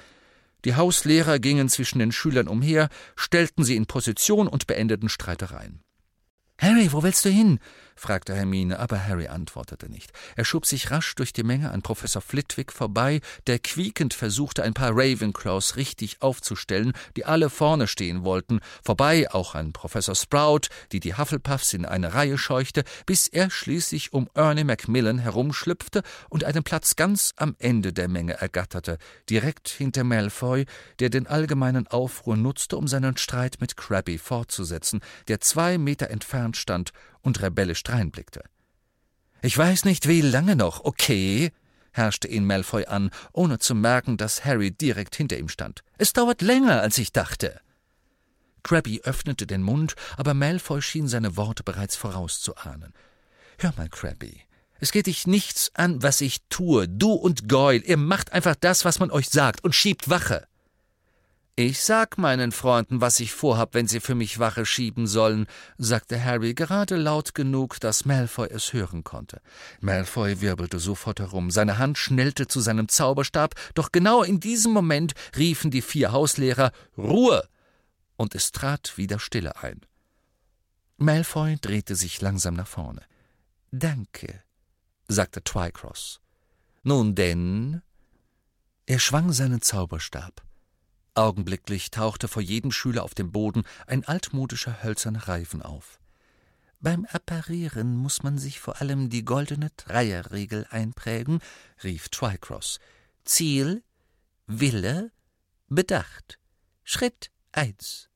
Die 0.65 0.75
Hauslehrer 0.75 1.39
gingen 1.39 1.69
zwischen 1.69 1.99
den 1.99 2.13
Schülern 2.13 2.49
umher, 2.49 2.89
stellten 3.17 3.65
sie 3.65 3.77
in 3.77 3.87
Position 3.87 4.49
und 4.49 4.67
beendeten 4.67 5.09
Streitereien. 5.09 5.81
Harry, 6.61 6.93
wo 6.93 7.05
willst 7.05 7.25
du 7.25 7.29
hin? 7.29 7.61
fragte 7.99 8.35
Hermine, 8.35 8.79
aber 8.79 9.07
Harry 9.07 9.29
antwortete 9.29 9.91
nicht. 9.91 10.13
Er 10.37 10.45
schob 10.45 10.67
sich 10.67 10.91
rasch 10.91 11.15
durch 11.17 11.33
die 11.33 11.43
Menge 11.43 11.71
an 11.71 11.83
Professor 11.83 12.23
Flitwick 12.23 12.73
vorbei, 12.73 13.21
der 13.47 13.59
quiekend 13.59 14.15
versuchte, 14.15 14.63
ein 14.63 14.75
paar 14.75 14.93
Ravenclaws 14.93 15.77
richtig 15.77 16.23
aufzustellen, 16.23 16.93
die 17.17 17.25
alle 17.25 17.51
vorne 17.51 17.87
stehen 17.87 18.25
wollten, 18.25 18.61
vorbei 18.85 19.31
auch 19.33 19.55
an 19.55 19.73
Professor 19.73 20.15
Sprout, 20.15 20.69
die 20.93 21.01
die 21.01 21.17
Hufflepuffs 21.17 21.73
in 21.73 21.85
eine 21.85 22.15
Reihe 22.15 22.39
scheuchte, 22.39 22.85
bis 23.07 23.27
er 23.27 23.51
schließlich 23.51 24.13
um 24.13 24.29
Ernie 24.35 24.65
Macmillan 24.65 25.19
herumschlüpfte 25.19 26.03
und 26.29 26.45
einen 26.45 26.63
Platz 26.63 26.97
ganz 26.97 27.33
am 27.37 27.57
Ende 27.59 27.93
der 27.93 28.09
Menge 28.09 28.35
ergatterte, 28.35 28.99
direkt 29.29 29.69
hinter 29.69 30.05
Malfoy, 30.05 30.67
der 31.01 31.11
den 31.11 31.27
allgemeinen 31.27 31.89
Aufruhr 31.89 32.37
nutzte, 32.37 32.77
um 32.77 32.87
seinen 32.87 33.17
Streit 33.17 33.57
mit 33.61 33.77
Crabby 33.77 34.19
fortzusetzen, 34.19 35.01
der 35.27 35.41
zwei 35.41 35.79
Meter 35.79 36.11
entfernt 36.11 36.48
stand 36.57 36.93
und 37.21 37.43
rebellisch 37.43 37.83
dreinblickte. 37.83 38.43
Ich 39.43 39.57
weiß 39.57 39.85
nicht, 39.85 40.09
wie 40.09 40.21
lange 40.21 40.57
noch, 40.57 40.85
okay, 40.85 41.53
herrschte 41.93 42.29
ihn 42.29 42.47
Malfoy 42.47 42.87
an, 42.87 43.11
ohne 43.33 43.59
zu 43.59 43.75
merken, 43.75 44.17
dass 44.17 44.45
Harry 44.45 44.71
direkt 44.71 45.17
hinter 45.17 45.39
ihm 45.39 45.49
stand. 45.49 45.83
Es 45.97 46.13
dauert 46.13 46.43
länger, 46.43 46.81
als 46.81 46.99
ich 46.99 47.13
dachte. 47.13 47.61
Crabby 48.63 49.01
öffnete 49.05 49.47
den 49.47 49.63
Mund, 49.63 49.95
aber 50.17 50.35
Malfoy 50.35 50.83
schien 50.83 51.09
seine 51.09 51.37
Worte 51.37 51.63
bereits 51.63 51.97
vorauszuahnen. 51.97 52.93
Hör 53.59 53.73
mal, 53.77 53.89
Crabby, 53.89 54.43
es 54.81 54.93
geht 54.93 55.07
dich 55.07 55.27
nichts 55.27 55.73
an, 55.75 56.03
was 56.03 56.21
ich 56.21 56.39
tue. 56.49 56.89
Du 56.89 57.13
und 57.13 57.49
Goyle, 57.49 57.83
ihr 57.85 57.97
macht 57.97 58.33
einfach 58.33 58.55
das, 58.55 58.85
was 58.85 59.01
man 59.01 59.11
euch 59.11 59.29
sagt, 59.29 59.65
und 59.65 59.75
schiebt 59.75 60.09
Wache. 60.09 60.47
Ich 61.61 61.83
sag 61.83 62.19
meinen 62.19 62.53
Freunden, 62.53 63.01
was 63.01 63.19
ich 63.19 63.33
vorhab, 63.33 63.75
wenn 63.75 63.89
sie 63.89 63.99
für 63.99 64.15
mich 64.15 64.39
Wache 64.39 64.65
schieben 64.65 65.09
sollen, 65.09 65.49
sagte 65.77 66.25
Harry 66.25 66.55
gerade 66.55 66.95
laut 66.95 67.35
genug, 67.35 67.81
dass 67.81 68.05
Malfoy 68.05 68.47
es 68.47 68.73
hören 68.73 69.03
konnte. 69.03 69.41
Malfoy 69.81 70.41
wirbelte 70.41 70.79
sofort 70.79 71.19
herum, 71.19 71.51
seine 71.51 71.79
Hand 71.79 71.99
schnellte 71.99 72.47
zu 72.47 72.61
seinem 72.61 72.87
Zauberstab, 72.89 73.57
doch 73.75 73.91
genau 73.91 74.23
in 74.23 74.39
diesem 74.39 74.71
Moment 74.71 75.15
riefen 75.37 75.73
die 75.73 75.83
vier 75.83 76.13
Hauslehrer 76.13 76.71
Ruhe, 76.97 77.49
und 78.17 78.37
es 78.37 78.53
trat 78.53 78.97
wieder 78.97 79.19
Stille 79.19 79.61
ein. 79.61 79.81
Malfoy 80.97 81.57
drehte 81.61 81.97
sich 81.97 82.21
langsam 82.21 82.55
nach 82.55 82.69
vorne. 82.69 83.03
Danke, 83.73 84.45
sagte 85.09 85.43
Twycross. 85.43 86.21
Nun 86.85 87.17
denn? 87.17 87.83
Er 88.87 89.01
schwang 89.01 89.33
seinen 89.33 89.61
Zauberstab. 89.61 90.48
Augenblicklich 91.19 91.91
tauchte 91.91 92.29
vor 92.29 92.43
jedem 92.43 92.71
Schüler 92.71 93.03
auf 93.03 93.13
dem 93.13 93.33
Boden 93.33 93.65
ein 93.89 94.05
altmodischer 94.05 94.85
hölzerner 94.85 95.27
Reifen 95.27 95.63
auf. 95.63 95.99
Beim 96.79 97.07
Apparieren 97.07 97.97
muss 97.97 98.23
man 98.23 98.39
sich 98.39 98.61
vor 98.61 98.81
allem 98.81 99.11
die 99.11 99.25
goldene 99.25 99.71
Dreierregel 99.77 100.69
einprägen, 100.71 101.41
rief 101.83 102.09
Twycross. 102.09 102.79
Ziel, 103.25 103.83
Wille, 104.47 105.11
Bedacht. 105.69 106.39
Schritt 106.85 107.33
eins. 107.51 108.09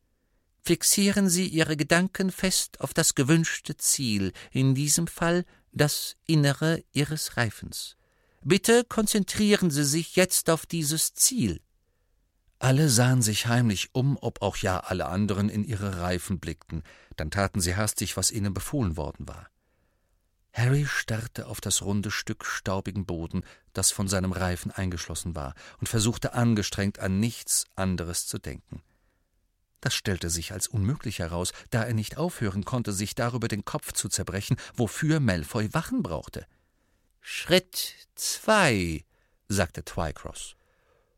Fixieren 0.63 1.29
Sie 1.29 1.49
Ihre 1.49 1.77
Gedanken 1.77 2.31
fest 2.31 2.81
auf 2.81 2.95
das 2.95 3.17
gewünschte 3.17 3.77
Ziel, 3.77 4.33
in 4.53 4.77
diesem 4.77 5.09
Fall 5.09 5.45
das 5.73 6.15
Innere 6.25 6.85
Ihres 6.93 7.37
Reifens. 7.37 7.97
Bitte 8.45 8.85
konzentrieren 8.85 9.73
Sie 9.73 9.85
sich 9.85 10.15
jetzt 10.15 10.49
auf 10.51 10.67
dieses 10.67 11.15
Ziel. 11.15 11.61
Alle 12.63 12.89
sahen 12.89 13.23
sich 13.23 13.49
heimlich 13.49 13.93
um, 13.93 14.17
ob 14.21 14.41
auch 14.41 14.57
ja 14.57 14.79
alle 14.79 15.07
anderen 15.07 15.49
in 15.49 15.65
ihre 15.65 15.99
Reifen 15.99 16.39
blickten, 16.39 16.85
dann 17.17 17.29
taten 17.29 17.61
sie 17.61 17.75
hastig, 17.75 18.17
was 18.17 18.31
ihnen 18.31 18.55
befohlen 18.55 18.97
worden 18.97 19.27
war. 19.27 19.49
Harry 20.53 20.87
starrte 20.87 21.49
auf 21.49 21.61
das 21.61 21.83
runde 21.83 22.13
Stück 22.13 22.45
staubigen 22.45 23.05
Boden, 23.05 23.43
das 23.73 23.91
von 23.91 24.07
seinem 24.07 24.31
Reifen 24.31 24.71
eingeschlossen 24.71 25.35
war, 25.35 25.55
und 25.81 25.89
versuchte 25.89 26.35
angestrengt 26.35 27.01
an 27.01 27.19
nichts 27.19 27.67
anderes 27.75 28.29
zu 28.29 28.39
denken. 28.39 28.81
Das 29.81 29.93
stellte 29.93 30.31
sich 30.31 30.53
als 30.53 30.69
unmöglich 30.69 31.19
heraus, 31.19 31.53
da 31.71 31.83
er 31.83 31.95
nicht 31.95 32.17
aufhören 32.17 32.65
konnte, 32.65 32.93
sich 32.93 33.17
darüber 33.17 33.49
den 33.49 33.65
Kopf 33.65 33.93
zu 33.93 34.09
zerbrechen, 34.09 34.57
wofür 34.77 35.19
Malfoy 35.19 35.75
Wachen 35.75 36.05
brauchte. 36.05 36.47
Schritt 37.21 37.97
zwei, 38.15 39.05
sagte 39.49 39.85
Twycross. 39.85 40.55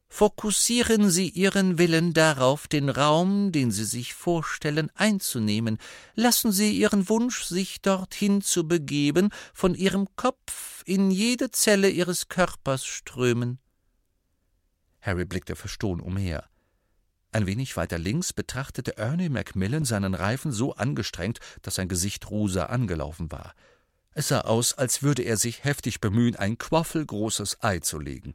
Fokussieren 0.08 1.10
Sie 1.10 1.28
Ihren 1.28 1.76
Willen 1.76 2.12
darauf, 2.14 2.68
den 2.68 2.88
Raum, 2.88 3.50
den 3.50 3.72
Sie 3.72 3.84
sich 3.84 4.14
vorstellen, 4.14 4.90
einzunehmen. 4.94 5.78
Lassen 6.14 6.52
Sie 6.52 6.78
Ihren 6.78 7.08
Wunsch, 7.08 7.42
sich 7.42 7.82
dorthin 7.82 8.40
zu 8.40 8.68
begeben, 8.68 9.30
von 9.52 9.74
Ihrem 9.74 10.06
Kopf 10.14 10.82
in 10.86 11.10
jede 11.10 11.50
Zelle 11.50 11.90
Ihres 11.90 12.28
Körpers 12.28 12.86
strömen. 12.86 13.58
Harry 15.00 15.24
blickte 15.24 15.56
verstohlen 15.56 16.00
umher. 16.00 16.48
Ein 17.32 17.46
wenig 17.46 17.76
weiter 17.76 17.98
links 17.98 18.32
betrachtete 18.32 18.96
Ernie 18.96 19.28
Macmillan 19.28 19.84
seinen 19.84 20.14
Reifen 20.14 20.52
so 20.52 20.74
angestrengt, 20.74 21.40
dass 21.62 21.74
sein 21.74 21.88
Gesicht 21.88 22.30
rosa 22.30 22.66
angelaufen 22.66 23.32
war. 23.32 23.54
Es 24.12 24.28
sah 24.28 24.42
aus, 24.42 24.74
als 24.74 25.02
würde 25.02 25.22
er 25.22 25.36
sich 25.36 25.64
heftig 25.64 26.00
bemühen, 26.00 26.36
ein 26.36 26.56
quaffelgroßes 26.56 27.64
Ei 27.64 27.80
zu 27.80 27.98
legen. 27.98 28.34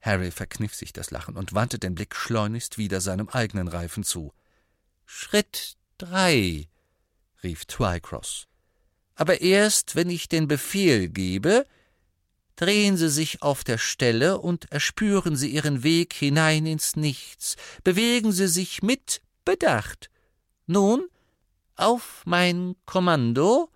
Harry 0.00 0.30
verkniff 0.30 0.74
sich 0.74 0.92
das 0.92 1.10
Lachen 1.10 1.36
und 1.36 1.52
wandte 1.52 1.78
den 1.78 1.94
Blick 1.94 2.14
schleunigst 2.14 2.78
wieder 2.78 3.00
seinem 3.00 3.28
eigenen 3.28 3.68
Reifen 3.68 4.02
zu. 4.02 4.32
Schritt 5.04 5.76
drei, 5.98 6.68
rief 7.42 7.66
Twycross. 7.66 8.46
Aber 9.14 9.40
erst, 9.42 9.96
wenn 9.96 10.08
ich 10.08 10.28
den 10.28 10.48
Befehl 10.48 11.08
gebe, 11.08 11.66
drehen 12.56 12.96
Sie 12.96 13.10
sich 13.10 13.42
auf 13.42 13.64
der 13.64 13.78
Stelle 13.78 14.38
und 14.38 14.70
erspüren 14.72 15.36
Sie 15.36 15.50
Ihren 15.50 15.82
Weg 15.82 16.14
hinein 16.14 16.64
ins 16.64 16.96
Nichts. 16.96 17.56
Bewegen 17.84 18.32
Sie 18.32 18.48
sich 18.48 18.82
mit 18.82 19.20
Bedacht. 19.44 20.10
Nun, 20.66 21.06
auf 21.76 22.22
mein 22.24 22.76
Kommando. 22.86 23.70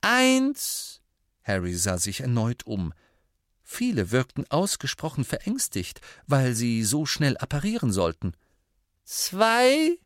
Eins. 0.00 1.00
Harry 1.42 1.74
sah 1.74 1.98
sich 1.98 2.20
erneut 2.20 2.66
um. 2.66 2.92
Viele 3.70 4.10
wirkten 4.10 4.50
ausgesprochen 4.50 5.26
verängstigt, 5.26 6.00
weil 6.26 6.54
sie 6.54 6.82
so 6.82 7.04
schnell 7.04 7.36
apparieren 7.36 7.92
sollten. 7.92 8.32
Zwei. 9.04 9.98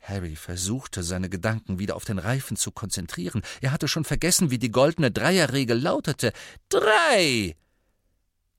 Harry 0.00 0.34
versuchte, 0.34 1.02
seine 1.02 1.28
Gedanken 1.28 1.78
wieder 1.78 1.94
auf 1.94 2.06
den 2.06 2.18
Reifen 2.18 2.56
zu 2.56 2.72
konzentrieren. 2.72 3.42
Er 3.60 3.72
hatte 3.72 3.86
schon 3.86 4.04
vergessen, 4.04 4.50
wie 4.50 4.58
die 4.58 4.70
goldene 4.70 5.10
Dreierregel 5.10 5.78
lautete. 5.78 6.32
Drei. 6.70 7.54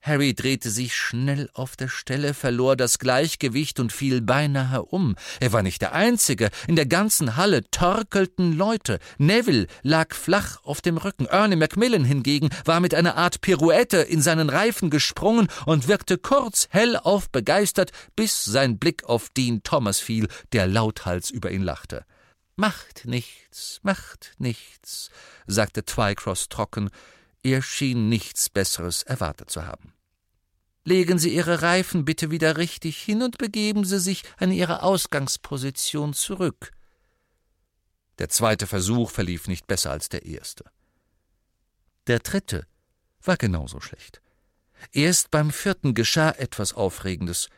Harry 0.02 0.34
drehte 0.34 0.72
sich 0.72 0.96
schnell 0.96 1.50
auf 1.54 1.76
der 1.76 1.88
Stelle, 1.88 2.34
verlor 2.34 2.76
das 2.76 2.98
Gleichgewicht 2.98 3.80
und 3.80 3.94
fiel 3.94 4.22
beinahe 4.22 4.84
um. 4.84 5.16
Er 5.40 5.54
war 5.54 5.62
nicht 5.62 5.82
der 5.82 5.94
Einzige. 5.94 6.50
In 6.68 6.76
der 6.76 6.88
ganzen 6.88 7.36
Halle 7.36 7.70
torkelten 7.70 8.58
Leute. 8.58 9.00
Neville 9.20 9.68
lag 9.84 10.16
flach 10.16 10.58
auf 10.64 10.82
dem 10.82 10.98
Rücken. 10.98 11.28
Ernie 11.28 11.56
Macmillan 11.56 12.04
hingegen 12.04 12.50
war 12.66 12.80
mit 12.80 12.96
einer 12.96 13.16
Art 13.16 13.42
Pirouette 13.42 13.98
in 13.98 14.22
seinen 14.22 14.50
Reifen 14.50 14.90
gesprungen 14.90 15.48
und 15.66 15.88
wirkte 15.88 16.18
kurz 16.18 16.68
hellauf 16.72 17.30
begeistert, 17.30 17.92
bis 18.16 18.44
sein 18.44 18.80
Blick 18.80 19.04
auf 19.04 19.30
Dean 19.30 19.62
Thomas 19.62 20.00
fiel, 20.00 20.28
der 20.52 20.66
lauthals 20.66 21.30
über 21.30 21.52
ihn 21.52 21.62
lachte. 21.62 22.06
Macht 22.56 23.06
nichts, 23.06 23.80
macht 23.84 24.34
nichts, 24.38 25.10
sagte 25.48 25.86
Twycross 25.86 26.50
trocken. 26.50 26.90
Er 27.44 27.62
schien 27.62 28.10
nichts 28.10 28.50
Besseres 28.50 29.04
erwartet 29.04 29.50
zu 29.50 29.66
haben. 29.66 29.94
Legen 30.84 31.20
Sie 31.20 31.34
Ihre 31.34 31.62
Reifen 31.62 32.06
bitte 32.06 32.32
wieder 32.32 32.58
richtig 32.58 32.98
hin 32.98 33.22
und 33.22 33.38
begeben 33.38 33.86
Sie 33.86 34.00
sich 34.00 34.24
an 34.38 34.52
Ihre 34.52 34.84
Ausgangsposition 34.84 36.14
zurück. 36.14 36.72
Der 38.18 38.30
zweite 38.30 38.68
Versuch 38.68 39.12
verlief 39.12 39.48
nicht 39.48 39.68
besser 39.68 39.92
als 39.92 40.10
der 40.10 40.26
erste. 40.26 40.66
Der 42.08 42.20
dritte 42.20 42.66
war 43.24 43.38
genauso 43.38 43.80
schlecht. 43.80 44.22
Erst 44.92 45.30
beim 45.30 45.52
vierten 45.52 45.94
geschah 45.94 46.32
etwas 46.32 46.74
Aufregendes. 46.74 47.50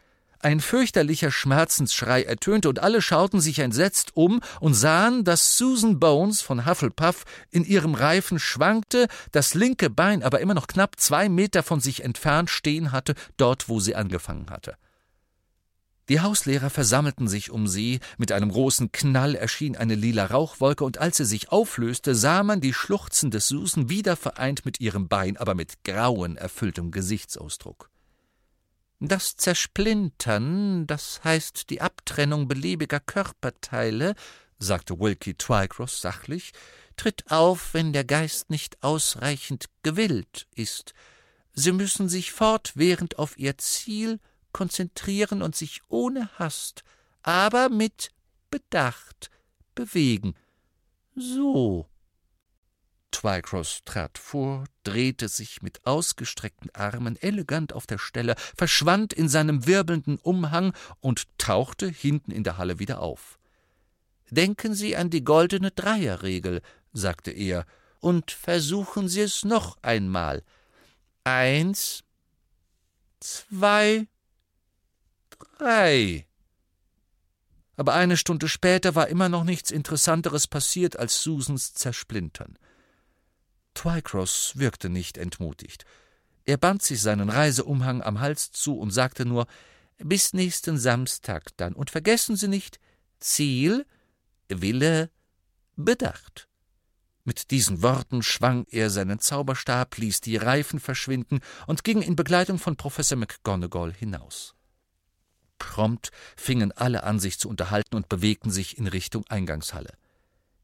Ein 0.43 0.60
fürchterlicher 0.60 1.32
Schmerzensschrei 1.32 2.23
ertönte, 2.23 2.67
und 2.67 2.79
alle 2.79 3.01
schauten 3.01 3.39
sich 3.39 3.60
entsetzt 3.60 4.17
um 4.17 4.41
und 4.60 4.73
sahen, 4.73 5.23
dass 5.23 5.58
Susan 5.58 6.01
Bones 6.01 6.41
von 6.41 6.65
Hufflepuff 6.65 7.23
in 7.49 7.63
ihrem 7.63 7.95
Reifen 7.95 8.39
schwankte, 8.39 9.08
das 9.32 9.53
linke 9.53 9.89
Bein 9.89 10.21
aber 10.21 10.41
immer 10.41 10.53
noch 10.53 10.67
knapp 10.67 10.99
zwei 10.99 11.29
Meter 11.29 11.63
von 11.63 11.79
sich 11.79 12.03
entfernt 12.03 12.49
stehen 12.49 12.91
hatte, 12.91 13.15
dort 13.38 13.69
wo 13.69 13.79
sie 13.79 13.95
angefangen 13.95 14.49
hatte. 14.49 14.75
Die 16.10 16.19
Hauslehrer 16.19 16.69
versammelten 16.69 17.29
sich 17.29 17.49
um 17.49 17.65
sie, 17.65 18.01
mit 18.17 18.34
einem 18.34 18.51
großen 18.51 18.91
Knall 18.91 19.36
erschien 19.36 19.77
eine 19.77 19.95
lila 19.95 20.25
Rauchwolke, 20.25 20.84
und 20.84 20.97
als 20.97 21.15
sie 21.15 21.25
sich 21.25 21.53
auflöste, 21.53 22.15
sah 22.15 22.43
man 22.43 22.60
die 22.60 22.73
schluchzende 22.73 23.39
Susan 23.39 23.88
wieder 23.88 24.17
vereint 24.17 24.65
mit 24.65 24.82
ihrem 24.82 25.08
Bein, 25.08 25.38
aber 25.38 25.56
mit 25.56 25.86
Grauen 25.86 26.36
erfülltem 26.36 26.91
Gesichtsausdruck. 26.91 27.92
Das 29.05 29.35
Zersplintern, 29.35 30.87
das 30.87 31.21
heißt 31.25 31.69
die 31.69 31.81
Abtrennung 31.81 32.47
beliebiger 32.47 33.01
Körperteile, 33.01 34.15
sagte 34.59 34.97
Wilkie 34.97 35.33
Twycross 35.33 35.99
sachlich, 35.99 36.53
tritt 36.95 37.29
auf, 37.29 37.73
wenn 37.73 37.91
der 37.91 38.05
Geist 38.05 38.49
nicht 38.49 38.81
ausreichend 38.81 39.65
gewillt 39.83 40.47
ist. 40.55 40.93
Sie 41.53 41.73
müssen 41.73 42.07
sich 42.07 42.31
fortwährend 42.31 43.19
auf 43.19 43.37
ihr 43.37 43.57
Ziel 43.57 44.21
konzentrieren 44.53 45.41
und 45.41 45.53
sich 45.53 45.81
ohne 45.89 46.29
Hast, 46.39 46.85
aber 47.23 47.67
mit 47.67 48.09
Bedacht 48.51 49.29
bewegen. 49.75 50.33
So. 51.13 51.89
Twycross 53.13 53.82
trat 53.86 54.17
vor, 54.17 54.65
drehte 54.84 55.30
sich 55.30 55.62
mit 55.62 55.86
ausgestreckten 55.86 56.69
Armen 56.76 57.15
elegant 57.21 57.71
auf 57.71 57.88
der 57.88 57.97
Stelle, 57.97 58.36
verschwand 58.58 59.13
in 59.13 59.30
seinem 59.30 59.65
wirbelnden 59.65 60.17
Umhang 60.17 60.73
und 60.99 61.28
tauchte 61.38 61.88
hinten 61.88 62.32
in 62.32 62.43
der 62.43 62.58
Halle 62.58 62.80
wieder 62.80 62.99
auf. 62.99 63.39
Denken 64.30 64.73
Sie 64.73 64.97
an 64.97 65.10
die 65.10 65.23
goldene 65.23 65.71
Dreierregel, 65.71 66.62
sagte 66.91 67.32
er, 67.32 67.65
und 67.99 68.32
versuchen 68.32 69.08
Sie 69.08 69.21
es 69.21 69.45
noch 69.45 69.78
einmal. 69.82 70.43
Eins, 71.23 72.04
zwei, 73.19 74.08
drei. 75.58 76.26
Aber 77.76 77.93
eine 77.93 78.17
Stunde 78.17 78.47
später 78.49 78.95
war 78.95 79.08
immer 79.08 79.30
noch 79.30 79.43
nichts 79.43 79.71
Interessanteres 79.71 80.47
passiert 80.47 80.97
als 80.97 81.23
Susans 81.23 81.73
Zersplintern. 81.73 82.58
Twycross 83.73 84.53
wirkte 84.55 84.89
nicht 84.89 85.17
entmutigt. 85.17 85.86
Er 86.45 86.57
band 86.57 86.81
sich 86.81 87.01
seinen 87.01 87.29
Reiseumhang 87.29 88.01
am 88.01 88.19
Hals 88.19 88.51
zu 88.51 88.77
und 88.77 88.91
sagte 88.91 89.25
nur 89.25 89.47
Bis 89.97 90.33
nächsten 90.33 90.77
Samstag 90.77 91.55
dann. 91.57 91.73
Und 91.73 91.89
vergessen 91.89 92.36
Sie 92.36 92.47
nicht 92.47 92.79
Ziel, 93.19 93.86
Wille, 94.49 95.09
Bedacht. 95.75 96.47
Mit 97.23 97.51
diesen 97.51 97.81
Worten 97.81 98.21
schwang 98.21 98.65
er 98.69 98.89
seinen 98.89 99.19
Zauberstab, 99.19 99.97
ließ 99.97 100.19
die 100.19 100.36
Reifen 100.36 100.79
verschwinden 100.79 101.39
und 101.67 101.86
ging 101.86 102.01
in 102.01 102.17
Begleitung 102.17 102.59
von 102.59 102.75
Professor 102.75 103.17
McGonagall 103.17 103.93
hinaus. 103.93 104.55
Prompt 105.57 106.12
fingen 106.36 106.73
alle 106.73 107.03
an, 107.03 107.19
sich 107.19 107.39
zu 107.39 107.47
unterhalten 107.47 107.95
und 107.95 108.09
bewegten 108.09 108.51
sich 108.51 108.77
in 108.77 108.88
Richtung 108.88 109.25
Eingangshalle. 109.29 109.93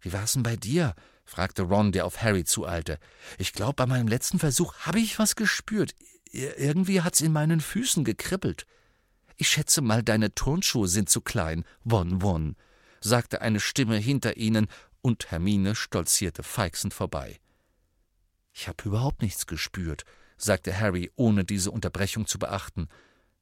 Wie 0.02 0.12
war's 0.12 0.34
denn 0.34 0.44
bei 0.44 0.58
dir? 0.58 0.96
Fragte 1.30 1.62
Ron, 1.62 1.92
der 1.92 2.06
auf 2.06 2.22
Harry 2.22 2.44
zueilte. 2.44 2.98
Ich 3.38 3.54
glaube, 3.54 3.76
bei 3.76 3.86
meinem 3.86 4.08
letzten 4.08 4.40
Versuch 4.40 4.74
habe 4.80 5.00
ich 5.00 5.20
was 5.20 5.36
gespürt. 5.36 5.94
Irgendwie 6.32 7.02
hat's 7.02 7.22
in 7.22 7.32
meinen 7.32 7.62
Füßen 7.62 8.04
gekribbelt. 8.04 8.66
Ich 9.38 9.48
schätze 9.48 9.82
mal, 9.82 10.04
deine 10.04 10.34
Turnschuhe 10.34 10.88
sind 10.88 11.10
zu 11.10 11.22
klein. 11.22 11.64
Won, 11.84 12.22
won, 12.22 12.56
sagte 13.00 13.42
eine 13.42 13.60
Stimme 13.60 13.98
hinter 13.98 14.38
ihnen, 14.38 14.68
und 15.02 15.32
Hermine 15.32 15.76
stolzierte 15.76 16.44
feixend 16.44 16.94
vorbei. 16.94 17.40
Ich 18.52 18.68
habe 18.68 18.84
überhaupt 18.84 19.22
nichts 19.22 19.48
gespürt, 19.48 20.04
sagte 20.36 20.78
Harry, 20.78 21.12
ohne 21.16 21.46
diese 21.46 21.72
Unterbrechung 21.72 22.26
zu 22.26 22.38
beachten. 22.38 22.90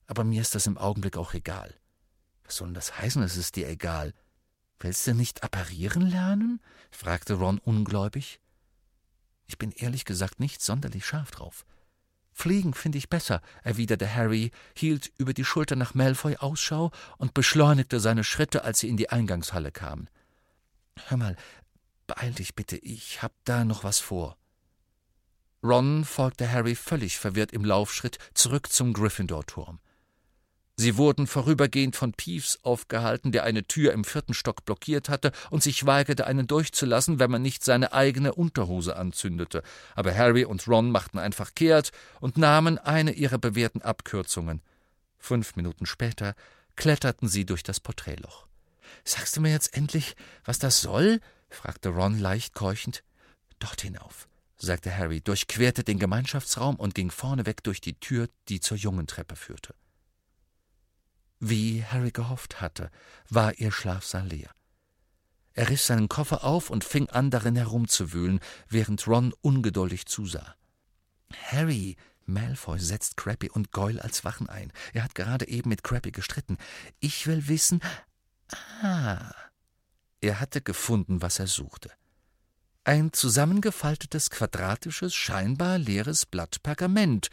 Aber 0.05 0.23
mir 0.23 0.41
ist 0.41 0.53
das 0.53 0.67
im 0.67 0.77
Augenblick 0.77 1.17
auch 1.17 1.33
egal. 1.33 1.73
Was 2.43 2.57
soll 2.57 2.67
denn 2.67 2.75
das 2.75 2.99
heißen, 2.99 3.23
es 3.23 3.37
ist 3.37 3.55
dir 3.55 3.67
egal? 3.67 4.13
Willst 4.79 5.07
du 5.07 5.13
nicht 5.13 5.43
apparieren 5.43 6.09
lernen? 6.09 6.61
fragte 6.91 7.35
Ron 7.35 7.57
ungläubig. 7.59 8.39
Ich 9.47 9.57
bin 9.57 9.71
ehrlich 9.71 10.05
gesagt 10.05 10.39
nicht 10.39 10.61
sonderlich 10.61 11.05
scharf 11.05 11.31
drauf. 11.31 11.65
Fliegen 12.31 12.75
finde 12.75 12.99
ich 12.99 13.09
besser, 13.09 13.41
erwiderte 13.63 14.13
Harry, 14.13 14.51
hielt 14.75 15.11
über 15.17 15.33
die 15.33 15.45
Schulter 15.45 15.75
nach 15.75 15.95
Malfoy 15.95 16.37
Ausschau 16.37 16.91
und 17.17 17.33
beschleunigte 17.33 17.99
seine 17.99 18.23
Schritte, 18.23 18.63
als 18.63 18.79
sie 18.79 18.89
in 18.89 18.97
die 18.97 19.09
Eingangshalle 19.09 19.71
kamen. 19.71 20.07
Hör 21.07 21.17
mal, 21.17 21.35
beeil 22.05 22.33
dich 22.33 22.53
bitte, 22.53 22.77
ich 22.77 23.23
hab 23.23 23.33
da 23.45 23.65
noch 23.65 23.83
was 23.83 23.97
vor. 23.97 24.37
Ron 25.63 26.05
folgte 26.05 26.51
Harry 26.51 26.75
völlig 26.75 27.17
verwirrt 27.17 27.51
im 27.51 27.65
Laufschritt 27.65 28.19
zurück 28.35 28.71
zum 28.71 28.93
Gryffindor-Turm. 28.93 29.79
Sie 30.79 30.95
wurden 30.95 31.25
vorübergehend 31.25 31.95
von 31.95 32.13
Peeves 32.13 32.59
aufgehalten, 32.61 33.31
der 33.31 33.43
eine 33.43 33.63
Tür 33.63 33.93
im 33.93 34.03
vierten 34.03 34.35
Stock 34.35 34.63
blockiert 34.63 35.09
hatte 35.09 35.31
und 35.49 35.63
sich 35.63 35.87
weigerte, 35.87 36.27
einen 36.27 36.45
durchzulassen, 36.45 37.17
wenn 37.17 37.31
man 37.31 37.41
nicht 37.41 37.63
seine 37.63 37.93
eigene 37.93 38.35
Unterhose 38.35 38.95
anzündete. 38.95 39.63
Aber 39.95 40.15
Harry 40.15 40.45
und 40.45 40.67
Ron 40.67 40.91
machten 40.91 41.17
einfach 41.17 41.55
kehrt 41.55 41.91
und 42.19 42.37
nahmen 42.37 42.77
eine 42.77 43.13
ihrer 43.13 43.39
bewährten 43.39 43.81
Abkürzungen. 43.81 44.61
Fünf 45.17 45.55
Minuten 45.55 45.87
später 45.87 46.35
kletterten 46.75 47.27
sie 47.27 47.47
durch 47.47 47.63
das 47.63 47.79
Porträtloch. 47.79 48.45
Sagst 49.03 49.35
du 49.35 49.41
mir 49.41 49.51
jetzt 49.51 49.75
endlich, 49.75 50.15
was 50.45 50.59
das 50.59 50.81
soll? 50.81 51.21
fragte 51.49 51.89
Ron 51.89 52.19
leicht 52.19 52.53
keuchend. 52.53 53.03
Dort 53.57 53.81
hinauf, 53.81 54.27
sagte 54.57 54.95
Harry, 54.95 55.21
durchquerte 55.21 55.83
den 55.83 55.97
Gemeinschaftsraum 55.97 56.75
und 56.75 56.93
ging 56.93 57.09
vorneweg 57.09 57.63
durch 57.63 57.81
die 57.81 57.95
Tür, 57.95 58.29
die 58.47 58.59
zur 58.59 58.77
Jungentreppe 58.77 59.35
führte. 59.35 59.73
Wie 61.39 61.83
Harry 61.83 62.11
gehofft 62.11 62.61
hatte, 62.61 62.89
war 63.29 63.53
ihr 63.59 63.71
Schlafsaal 63.71 64.27
leer. 64.27 64.49
Er 65.53 65.69
riss 65.69 65.87
seinen 65.87 66.07
Koffer 66.07 66.43
auf 66.43 66.69
und 66.69 66.83
fing 66.83 67.09
an, 67.09 67.31
darin 67.31 67.55
herumzuwühlen, 67.55 68.39
während 68.69 69.07
Ron 69.07 69.33
ungeduldig 69.41 70.05
zusah. 70.05 70.55
Harry, 71.33 71.95
Malfoy 72.25 72.79
setzt 72.79 73.17
Crappy 73.17 73.49
und 73.49 73.71
Goyle 73.71 74.03
als 74.03 74.23
Wachen 74.23 74.49
ein. 74.49 74.71
Er 74.93 75.03
hat 75.03 75.15
gerade 75.15 75.47
eben 75.47 75.69
mit 75.69 75.83
Crappy 75.83 76.11
gestritten. 76.11 76.57
Ich 76.99 77.25
will 77.25 77.47
wissen. 77.47 77.81
Ah. 78.81 79.33
Er 80.21 80.39
hatte 80.39 80.61
gefunden, 80.61 81.21
was 81.21 81.39
er 81.39 81.47
suchte. 81.47 81.91
Ein 82.83 83.11
zusammengefaltetes, 83.13 84.29
quadratisches, 84.29 85.13
scheinbar 85.13 85.77
leeres 85.77 86.25
Blatt 86.25 86.63
Pergament, 86.63 87.29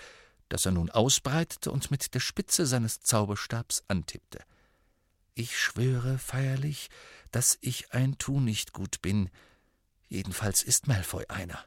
das 0.48 0.66
er 0.66 0.72
nun 0.72 0.90
ausbreitete 0.90 1.70
und 1.70 1.90
mit 1.90 2.14
der 2.14 2.20
Spitze 2.20 2.66
seines 2.66 3.00
Zauberstabs 3.00 3.82
antippte. 3.88 4.40
Ich 5.34 5.58
schwöre 5.58 6.18
feierlich, 6.18 6.90
dass 7.32 7.58
ich 7.60 7.92
ein 7.92 8.18
Tunichtgut 8.18 9.02
bin. 9.02 9.30
Jedenfalls 10.08 10.62
ist 10.62 10.86
Malfoy 10.86 11.24
einer. 11.28 11.64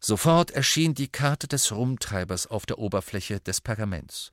Sofort 0.00 0.50
erschien 0.50 0.94
die 0.94 1.08
Karte 1.08 1.48
des 1.48 1.72
Rumtreibers 1.72 2.48
auf 2.48 2.66
der 2.66 2.78
Oberfläche 2.78 3.40
des 3.40 3.60
Pergaments. 3.60 4.32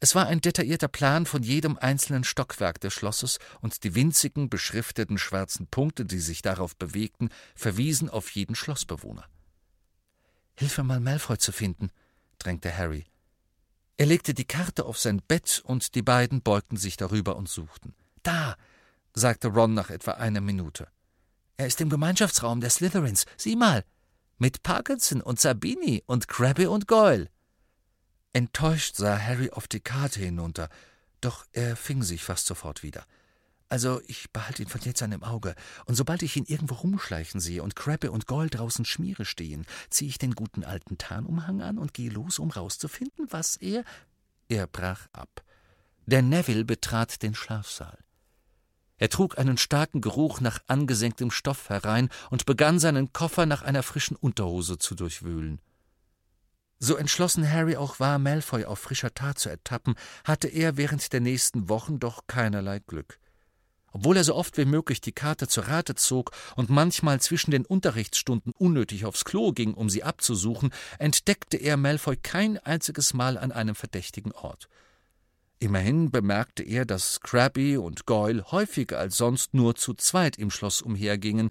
Es 0.00 0.14
war 0.14 0.26
ein 0.26 0.40
detaillierter 0.40 0.88
Plan 0.88 1.24
von 1.26 1.42
jedem 1.42 1.78
einzelnen 1.78 2.24
Stockwerk 2.24 2.80
des 2.80 2.92
Schlosses, 2.94 3.38
und 3.60 3.84
die 3.84 3.94
winzigen, 3.94 4.48
beschrifteten 4.48 5.18
schwarzen 5.18 5.66
Punkte, 5.66 6.06
die 6.06 6.18
sich 6.18 6.42
darauf 6.42 6.74
bewegten, 6.74 7.28
verwiesen 7.54 8.08
auf 8.08 8.30
jeden 8.30 8.54
Schlossbewohner. 8.54 9.26
Hilf 10.60 10.76
mir 10.76 10.84
mal, 10.84 11.00
Malfoy 11.00 11.38
zu 11.38 11.52
finden, 11.52 11.90
drängte 12.38 12.76
Harry. 12.76 13.06
Er 13.96 14.04
legte 14.04 14.34
die 14.34 14.44
Karte 14.44 14.84
auf 14.84 14.98
sein 14.98 15.22
Bett 15.26 15.62
und 15.64 15.94
die 15.94 16.02
beiden 16.02 16.42
beugten 16.42 16.76
sich 16.76 16.98
darüber 16.98 17.36
und 17.36 17.48
suchten. 17.48 17.94
Da, 18.22 18.56
sagte 19.14 19.48
Ron 19.48 19.72
nach 19.72 19.88
etwa 19.88 20.10
einer 20.10 20.42
Minute. 20.42 20.88
Er 21.56 21.66
ist 21.66 21.80
im 21.80 21.88
Gemeinschaftsraum 21.88 22.60
der 22.60 22.68
Slytherins. 22.68 23.24
Sieh 23.38 23.56
mal. 23.56 23.86
Mit 24.36 24.62
Parkinson 24.62 25.22
und 25.22 25.40
Sabini 25.40 26.02
und 26.04 26.28
Krabby 26.28 26.66
und 26.66 26.86
Goyle. 26.86 27.30
Enttäuscht 28.34 28.96
sah 28.96 29.18
Harry 29.18 29.48
auf 29.48 29.66
die 29.66 29.80
Karte 29.80 30.20
hinunter, 30.20 30.68
doch 31.22 31.46
er 31.52 31.74
fing 31.74 32.02
sich 32.02 32.22
fast 32.22 32.44
sofort 32.44 32.82
wieder. 32.82 33.06
Also, 33.70 34.00
ich 34.08 34.32
behalte 34.32 34.64
ihn 34.64 34.68
von 34.68 34.80
jetzt 34.80 35.00
an 35.00 35.12
im 35.12 35.22
Auge, 35.22 35.54
und 35.84 35.94
sobald 35.94 36.22
ich 36.22 36.36
ihn 36.36 36.44
irgendwo 36.44 36.74
rumschleichen 36.74 37.40
sehe 37.40 37.62
und 37.62 37.76
Krabbe 37.76 38.10
und 38.10 38.26
Gold 38.26 38.58
draußen 38.58 38.84
Schmiere 38.84 39.24
stehen, 39.24 39.64
ziehe 39.90 40.08
ich 40.08 40.18
den 40.18 40.34
guten 40.34 40.64
alten 40.64 40.98
Tarnumhang 40.98 41.62
an 41.62 41.78
und 41.78 41.94
gehe 41.94 42.10
los, 42.10 42.40
um 42.40 42.50
rauszufinden, 42.50 43.28
was 43.30 43.56
er. 43.56 43.84
Er 44.48 44.66
brach 44.66 45.06
ab. 45.12 45.44
Der 46.06 46.20
Neville 46.20 46.64
betrat 46.64 47.22
den 47.22 47.36
Schlafsaal. 47.36 47.96
Er 48.98 49.08
trug 49.08 49.38
einen 49.38 49.56
starken 49.56 50.00
Geruch 50.00 50.40
nach 50.40 50.58
angesenktem 50.66 51.30
Stoff 51.30 51.68
herein 51.68 52.08
und 52.28 52.46
begann 52.46 52.80
seinen 52.80 53.12
Koffer 53.12 53.46
nach 53.46 53.62
einer 53.62 53.84
frischen 53.84 54.16
Unterhose 54.16 54.78
zu 54.78 54.96
durchwühlen. 54.96 55.60
So 56.80 56.96
entschlossen 56.96 57.48
Harry 57.48 57.76
auch 57.76 58.00
war, 58.00 58.18
Malfoy 58.18 58.64
auf 58.64 58.80
frischer 58.80 59.14
Tat 59.14 59.38
zu 59.38 59.48
ertappen, 59.48 59.94
hatte 60.24 60.48
er 60.48 60.76
während 60.76 61.12
der 61.12 61.20
nächsten 61.20 61.68
Wochen 61.68 62.00
doch 62.00 62.26
keinerlei 62.26 62.80
Glück. 62.80 63.20
Obwohl 63.92 64.16
er 64.16 64.24
so 64.24 64.34
oft 64.34 64.56
wie 64.56 64.64
möglich 64.64 65.00
die 65.00 65.12
Karte 65.12 65.48
zur 65.48 65.68
Rate 65.68 65.94
zog 65.94 66.32
und 66.56 66.70
manchmal 66.70 67.20
zwischen 67.20 67.50
den 67.50 67.64
Unterrichtsstunden 67.64 68.52
unnötig 68.56 69.04
aufs 69.04 69.24
Klo 69.24 69.52
ging, 69.52 69.74
um 69.74 69.90
sie 69.90 70.04
abzusuchen, 70.04 70.70
entdeckte 70.98 71.56
er 71.56 71.76
Malfoy 71.76 72.16
kein 72.16 72.58
einziges 72.58 73.14
Mal 73.14 73.36
an 73.36 73.52
einem 73.52 73.74
verdächtigen 73.74 74.32
Ort. 74.32 74.68
Immerhin 75.58 76.10
bemerkte 76.10 76.62
er, 76.62 76.86
dass 76.86 77.20
Crabby 77.20 77.76
und 77.76 78.06
Goyle 78.06 78.44
häufiger 78.50 78.98
als 78.98 79.18
sonst 79.18 79.52
nur 79.52 79.74
zu 79.74 79.92
zweit 79.92 80.38
im 80.38 80.50
Schloss 80.50 80.80
umhergingen 80.80 81.50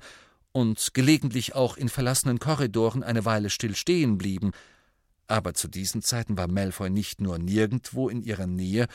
und 0.51 0.95
gelegentlich 0.95 1.53
auch 1.53 1.77
in 1.77 1.89
verlassenen 1.89 2.39
Korridoren 2.39 3.03
eine 3.03 3.25
Weile 3.25 3.51
still 3.51 3.75
stehen 3.75 4.17
blieben. 4.17 4.51
Aber 5.27 5.53
zu 5.53 5.67
diesen 5.67 6.01
Zeiten 6.01 6.37
war 6.37 6.47
Malfoy 6.47 6.89
nicht 6.89 7.21
nur 7.21 7.37
nirgendwo 7.37 8.09
in 8.09 8.23
ihrer 8.23 8.47
Nähe, 8.47 8.87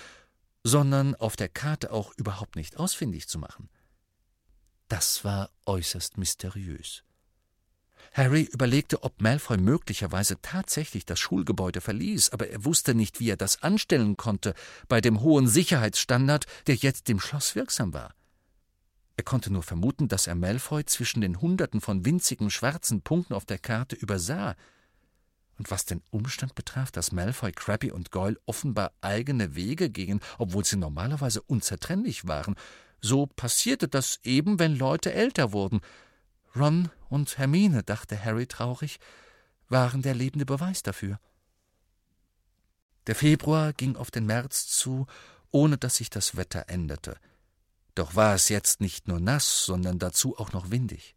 sondern 0.65 1.15
auf 1.15 1.37
der 1.37 1.49
Karte 1.49 1.93
auch 1.93 2.13
überhaupt 2.17 2.57
nicht 2.57 2.79
ausfindig 2.79 3.29
zu 3.29 3.39
machen. 3.39 3.69
Das 4.89 5.25
war 5.25 5.51
äußerst 5.67 6.19
mysteriös. 6.19 7.05
Harry 8.13 8.43
überlegte, 8.43 9.03
ob 9.03 9.21
Malfoy 9.21 9.57
möglicherweise 9.57 10.41
tatsächlich 10.41 11.05
das 11.05 11.19
Schulgebäude 11.19 11.81
verließ, 11.81 12.31
aber 12.31 12.49
er 12.49 12.65
wusste 12.65 12.95
nicht, 12.95 13.19
wie 13.19 13.31
er 13.31 13.37
das 13.37 13.63
anstellen 13.63 14.17
konnte 14.17 14.55
bei 14.89 15.01
dem 15.01 15.21
hohen 15.21 15.49
Sicherheitsstandard, 15.49 16.47
der 16.67 16.77
jetzt 16.77 17.09
im 17.11 17.19
Schloss 17.19 17.55
wirksam 17.55 17.93
war. 17.93 18.15
Er 19.17 19.25
konnte 19.25 19.53
nur 19.53 19.63
vermuten, 19.63 20.09
dass 20.09 20.27
er 20.27 20.35
Malfoy 20.35 20.85
zwischen 20.85 21.21
den 21.21 21.41
Hunderten 21.41 21.81
von 21.81 22.05
winzigen 22.05 22.51
schwarzen 22.51 23.03
Punkten 23.03 23.35
auf 23.35 23.45
der 23.45 23.59
Karte 23.59 23.97
übersah. 23.97 24.57
Und 25.59 25.71
was 25.71 25.85
den 25.85 26.03
Umstand 26.11 26.55
betraf, 26.55 26.91
dass 26.91 27.13
Malfoy, 27.13 27.53
Crabby 27.53 27.93
und 27.93 28.11
Goyle 28.11 28.41
offenbar 28.45 28.93
eigene 29.01 29.55
Wege 29.55 29.89
gingen, 29.89 30.21
obwohl 30.39 30.65
sie 30.65 30.77
normalerweise 30.77 31.43
unzertrennlich 31.43 32.27
waren, 32.27 32.57
so 33.01 33.27
passierte 33.27 33.87
das 33.87 34.19
eben, 34.25 34.59
wenn 34.59 34.77
Leute 34.77 35.13
älter 35.13 35.53
wurden. 35.53 35.81
Ron 36.57 36.91
und 37.09 37.39
Hermine, 37.39 37.83
dachte 37.83 38.23
Harry 38.23 38.47
traurig, 38.47 38.99
waren 39.69 40.03
der 40.03 40.15
lebende 40.15 40.47
Beweis 40.47 40.83
dafür. 40.83 41.21
Der 43.07 43.15
Februar 43.15 43.73
ging 43.73 43.97
auf 43.97 44.11
den 44.11 44.27
März 44.27 44.67
zu, 44.67 45.07
ohne 45.51 45.77
dass 45.77 45.97
sich 45.97 46.11
das 46.11 46.37
Wetter 46.37 46.69
änderte. 46.69 47.17
Doch 47.95 48.17
war 48.17 48.35
es 48.35 48.49
jetzt 48.49 48.81
nicht 48.81 49.07
nur 49.07 49.21
nass, 49.21 49.65
sondern 49.65 49.99
dazu 49.99 50.37
auch 50.39 50.53
noch 50.53 50.71
windig. 50.71 51.15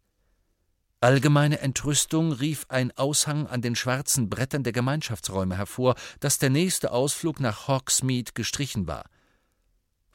Allgemeine 1.00 1.60
Entrüstung 1.60 2.32
rief 2.32 2.66
ein 2.68 2.90
Aushang 2.96 3.46
an 3.46 3.62
den 3.62 3.76
schwarzen 3.76 4.28
Brettern 4.28 4.64
der 4.64 4.72
Gemeinschaftsräume 4.72 5.56
hervor, 5.56 5.94
dass 6.18 6.38
der 6.38 6.50
nächste 6.50 6.90
Ausflug 6.90 7.38
nach 7.38 7.68
Hogsmeade 7.68 8.32
gestrichen 8.34 8.88
war. 8.88 9.08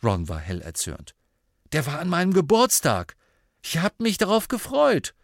Ron 0.04 0.28
war 0.28 0.39
hell 0.39 0.62
erzürnt. 0.62 1.15
Der 1.72 1.86
war 1.86 2.00
an 2.00 2.10
meinem 2.10 2.34
Geburtstag. 2.34 3.15
Ich 3.62 3.78
hab 3.78 4.02
mich 4.02 4.17
darauf 4.17 4.50
gefreut. 4.50 5.15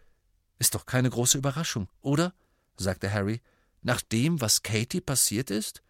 Ist 0.58 0.74
doch 0.74 0.86
keine 0.86 1.10
große 1.10 1.36
Überraschung, 1.36 1.88
oder? 2.00 2.32
sagte 2.78 3.12
Harry, 3.12 3.42
nach 3.82 4.00
dem, 4.00 4.40
was 4.40 4.62
Katie 4.62 5.02
passiert 5.02 5.50
ist? 5.50 5.82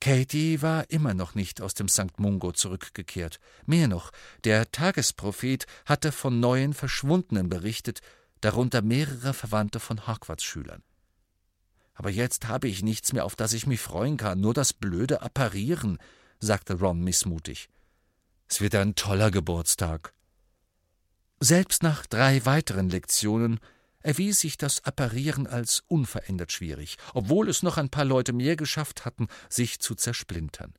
Katie 0.00 0.62
war 0.62 0.90
immer 0.90 1.14
noch 1.14 1.34
nicht 1.34 1.60
aus 1.60 1.74
dem 1.74 1.88
St. 1.88 2.18
Mungo 2.18 2.52
zurückgekehrt. 2.52 3.40
Mehr 3.64 3.88
noch, 3.88 4.12
der 4.44 4.70
Tagesprophet 4.70 5.66
hatte 5.84 6.12
von 6.12 6.38
neuen 6.40 6.74
Verschwundenen 6.74 7.48
berichtet, 7.48 8.00
darunter 8.40 8.82
mehrere 8.82 9.34
Verwandte 9.34 9.80
von 9.80 10.06
Hogwarts-Schülern. 10.06 10.82
Aber 11.94 12.10
jetzt 12.10 12.46
habe 12.46 12.68
ich 12.68 12.82
nichts 12.82 13.12
mehr, 13.12 13.24
auf 13.24 13.36
das 13.36 13.54
ich 13.54 13.66
mich 13.66 13.80
freuen 13.80 14.18
kann, 14.18 14.40
nur 14.40 14.52
das 14.52 14.74
blöde 14.74 15.22
Apparieren, 15.22 15.98
sagte 16.38 16.74
Ron 16.74 17.00
missmutig. 17.00 17.68
Es 18.48 18.60
wird 18.60 18.74
ein 18.74 18.94
toller 18.94 19.30
Geburtstag. 19.30 20.12
Selbst 21.40 21.82
nach 21.82 22.06
drei 22.06 22.44
weiteren 22.44 22.90
Lektionen 22.90 23.60
erwies 24.06 24.38
sich 24.38 24.56
das 24.56 24.84
Apparieren 24.84 25.48
als 25.48 25.82
unverändert 25.88 26.52
schwierig, 26.52 26.96
obwohl 27.12 27.48
es 27.48 27.64
noch 27.64 27.76
ein 27.76 27.90
paar 27.90 28.04
Leute 28.04 28.32
mehr 28.32 28.54
geschafft 28.54 29.04
hatten, 29.04 29.26
sich 29.50 29.80
zu 29.80 29.96
zersplintern. 29.96 30.74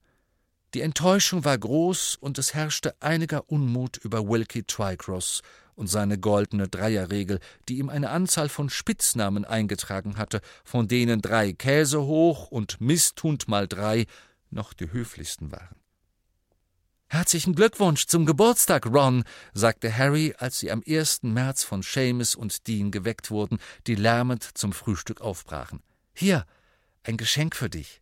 Die 0.74 0.80
Enttäuschung 0.80 1.44
war 1.44 1.58
groß 1.58 2.16
und 2.16 2.38
es 2.38 2.54
herrschte 2.54 2.96
einiger 3.02 3.50
Unmut 3.50 3.98
über 3.98 4.30
Wilkie 4.30 4.64
Twycross 4.64 5.42
und 5.76 5.88
seine 5.88 6.18
goldene 6.18 6.70
Dreierregel, 6.70 7.40
die 7.68 7.80
ihm 7.80 7.90
eine 7.90 8.12
Anzahl 8.12 8.48
von 8.48 8.70
Spitznamen 8.70 9.44
eingetragen 9.44 10.18
hatte, 10.18 10.40
von 10.64 10.88
denen 10.88 11.22
drei 11.22 11.52
Käse 11.52 12.04
hoch 12.04 12.48
und 12.50 12.80
Misthund 12.80 13.50
mal 13.50 13.68
drei 13.68 14.06
noch 14.52 14.74
die 14.74 14.92
höflichsten 14.92 15.52
waren. 15.52 15.76
Herzlichen 17.10 17.56
Glückwunsch 17.56 18.06
zum 18.08 18.26
Geburtstag, 18.26 18.86
Ron, 18.86 19.24
sagte 19.54 19.96
Harry, 19.96 20.36
als 20.38 20.60
sie 20.60 20.72
am 20.72 20.84
1. 20.86 21.24
März 21.24 21.64
von 21.64 21.82
Seamus 21.82 22.36
und 22.36 22.68
Dean 22.68 22.92
geweckt 22.92 23.32
wurden, 23.32 23.60
die 23.88 23.96
lärmend 23.96 24.44
zum 24.58 24.74
Frühstück 24.74 25.22
aufbrachen. 25.22 25.82
Hier, 26.14 26.46
ein 27.04 27.16
Geschenk 27.16 27.56
für 27.56 27.70
dich. 27.70 28.02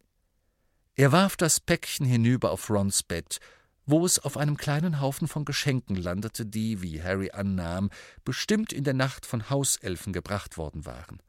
Er 0.95 1.11
warf 1.11 1.37
das 1.37 1.59
Päckchen 1.59 2.07
hinüber 2.07 2.49
auf 2.49 2.67
Rons 2.71 3.03
Bett, 3.03 3.39
wo 3.85 4.07
es 4.07 4.17
auf 4.17 4.37
einem 4.37 4.57
kleinen 4.57 4.99
Haufen 4.99 5.27
von 5.27 5.45
Geschenken 5.45 5.95
landete, 5.95 6.43
die, 6.43 6.81
wie 6.81 7.03
Harry 7.03 7.29
annahm, 7.29 7.91
bestimmt 8.23 8.73
in 8.73 8.83
der 8.83 8.95
Nacht 8.95 9.27
von 9.27 9.51
Hauselfen 9.51 10.13
gebracht 10.13 10.57
worden 10.57 10.87
waren. 10.87 11.21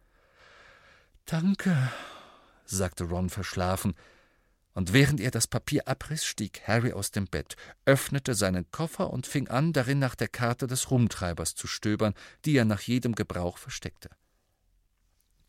Danke, 1.26 1.92
sagte 2.64 3.04
Ron 3.04 3.28
verschlafen, 3.28 3.94
und 4.76 4.92
während 4.92 5.20
er 5.20 5.30
das 5.30 5.46
Papier 5.46 5.88
abriss, 5.88 6.26
stieg 6.26 6.60
Harry 6.66 6.92
aus 6.92 7.10
dem 7.10 7.24
Bett, 7.24 7.56
öffnete 7.86 8.34
seinen 8.34 8.70
Koffer 8.70 9.10
und 9.10 9.26
fing 9.26 9.48
an, 9.48 9.72
darin 9.72 9.98
nach 9.98 10.14
der 10.14 10.28
Karte 10.28 10.66
des 10.66 10.90
Rumtreibers 10.90 11.54
zu 11.54 11.66
stöbern, 11.66 12.12
die 12.44 12.58
er 12.58 12.66
nach 12.66 12.82
jedem 12.82 13.14
Gebrauch 13.14 13.56
versteckte. 13.56 14.10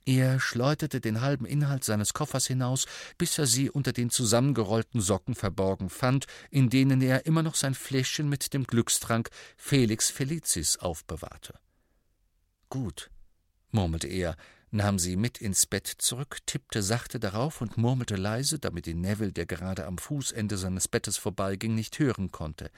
Er 0.06 0.40
schleuderte 0.40 1.02
den 1.02 1.20
halben 1.20 1.46
Inhalt 1.46 1.84
seines 1.84 2.14
Koffers 2.14 2.48
hinaus, 2.48 2.86
bis 3.18 3.38
er 3.38 3.48
sie 3.48 3.70
unter 3.70 3.92
den 3.92 4.10
zusammengerollten 4.10 5.02
Socken 5.02 5.36
verborgen 5.36 5.90
fand, 5.90 6.26
in 6.50 6.70
denen 6.70 7.02
er 7.02 7.26
immer 7.26 7.44
noch 7.44 7.56
sein 7.56 7.76
Fläschchen 7.76 8.30
mit 8.30 8.54
dem 8.54 8.64
Glückstrank 8.64 9.30
Felix 9.58 10.10
Felicis 10.10 10.78
aufbewahrte. 10.78 11.60
Gut, 12.70 13.12
murmelte 13.72 14.08
er, 14.08 14.38
nahm 14.72 15.00
sie 15.00 15.16
mit 15.16 15.40
ins 15.40 15.66
Bett 15.66 15.88
zurück, 15.88 16.40
tippte 16.46 16.84
sachte 16.84 17.20
darauf 17.20 17.62
und 17.62 17.78
murmelte 17.78 18.16
leise, 18.16 18.60
damit 18.60 18.88
ihn 18.88 19.02
Neville, 19.02 19.32
der 19.32 19.46
gerade 19.46 19.86
am 19.86 19.98
Fußende 19.98 20.58
seines 20.58 20.88
Bettes 20.88 21.18
vorbeiging, 21.18 21.76
nicht 21.76 21.98
hören 22.00 22.32
konnte. 22.32 22.70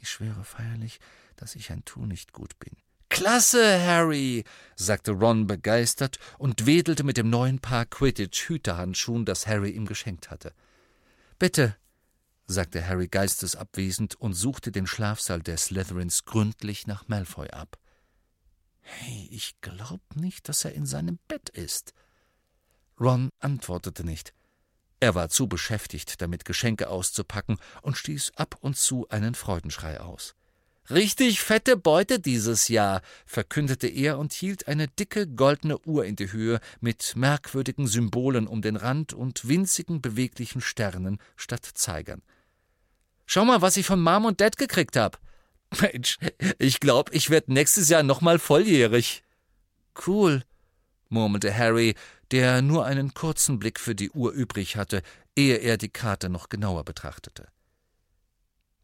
Ich 0.00 0.08
schwöre 0.08 0.44
feierlich, 0.44 1.00
dass 1.36 1.54
ich 1.54 1.70
ein 1.70 1.84
Tu 1.84 2.06
nicht 2.06 2.32
gut 2.32 2.58
bin. 2.58 2.76
Klasse, 3.08 3.80
Harry, 3.80 4.44
sagte 4.76 5.12
Ron 5.12 5.46
begeistert 5.46 6.18
und 6.36 6.66
wedelte 6.66 7.04
mit 7.04 7.16
dem 7.16 7.30
neuen 7.30 7.58
Paar 7.58 7.86
Quidditch-Hüterhandschuhen, 7.86 9.24
das 9.24 9.46
Harry 9.46 9.70
ihm 9.70 9.86
geschenkt 9.86 10.30
hatte. 10.30 10.52
Bitte, 11.38 11.76
sagte 12.46 12.86
Harry 12.86 13.08
geistesabwesend 13.08 14.14
und 14.16 14.34
suchte 14.34 14.72
den 14.72 14.86
Schlafsaal 14.86 15.40
der 15.40 15.56
Slytherins 15.56 16.24
gründlich 16.24 16.86
nach 16.86 17.08
Malfoy 17.08 17.48
ab. 17.50 17.78
Hey, 18.90 19.28
ich 19.30 19.60
glaub 19.60 20.00
nicht, 20.14 20.48
dass 20.48 20.64
er 20.64 20.72
in 20.72 20.86
seinem 20.86 21.18
Bett 21.28 21.50
ist. 21.50 21.92
Ron 22.98 23.28
antwortete 23.38 24.02
nicht. 24.02 24.32
Er 24.98 25.14
war 25.14 25.28
zu 25.28 25.46
beschäftigt, 25.46 26.20
damit 26.22 26.46
Geschenke 26.46 26.88
auszupacken 26.88 27.58
und 27.82 27.98
stieß 27.98 28.32
ab 28.36 28.56
und 28.60 28.76
zu 28.76 29.06
einen 29.10 29.34
Freudenschrei 29.34 30.00
aus. 30.00 30.34
Richtig 30.90 31.40
fette 31.42 31.76
Beute 31.76 32.18
dieses 32.18 32.68
Jahr, 32.68 33.02
verkündete 33.26 33.86
er 33.86 34.18
und 34.18 34.32
hielt 34.32 34.68
eine 34.68 34.88
dicke 34.88 35.26
goldene 35.26 35.78
Uhr 35.80 36.06
in 36.06 36.16
die 36.16 36.32
Höhe 36.32 36.58
mit 36.80 37.14
merkwürdigen 37.14 37.86
Symbolen 37.86 38.46
um 38.46 38.62
den 38.62 38.76
Rand 38.76 39.12
und 39.12 39.46
winzigen 39.46 40.00
beweglichen 40.00 40.62
Sternen 40.62 41.18
statt 41.36 41.66
Zeigern. 41.66 42.22
Schau 43.26 43.44
mal, 43.44 43.60
was 43.60 43.76
ich 43.76 43.84
von 43.84 44.00
Mom 44.00 44.24
und 44.24 44.40
Dad 44.40 44.56
gekriegt 44.56 44.96
hab. 44.96 45.20
Mensch, 45.80 46.18
ich 46.58 46.80
glaub, 46.80 47.12
ich 47.12 47.30
werd 47.30 47.48
nächstes 47.48 47.88
Jahr 47.88 48.02
nochmal 48.02 48.38
volljährig. 48.38 49.22
Cool, 50.06 50.42
murmelte 51.08 51.56
Harry, 51.56 51.94
der 52.30 52.62
nur 52.62 52.86
einen 52.86 53.14
kurzen 53.14 53.58
Blick 53.58 53.80
für 53.80 53.94
die 53.94 54.10
Uhr 54.10 54.32
übrig 54.32 54.76
hatte, 54.76 55.02
ehe 55.36 55.56
er 55.56 55.76
die 55.76 55.88
Karte 55.88 56.28
noch 56.28 56.48
genauer 56.48 56.84
betrachtete. 56.84 57.48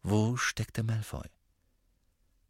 Wo 0.03 0.37
steckte 0.37 0.83
Malfoy? 0.83 1.25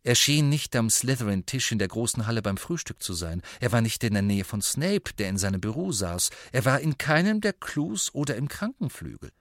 Er 0.04 0.13
schien 0.13 0.50
nicht 0.50 0.76
am 0.76 0.91
Slytherin-Tisch 0.91 1.71
in 1.71 1.80
der 1.80 1.88
großen 1.88 2.28
Halle 2.28 2.43
beim 2.43 2.58
Frühstück 2.58 3.02
zu 3.02 3.13
sein. 3.13 3.41
Er 3.60 3.71
war 3.71 3.82
nicht 3.82 4.04
in 4.04 4.13
der 4.13 4.21
Nähe 4.21 4.43
von 4.43 4.62
Snape, 4.62 5.13
der 5.17 5.30
in 5.30 5.39
seinem 5.39 5.60
Büro 5.60 5.91
saß. 5.91 6.30
Er 6.52 6.63
war 6.63 6.80
in 6.80 7.00
keinem 7.00 7.41
der 7.41 7.54
Clues 7.54 8.13
oder 8.13 8.36
im 8.36 8.48
Krankenflügel. 8.48 9.32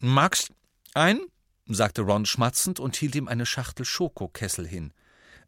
Magst 0.00 0.50
ein? 0.92 1.20
Sagte 1.74 2.02
Ron 2.02 2.26
schmatzend 2.26 2.80
und 2.80 2.96
hielt 2.96 3.14
ihm 3.14 3.28
eine 3.28 3.46
Schachtel 3.46 3.84
Schokokessel 3.84 4.66
hin. 4.66 4.92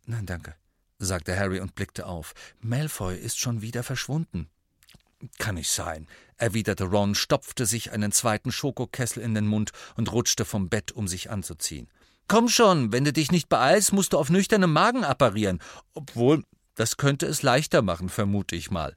Nein, 0.07 0.27
danke, 0.27 0.55
sagte 0.99 1.39
Harry 1.39 1.61
und 1.61 1.75
blickte 1.75 2.07
auf. 2.07 2.35
Malfoy 2.61 3.17
ist 3.17 3.39
schon 3.39 3.63
wieder 3.63 3.83
verschwunden. 3.83 4.49
Kann 5.39 5.57
nicht 5.57 5.71
sein, 5.71 6.07
erwiderte 6.37 6.85
Ron, 6.85 7.14
stopfte 7.14 7.66
sich 7.66 7.93
einen 7.93 8.12
zweiten 8.12 8.53
Schokokessel 8.53 9.23
in 9.23 9.35
den 9.35 9.47
Mund 9.47 9.73
und 9.97 10.11
rutschte 10.12 10.45
vom 10.45 10.68
Bett, 10.71 10.93
um 10.93 11.09
sich 11.09 11.31
anzuziehen. 11.31 11.89
Komm 12.27 12.49
schon, 12.49 12.93
wenn 12.93 13.05
du 13.05 13.12
dich 13.12 13.33
nicht 13.33 13.49
beeilst, 13.49 13.93
musst 13.93 14.12
du 14.12 14.18
auf 14.18 14.31
nüchternem 14.31 14.73
Magen 14.73 15.05
apparieren. 15.05 15.61
Obwohl, 15.95 16.45
das 16.75 16.97
könnte 16.97 17.27
es 17.27 17.43
leichter 17.43 17.83
machen, 17.83 18.09
vermute 18.09 18.57
ich 18.57 18.71
mal. 18.71 18.97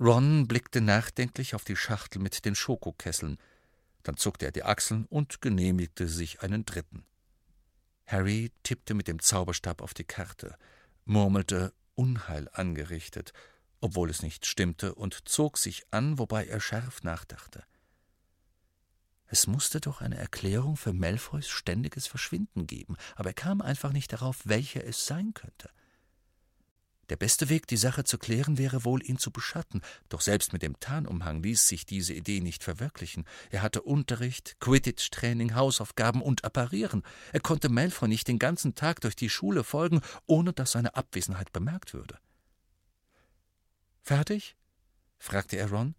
Ron 0.00 0.48
blickte 0.48 0.80
nachdenklich 0.80 1.54
auf 1.54 1.64
die 1.64 1.76
Schachtel 1.76 2.20
mit 2.20 2.44
den 2.46 2.54
Schokokesseln. 2.54 3.36
Dann 4.02 4.16
zuckte 4.16 4.46
er 4.46 4.52
die 4.52 4.64
Achseln 4.64 5.06
und 5.06 5.40
genehmigte 5.40 6.08
sich 6.08 6.42
einen 6.42 6.64
dritten. 6.64 7.04
Harry 8.06 8.52
tippte 8.62 8.94
mit 8.94 9.08
dem 9.08 9.20
Zauberstab 9.20 9.82
auf 9.82 9.94
die 9.94 10.04
Karte, 10.04 10.56
murmelte 11.04 11.72
Unheil 11.94 12.48
angerichtet, 12.52 13.32
obwohl 13.80 14.10
es 14.10 14.22
nicht 14.22 14.46
stimmte, 14.46 14.94
und 14.94 15.28
zog 15.28 15.58
sich 15.58 15.86
an, 15.90 16.18
wobei 16.18 16.46
er 16.46 16.60
scharf 16.60 17.02
nachdachte. 17.02 17.64
Es 19.26 19.46
musste 19.46 19.80
doch 19.80 20.00
eine 20.00 20.16
Erklärung 20.16 20.76
für 20.76 20.92
Malfoys 20.92 21.48
ständiges 21.48 22.08
Verschwinden 22.08 22.66
geben, 22.66 22.96
aber 23.14 23.30
er 23.30 23.34
kam 23.34 23.60
einfach 23.60 23.92
nicht 23.92 24.12
darauf, 24.12 24.40
welche 24.44 24.82
es 24.82 25.06
sein 25.06 25.34
könnte. 25.34 25.70
Der 27.10 27.16
beste 27.16 27.48
Weg, 27.48 27.66
die 27.66 27.76
Sache 27.76 28.04
zu 28.04 28.18
klären, 28.18 28.56
wäre 28.56 28.84
wohl, 28.84 29.02
ihn 29.02 29.18
zu 29.18 29.32
beschatten, 29.32 29.82
doch 30.08 30.20
selbst 30.20 30.52
mit 30.52 30.62
dem 30.62 30.78
Tarnumhang 30.78 31.42
ließ 31.42 31.66
sich 31.66 31.84
diese 31.84 32.14
Idee 32.14 32.40
nicht 32.40 32.62
verwirklichen. 32.62 33.26
Er 33.50 33.62
hatte 33.62 33.82
Unterricht, 33.82 34.56
Quidditch-Training, 34.60 35.56
Hausaufgaben 35.56 36.22
und 36.22 36.44
Apparieren. 36.44 37.02
Er 37.32 37.40
konnte 37.40 37.68
Malfoy 37.68 38.08
nicht 38.08 38.28
den 38.28 38.38
ganzen 38.38 38.76
Tag 38.76 39.00
durch 39.00 39.16
die 39.16 39.28
Schule 39.28 39.64
folgen, 39.64 40.00
ohne 40.26 40.52
dass 40.52 40.70
seine 40.70 40.94
Abwesenheit 40.94 41.52
bemerkt 41.52 41.94
würde. 41.94 42.16
Fertig? 44.02 44.56
fragte 45.18 45.56
er 45.56 45.70
Ron. 45.70 45.96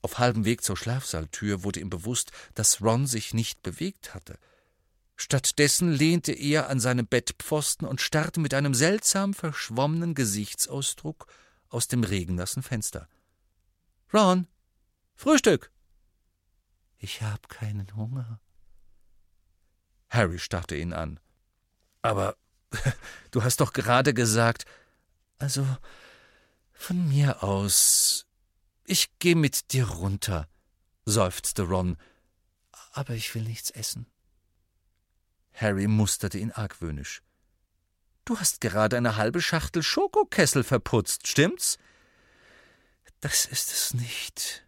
Auf 0.00 0.18
halbem 0.18 0.46
Weg 0.46 0.64
zur 0.64 0.78
Schlafsaaltür 0.78 1.64
wurde 1.64 1.80
ihm 1.80 1.90
bewusst, 1.90 2.32
dass 2.54 2.80
Ron 2.80 3.06
sich 3.06 3.34
nicht 3.34 3.62
bewegt 3.62 4.14
hatte. 4.14 4.38
Stattdessen 5.16 5.90
lehnte 5.90 6.32
er 6.32 6.68
an 6.68 6.78
seinem 6.78 7.06
Bettpfosten 7.06 7.88
und 7.88 8.02
starrte 8.02 8.38
mit 8.38 8.52
einem 8.52 8.74
seltsam 8.74 9.32
verschwommenen 9.32 10.14
Gesichtsausdruck 10.14 11.26
aus 11.68 11.88
dem 11.88 12.04
regennassen 12.04 12.62
Fenster. 12.62 13.08
Ron, 14.12 14.46
Frühstück. 15.14 15.72
Ich 16.98 17.22
hab 17.22 17.48
keinen 17.48 17.96
Hunger. 17.96 18.40
Harry 20.10 20.38
starrte 20.38 20.76
ihn 20.76 20.92
an. 20.92 21.18
Aber 22.02 22.36
du 23.30 23.42
hast 23.42 23.60
doch 23.60 23.72
gerade 23.72 24.12
gesagt. 24.12 24.66
Also, 25.38 25.66
von 26.72 27.08
mir 27.08 27.42
aus. 27.42 28.26
Ich 28.84 29.18
geh 29.18 29.34
mit 29.34 29.72
dir 29.72 29.88
runter, 29.88 30.48
seufzte 31.06 31.62
Ron. 31.62 31.96
Aber 32.92 33.14
ich 33.14 33.34
will 33.34 33.42
nichts 33.42 33.70
essen. 33.70 34.06
Harry 35.56 35.88
musterte 35.88 36.38
ihn 36.38 36.52
argwöhnisch. 36.52 37.22
Du 38.24 38.38
hast 38.38 38.60
gerade 38.60 38.96
eine 38.96 39.16
halbe 39.16 39.40
Schachtel 39.40 39.82
Schokokessel 39.82 40.64
verputzt, 40.64 41.26
stimmt's? 41.26 41.78
Das 43.20 43.46
ist 43.46 43.72
es 43.72 43.94
nicht. 43.94 44.66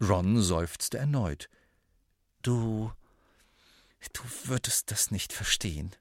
Ron 0.00 0.42
seufzte 0.42 0.98
erneut. 0.98 1.48
Du. 2.42 2.92
Du 4.12 4.22
würdest 4.44 4.90
das 4.90 5.10
nicht 5.10 5.32
verstehen. 5.32 5.94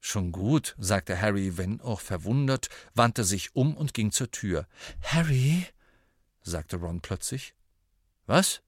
Schon 0.00 0.32
gut, 0.32 0.74
sagte 0.78 1.20
Harry, 1.20 1.58
wenn 1.58 1.80
auch 1.80 2.00
verwundert, 2.00 2.68
wandte 2.94 3.22
sich 3.22 3.54
um 3.54 3.76
und 3.76 3.92
ging 3.92 4.12
zur 4.12 4.30
Tür. 4.30 4.66
Harry, 5.02 5.66
sagte 6.42 6.76
Ron 6.76 7.00
plötzlich. 7.00 7.54
Was? 8.26 8.62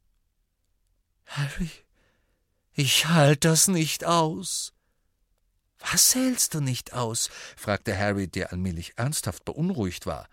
Harry, 1.26 1.70
ich 2.72 3.06
halt 3.06 3.44
das 3.44 3.68
nicht 3.68 4.04
aus. 4.04 4.72
Was 5.78 6.14
hältst 6.14 6.54
du 6.54 6.60
nicht 6.60 6.92
aus? 6.92 7.28
fragte 7.56 7.96
Harry, 7.96 8.28
der 8.28 8.52
allmählich 8.52 8.92
ernsthaft 8.96 9.44
beunruhigt 9.44 10.06
war. 10.06 10.28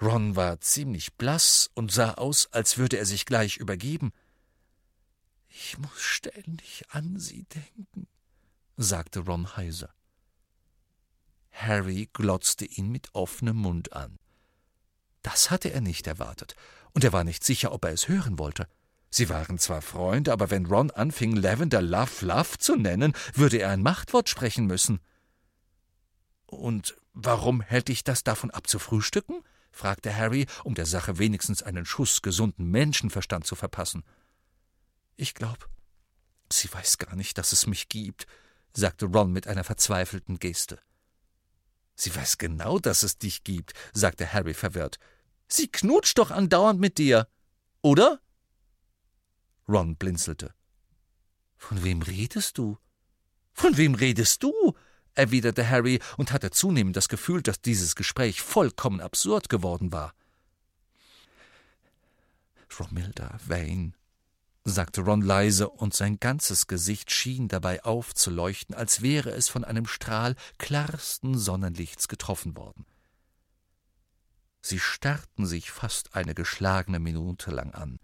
Ron 0.00 0.34
war 0.34 0.60
ziemlich 0.60 1.14
blass 1.14 1.70
und 1.74 1.92
sah 1.92 2.14
aus, 2.14 2.48
als 2.52 2.78
würde 2.78 2.96
er 2.96 3.04
sich 3.04 3.26
gleich 3.26 3.58
übergeben. 3.58 4.12
Ich 5.48 5.76
muss 5.78 6.00
ständig 6.00 6.84
an 6.88 7.18
sie 7.18 7.44
denken, 7.44 8.06
sagte 8.76 9.20
Ron 9.20 9.56
heiser. 9.56 9.92
Harry 11.50 12.08
glotzte 12.12 12.64
ihn 12.64 12.90
mit 12.90 13.14
offenem 13.14 13.56
Mund 13.56 13.92
an. 13.92 14.18
Das 15.22 15.50
hatte 15.50 15.70
er 15.70 15.82
nicht 15.82 16.06
erwartet, 16.06 16.54
und 16.92 17.04
er 17.04 17.12
war 17.12 17.24
nicht 17.24 17.44
sicher, 17.44 17.72
ob 17.72 17.84
er 17.84 17.92
es 17.92 18.08
hören 18.08 18.38
wollte. 18.38 18.66
Sie 19.10 19.28
waren 19.28 19.58
zwar 19.58 19.82
Freunde, 19.82 20.32
aber 20.32 20.50
wenn 20.50 20.66
Ron 20.66 20.92
anfing, 20.92 21.34
Lavender 21.34 21.82
Love 21.82 22.24
Love 22.24 22.58
zu 22.58 22.76
nennen, 22.76 23.12
würde 23.34 23.58
er 23.58 23.70
ein 23.70 23.82
Machtwort 23.82 24.28
sprechen 24.28 24.66
müssen. 24.66 25.00
Und 26.46 26.96
warum 27.12 27.60
hält 27.60 27.88
dich 27.88 28.04
das 28.04 28.22
davon 28.22 28.50
ab 28.50 28.68
zu 28.68 28.78
frühstücken? 28.78 29.42
fragte 29.72 30.16
Harry, 30.16 30.46
um 30.64 30.74
der 30.74 30.86
Sache 30.86 31.18
wenigstens 31.18 31.62
einen 31.62 31.86
Schuss 31.86 32.22
gesunden 32.22 32.70
Menschenverstand 32.70 33.46
zu 33.46 33.54
verpassen. 33.54 34.04
Ich 35.16 35.34
glaub, 35.34 35.68
sie 36.52 36.72
weiß 36.72 36.98
gar 36.98 37.14
nicht, 37.14 37.38
dass 37.38 37.52
es 37.52 37.66
mich 37.66 37.88
gibt, 37.88 38.26
sagte 38.72 39.06
Ron 39.06 39.32
mit 39.32 39.46
einer 39.46 39.64
verzweifelten 39.64 40.38
Geste. 40.38 40.78
Sie 41.94 42.14
weiß 42.14 42.38
genau, 42.38 42.78
dass 42.78 43.02
es 43.02 43.18
dich 43.18 43.44
gibt, 43.44 43.74
sagte 43.92 44.32
Harry 44.32 44.54
verwirrt. 44.54 44.98
Sie 45.48 45.68
knutscht 45.68 46.18
doch 46.18 46.30
andauernd 46.30 46.80
mit 46.80 46.98
dir, 46.98 47.28
oder? 47.82 48.20
Ron 49.70 49.94
blinzelte. 49.94 50.52
Von 51.56 51.84
wem 51.84 52.02
redest 52.02 52.58
du? 52.58 52.76
Von 53.52 53.76
wem 53.76 53.94
redest 53.94 54.42
du? 54.42 54.52
erwiderte 55.14 55.68
Harry 55.68 56.00
und 56.16 56.32
hatte 56.32 56.50
zunehmend 56.50 56.96
das 56.96 57.08
Gefühl, 57.08 57.42
dass 57.42 57.60
dieses 57.60 57.94
Gespräch 57.94 58.40
vollkommen 58.40 59.00
absurd 59.00 59.48
geworden 59.48 59.92
war. 59.92 60.14
Romilda 62.78 63.38
Vane, 63.46 63.92
sagte 64.64 65.02
Ron 65.02 65.20
leise, 65.20 65.68
und 65.68 65.94
sein 65.94 66.18
ganzes 66.18 66.66
Gesicht 66.66 67.10
schien 67.10 67.48
dabei 67.48 67.84
aufzuleuchten, 67.84 68.74
als 68.74 69.02
wäre 69.02 69.30
es 69.30 69.48
von 69.48 69.64
einem 69.64 69.86
Strahl 69.86 70.36
klarsten 70.58 71.36
Sonnenlichts 71.36 72.08
getroffen 72.08 72.56
worden. 72.56 72.86
Sie 74.62 74.78
starrten 74.78 75.46
sich 75.46 75.70
fast 75.70 76.14
eine 76.14 76.34
geschlagene 76.34 77.00
Minute 77.00 77.50
lang 77.50 77.72
an 77.72 77.98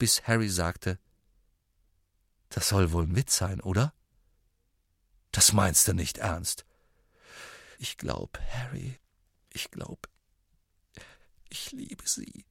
bis 0.00 0.26
Harry 0.26 0.48
sagte 0.48 0.98
Das 2.48 2.70
soll 2.70 2.90
wohl 2.90 3.04
ein 3.04 3.14
Witz 3.14 3.36
sein, 3.36 3.60
oder? 3.60 3.92
Das 5.30 5.52
meinst 5.52 5.86
du 5.86 5.92
nicht 5.92 6.18
ernst. 6.18 6.64
Ich 7.78 7.98
glaub, 7.98 8.40
Harry, 8.50 8.98
ich 9.52 9.70
glaub, 9.70 10.08
ich 11.50 11.70
liebe 11.72 12.08
sie, 12.08 12.46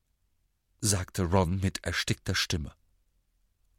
sagte 0.80 1.24
Ron 1.24 1.60
mit 1.60 1.84
erstickter 1.84 2.36
Stimme. 2.36 2.74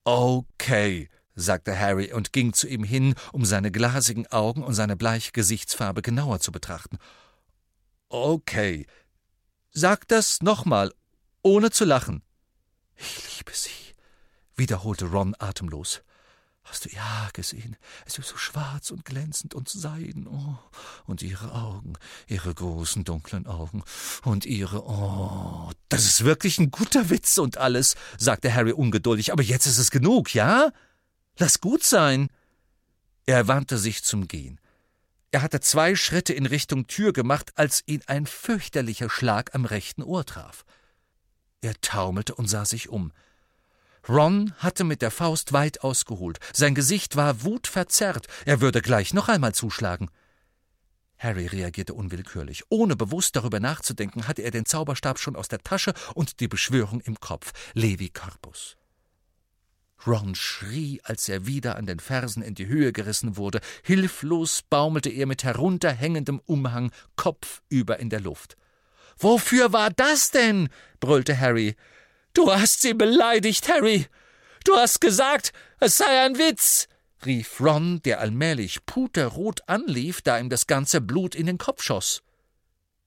Okay, 0.05 1.09
sagte 1.35 1.79
Harry 1.79 2.13
und 2.13 2.33
ging 2.33 2.53
zu 2.53 2.67
ihm 2.67 2.83
hin, 2.83 3.15
um 3.33 3.45
seine 3.45 3.71
glasigen 3.71 4.27
Augen 4.27 4.65
und 4.65 4.75
seine 4.75 4.97
bleiche 4.97 5.33
Gesichtsfarbe 5.33 6.03
genauer 6.03 6.41
zu 6.41 6.51
betrachten. 6.53 6.99
Okay. 8.09 8.87
Sag 9.71 10.09
das 10.09 10.43
nochmal, 10.43 10.93
ohne 11.43 11.71
zu 11.71 11.85
lachen. 11.85 12.25
Ich 13.01 13.39
liebe 13.39 13.53
sie, 13.53 13.95
wiederholte 14.57 15.07
Ron 15.07 15.35
atemlos. 15.39 16.03
Hast 16.65 16.85
du 16.85 16.91
ja 16.91 17.31
gesehen? 17.33 17.77
Es 18.07 18.19
ist 18.19 18.29
so 18.29 18.37
schwarz 18.37 18.91
und 18.91 19.05
glänzend 19.05 19.55
und 19.55 19.69
seiden. 19.69 20.29
Oh, 20.29 20.59
und 21.07 21.23
ihre 21.23 21.53
Augen, 21.53 21.95
ihre 22.29 22.55
großen 22.55 23.03
dunklen 23.03 23.47
Augen 23.47 23.83
und 24.25 24.45
ihre. 24.45 24.85
Oh, 24.85 25.71
das 25.89 26.05
ist 26.05 26.25
wirklich 26.25 26.59
ein 26.59 26.71
guter 26.71 27.09
Witz 27.09 27.39
und 27.39 27.57
alles, 27.57 27.97
sagte 28.19 28.55
Harry 28.55 28.73
ungeduldig. 28.73 29.33
Aber 29.33 29.43
jetzt 29.43 29.67
ist 29.67 29.79
es 29.79 29.91
genug, 29.91 30.35
ja? 30.35 30.71
Lass 31.39 31.61
gut 31.61 31.83
sein. 31.83 32.29
Er 33.27 33.49
wandte 33.49 33.79
sich 33.79 34.05
zum 34.05 34.29
Gehen. 34.29 34.61
Er 35.33 35.43
hatte 35.43 35.61
zwei 35.61 35.97
Schritte 35.97 36.35
in 36.35 36.45
Richtung 36.47 36.87
Tür 36.87 37.13
gemacht, 37.13 37.53
als 37.55 37.83
ihn 37.87 38.03
ein 38.07 38.27
fürchterlicher 38.27 39.09
Schlag 39.09 39.55
am 39.55 39.65
rechten 39.65 40.03
Ohr 40.03 40.27
traf. 40.27 40.65
Er 41.61 41.75
taumelte 41.81 42.35
und 42.35 42.49
sah 42.49 42.65
sich 42.65 42.89
um. 42.89 43.13
Ron 44.09 44.55
hatte 44.59 44.85
mit 44.85 45.03
der 45.03 45.11
Faust 45.11 45.53
weit 45.53 45.83
ausgeholt. 45.83 46.39
Sein 46.53 46.75
Gesicht 46.75 47.17
war 47.17 47.43
wutverzerrt. 47.43 48.27
Er 48.47 48.61
würde 48.61 48.81
gleich 48.81 49.13
noch 49.13 49.29
einmal 49.29 49.55
zuschlagen. 49.55 50.11
Harry 51.19 51.47
reagierte 51.47 51.93
unwillkürlich. 51.93 52.65
Ohne 52.71 52.97
bewusst 52.97 53.37
darüber 53.37 53.61
nachzudenken, 53.61 54.27
hatte 54.27 54.41
er 54.41 54.51
den 54.51 54.65
Zauberstab 54.65 55.19
schon 55.19 55.37
aus 55.37 55.49
der 55.49 55.59
Tasche 55.59 55.93
und 56.15 56.41
die 56.41 56.49
Beschwörung 56.49 57.03
im 57.03 57.21
Kopf. 57.21 57.53
Levi 57.75 58.09
Corpus. 58.09 58.79
Ron 60.07 60.35
schrie, 60.35 61.01
als 61.05 61.29
er 61.29 61.47
wieder 61.47 61.77
an 61.77 61.85
den 61.85 62.01
Fersen 62.01 62.43
in 62.43 62.55
die 62.55 62.67
Höhe 62.67 62.93
gerissen 62.93 63.37
wurde. 63.37 63.61
Hilflos 63.83 64.63
baumelte 64.63 65.11
er 65.11 65.27
mit 65.27 65.45
herunterhängendem 65.45 66.41
Umhang 66.47 66.91
kopfüber 67.17 67.99
in 67.99 68.09
der 68.09 68.21
Luft. 68.21 68.57
Wofür 69.21 69.73
war 69.73 69.91
das 69.91 70.31
denn? 70.31 70.71
brüllte 70.99 71.39
Harry. 71.39 71.77
Du 72.33 72.51
hast 72.51 72.81
sie 72.81 72.95
beleidigt, 72.95 73.69
Harry. 73.69 74.07
Du 74.65 74.77
hast 74.77 75.01
gesagt, 75.01 75.53
es 75.79 75.99
sei 75.99 76.25
ein 76.25 76.39
Witz, 76.39 76.89
rief 77.25 77.61
Ron, 77.61 78.01
der 78.03 78.21
allmählich 78.21 78.85
puterrot 78.87 79.69
anlief, 79.69 80.23
da 80.23 80.39
ihm 80.39 80.49
das 80.49 80.67
ganze 80.67 81.01
Blut 81.01 81.35
in 81.35 81.47
den 81.47 81.59
Kopf 81.59 81.83
schoss. 81.83 82.23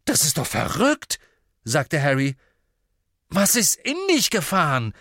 Das 0.06 0.24
ist 0.24 0.38
doch 0.38 0.46
verrückt, 0.46 1.20
sagte 1.64 2.02
Harry. 2.02 2.36
Was 3.30 3.56
ist 3.56 3.76
in 3.76 3.98
dich 4.10 4.30
gefahren? 4.30 4.94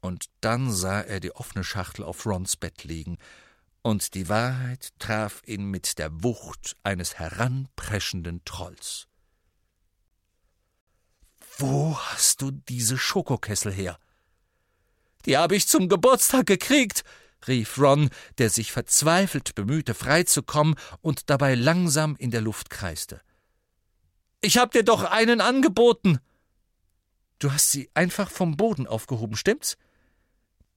Und 0.00 0.26
dann 0.40 0.70
sah 0.70 1.00
er 1.00 1.20
die 1.20 1.32
offene 1.32 1.64
Schachtel 1.64 2.04
auf 2.04 2.26
Rons 2.26 2.56
Bett 2.56 2.84
liegen, 2.84 3.18
und 3.82 4.14
die 4.14 4.28
Wahrheit 4.28 4.90
traf 4.98 5.42
ihn 5.46 5.64
mit 5.64 5.98
der 5.98 6.22
Wucht 6.24 6.76
eines 6.82 7.20
heranpreschenden 7.20 8.44
Trolls. 8.44 9.06
Wo 11.58 11.98
hast 11.98 12.42
du 12.42 12.50
diese 12.50 12.98
Schokokessel 12.98 13.72
her? 13.72 13.98
Die 15.24 15.38
habe 15.38 15.56
ich 15.56 15.66
zum 15.66 15.88
Geburtstag 15.88 16.46
gekriegt, 16.46 17.02
rief 17.48 17.78
Ron, 17.78 18.10
der 18.36 18.50
sich 18.50 18.72
verzweifelt 18.72 19.54
bemühte, 19.54 19.94
freizukommen 19.94 20.76
und 21.00 21.30
dabei 21.30 21.54
langsam 21.54 22.14
in 22.16 22.30
der 22.30 22.42
Luft 22.42 22.68
kreiste. 22.68 23.22
Ich 24.42 24.58
hab 24.58 24.72
dir 24.72 24.84
doch 24.84 25.02
einen 25.04 25.40
angeboten. 25.40 26.18
Du 27.38 27.50
hast 27.50 27.70
sie 27.72 27.90
einfach 27.94 28.30
vom 28.30 28.58
Boden 28.58 28.86
aufgehoben, 28.86 29.36
stimmt's? 29.36 29.78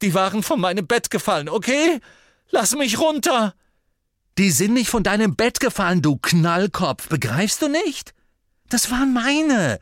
Die 0.02 0.14
waren 0.14 0.44
von 0.44 0.62
meinem 0.62 0.88
Bett 0.88 1.10
gefallen, 1.10 1.50
okay? 1.50 2.00
Lass 2.52 2.74
mich 2.76 3.00
runter! 3.00 3.54
Die 4.38 4.52
sind 4.52 4.74
nicht 4.74 4.90
von 4.90 5.04
deinem 5.04 5.36
Bett 5.36 5.60
gefallen, 5.60 6.02
du 6.02 6.16
Knallkopf, 6.16 7.10
begreifst 7.10 7.62
du 7.62 7.68
nicht? 7.68 8.14
Das 8.70 8.90
waren 8.90 9.14
meine. 9.14 9.80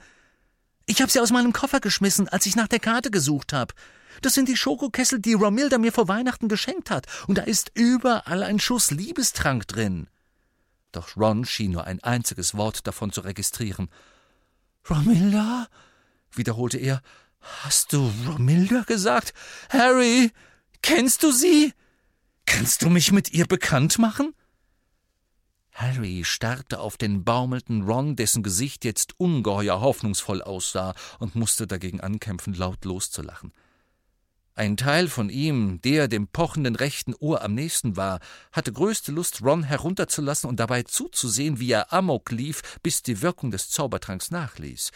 Ich 0.90 1.02
hab 1.02 1.12
sie 1.12 1.20
aus 1.20 1.32
meinem 1.32 1.52
Koffer 1.52 1.82
geschmissen, 1.82 2.30
als 2.30 2.46
ich 2.46 2.56
nach 2.56 2.70
der 2.70 2.80
Karte 2.80 3.12
gesucht 3.12 3.52
hab. 3.52 3.74
Das 4.22 4.34
sind 4.34 4.48
die 4.48 4.56
Schokokessel, 4.56 5.20
die 5.20 5.34
Romilda 5.34 5.78
mir 5.78 5.92
vor 5.92 6.08
Weihnachten 6.08 6.48
geschenkt 6.48 6.90
hat, 6.90 7.06
und 7.28 7.38
da 7.38 7.44
ist 7.44 7.72
überall 7.76 8.42
ein 8.42 8.60
Schuss 8.60 8.90
Liebestrank 8.90 9.68
drin. 9.68 10.08
Doch 10.94 11.18
Ron 11.18 11.46
schien 11.46 11.72
nur 11.72 11.84
ein 11.84 12.02
einziges 12.02 12.56
Wort 12.56 12.88
davon 12.88 13.12
zu 13.12 13.22
registrieren. 13.22 13.90
Romilda? 14.90 15.68
wiederholte 16.32 16.78
er. 16.78 17.02
Hast 17.42 17.92
du 17.92 18.12
Romilda 18.26 18.84
gesagt? 18.84 19.34
Harry, 19.70 20.32
kennst 20.82 21.22
du 21.22 21.32
sie? 21.32 21.74
Kannst 22.46 22.82
du 22.82 22.90
mich 22.90 23.12
mit 23.12 23.34
ihr 23.34 23.46
bekannt 23.46 24.00
machen? 24.00 24.34
Harry 25.78 26.24
starrte 26.24 26.80
auf 26.80 26.98
den 26.98 27.24
baumelnden 27.24 27.84
Ron, 27.84 28.16
dessen 28.16 28.42
Gesicht 28.42 28.84
jetzt 28.84 29.20
ungeheuer 29.20 29.80
hoffnungsvoll 29.80 30.42
aussah, 30.42 30.96
und 31.20 31.36
musste 31.36 31.68
dagegen 31.68 32.02
ankämpfen, 32.02 32.56
laut 32.56 32.84
loszulachen. 32.84 33.54
Ein 34.56 34.76
Teil 34.76 35.08
von 35.08 35.30
ihm, 35.30 35.80
der 35.82 36.08
dem 36.08 36.30
pochenden 36.30 36.76
rechten 36.76 37.14
Ohr 37.14 37.44
am 37.44 37.54
nächsten 37.54 37.96
war, 37.96 38.20
hatte 38.52 38.74
größte 38.74 39.12
Lust, 39.12 39.44
Ron 39.44 39.62
herunterzulassen 39.62 40.50
und 40.50 40.60
dabei 40.60 40.82
zuzusehen, 40.82 41.60
wie 41.60 41.72
er 41.72 41.94
Amok 41.94 42.32
lief, 42.32 42.80
bis 42.82 43.04
die 43.04 43.22
Wirkung 43.22 43.52
des 43.52 43.70
Zaubertranks 43.70 44.32
nachließ. 44.32 44.90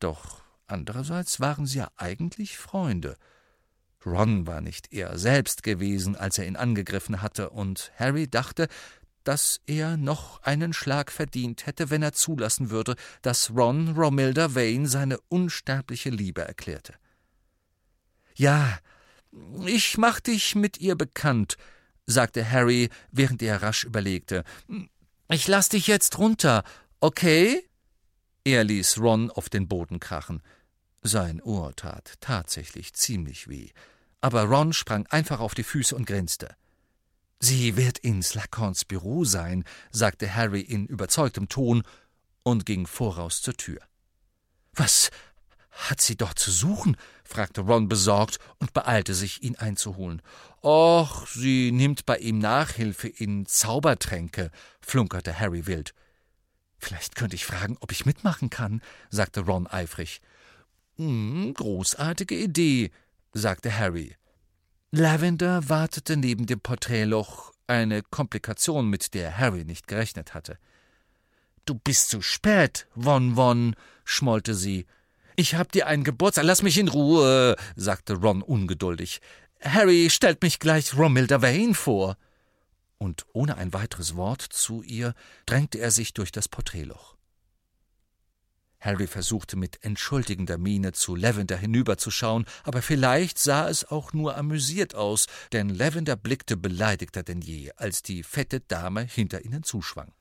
Doch 0.00 0.40
andererseits 0.66 1.40
waren 1.40 1.66
sie 1.66 1.80
ja 1.80 1.90
eigentlich 1.98 2.56
Freunde. 2.56 3.18
Ron 4.06 4.46
war 4.46 4.62
nicht 4.62 4.94
er 4.94 5.18
selbst 5.18 5.62
gewesen, 5.62 6.16
als 6.16 6.38
er 6.38 6.46
ihn 6.46 6.56
angegriffen 6.56 7.20
hatte, 7.20 7.50
und 7.50 7.92
Harry 7.98 8.28
dachte, 8.28 8.66
dass 9.24 9.60
er 9.66 9.96
noch 9.96 10.42
einen 10.42 10.72
Schlag 10.72 11.10
verdient 11.10 11.66
hätte, 11.66 11.90
wenn 11.90 12.02
er 12.02 12.12
zulassen 12.12 12.70
würde, 12.70 12.96
dass 13.22 13.50
Ron 13.50 13.96
Romilda 13.96 14.54
Vane 14.54 14.88
seine 14.88 15.18
unsterbliche 15.28 16.10
Liebe 16.10 16.42
erklärte. 16.42 16.94
Ja, 18.34 18.78
ich 19.64 19.98
mach 19.98 20.20
dich 20.20 20.54
mit 20.54 20.78
ihr 20.78 20.96
bekannt, 20.96 21.56
sagte 22.06 22.50
Harry, 22.50 22.90
während 23.10 23.42
er 23.42 23.62
rasch 23.62 23.84
überlegte. 23.84 24.44
Ich 25.28 25.48
lass 25.48 25.68
dich 25.68 25.86
jetzt 25.86 26.18
runter, 26.18 26.64
okay? 27.00 27.66
Er 28.44 28.64
ließ 28.64 28.98
Ron 28.98 29.30
auf 29.30 29.48
den 29.48 29.68
Boden 29.68 30.00
krachen. 30.00 30.42
Sein 31.02 31.40
Ohr 31.42 31.74
tat 31.74 32.14
tatsächlich 32.20 32.94
ziemlich 32.94 33.48
weh, 33.48 33.70
aber 34.20 34.44
Ron 34.44 34.72
sprang 34.72 35.06
einfach 35.08 35.40
auf 35.40 35.54
die 35.54 35.64
Füße 35.64 35.96
und 35.96 36.06
grinste. 36.06 36.54
Sie 37.44 37.76
wird 37.76 37.98
in 37.98 38.22
Slacons 38.22 38.84
Büro 38.84 39.24
sein, 39.24 39.64
sagte 39.90 40.32
Harry 40.32 40.60
in 40.60 40.86
überzeugtem 40.86 41.48
Ton 41.48 41.82
und 42.44 42.64
ging 42.64 42.86
voraus 42.86 43.42
zur 43.42 43.54
Tür. 43.54 43.80
Was 44.74 45.10
hat 45.72 46.00
sie 46.00 46.14
dort 46.14 46.38
zu 46.38 46.52
suchen? 46.52 46.96
fragte 47.24 47.62
Ron 47.62 47.88
besorgt 47.88 48.38
und 48.60 48.72
beeilte 48.72 49.12
sich, 49.12 49.42
ihn 49.42 49.56
einzuholen. 49.56 50.22
Och, 50.62 51.26
sie 51.26 51.72
nimmt 51.72 52.06
bei 52.06 52.18
ihm 52.18 52.38
Nachhilfe 52.38 53.08
in 53.08 53.44
Zaubertränke, 53.44 54.52
flunkerte 54.80 55.40
Harry 55.40 55.66
wild. 55.66 55.94
Vielleicht 56.78 57.16
könnte 57.16 57.34
ich 57.34 57.44
fragen, 57.44 57.76
ob 57.80 57.90
ich 57.90 58.06
mitmachen 58.06 58.50
kann, 58.50 58.82
sagte 59.10 59.40
Ron 59.40 59.66
eifrig. 59.66 60.20
Hm, 60.94 61.54
großartige 61.54 62.36
Idee, 62.36 62.92
sagte 63.32 63.76
Harry. 63.76 64.14
Lavender 64.94 65.70
wartete 65.70 66.18
neben 66.18 66.44
dem 66.44 66.60
Porträtloch, 66.60 67.54
eine 67.66 68.02
Komplikation, 68.02 68.88
mit 68.88 69.14
der 69.14 69.38
Harry 69.38 69.64
nicht 69.64 69.88
gerechnet 69.88 70.34
hatte. 70.34 70.58
Du 71.64 71.74
bist 71.74 72.10
zu 72.10 72.20
spät, 72.20 72.86
Won 72.94 73.34
Won, 73.36 73.74
schmollte 74.04 74.54
sie. 74.54 74.84
Ich 75.34 75.54
hab 75.54 75.72
dir 75.72 75.86
einen 75.86 76.04
Geburtstag. 76.04 76.44
Lass 76.44 76.60
mich 76.60 76.76
in 76.76 76.88
Ruhe, 76.88 77.56
sagte 77.74 78.16
Ron 78.16 78.42
ungeduldig. 78.42 79.22
Harry 79.62 80.10
stellt 80.10 80.42
mich 80.42 80.58
gleich 80.58 80.94
Romilda 80.94 81.40
Vane 81.40 81.72
vor. 81.72 82.18
Und 82.98 83.24
ohne 83.32 83.56
ein 83.56 83.72
weiteres 83.72 84.14
Wort 84.14 84.42
zu 84.42 84.82
ihr 84.82 85.14
drängte 85.46 85.78
er 85.78 85.90
sich 85.90 86.12
durch 86.12 86.32
das 86.32 86.48
Porträtloch. 86.48 87.16
Harry 88.82 89.06
versuchte 89.06 89.56
mit 89.56 89.84
entschuldigender 89.84 90.58
Miene 90.58 90.90
zu 90.90 91.14
Lavender 91.14 91.56
hinüberzuschauen, 91.56 92.46
aber 92.64 92.82
vielleicht 92.82 93.38
sah 93.38 93.68
es 93.68 93.84
auch 93.84 94.12
nur 94.12 94.36
amüsiert 94.36 94.96
aus, 94.96 95.26
denn 95.52 95.68
Lavender 95.68 96.16
blickte 96.16 96.56
beleidigter 96.56 97.22
denn 97.22 97.40
je, 97.40 97.70
als 97.76 98.02
die 98.02 98.24
fette 98.24 98.58
Dame 98.58 99.02
hinter 99.02 99.44
ihnen 99.44 99.62
zuschwang. 99.62 100.12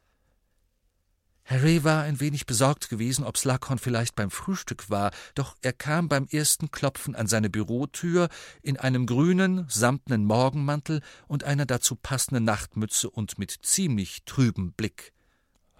Harry 1.43 1.84
war 1.84 2.03
ein 2.03 2.20
wenig 2.20 2.45
besorgt 2.45 2.88
gewesen, 2.88 3.26
ob 3.26 3.36
Slughorn 3.36 3.80
vielleicht 3.80 4.16
beim 4.16 4.30
Frühstück 4.30 4.91
war, 4.91 5.09
doch 5.34 5.57
er 5.64 5.74
kam 5.74 6.07
beim 6.07 6.28
ersten 6.30 6.70
Klopfen 6.70 7.16
an 7.16 7.26
seine 7.26 7.49
Bürotür 7.49 8.30
in 8.62 8.78
einem 8.78 9.07
grünen, 9.07 9.66
samtnen 9.70 10.24
Morgenmantel 10.24 11.01
und 11.28 11.43
einer 11.43 11.66
dazu 11.66 11.95
passenden 11.95 12.43
Nachtmütze 12.43 13.09
und 13.09 13.39
mit 13.39 13.57
ziemlich 13.64 14.24
trübem 14.26 14.72
Blick. 14.74 15.14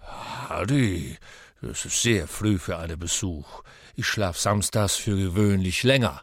Harry, 0.00 1.16
es 1.70 1.84
ist 1.84 2.02
sehr 2.02 2.26
früh 2.26 2.58
für 2.58 2.78
einen 2.78 2.98
Besuch. 2.98 3.62
Ich 3.94 4.06
schlaf 4.06 4.38
samstags 4.38 4.96
für 4.96 5.16
gewöhnlich 5.16 5.82
länger. 5.82 6.22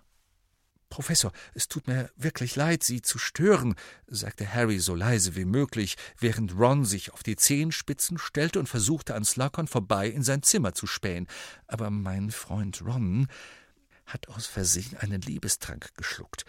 Professor, 0.89 1.31
es 1.53 1.67
tut 1.67 1.87
mir 1.87 2.09
wirklich 2.15 2.55
leid, 2.55 2.83
Sie 2.83 3.01
zu 3.01 3.19
stören, 3.19 3.75
sagte 4.07 4.51
Harry 4.51 4.79
so 4.79 4.95
leise 4.95 5.35
wie 5.35 5.45
möglich, 5.45 5.97
während 6.17 6.57
Ron 6.57 6.83
sich 6.83 7.13
auf 7.13 7.21
die 7.21 7.35
Zehenspitzen 7.35 8.17
stellte 8.17 8.59
und 8.59 8.67
versuchte, 8.67 9.13
an 9.13 9.23
Slughorn 9.23 9.67
vorbei 9.67 10.09
in 10.09 10.23
sein 10.23 10.41
Zimmer 10.41 10.73
zu 10.73 10.87
spähen. 10.87 11.27
Aber 11.67 11.91
mein 11.91 12.31
Freund 12.31 12.81
Ron 12.83 13.27
hat 14.05 14.29
aus 14.29 14.47
Versehen 14.47 14.97
einen 14.97 15.21
Liebestrank 15.21 15.95
geschluckt. 15.95 16.43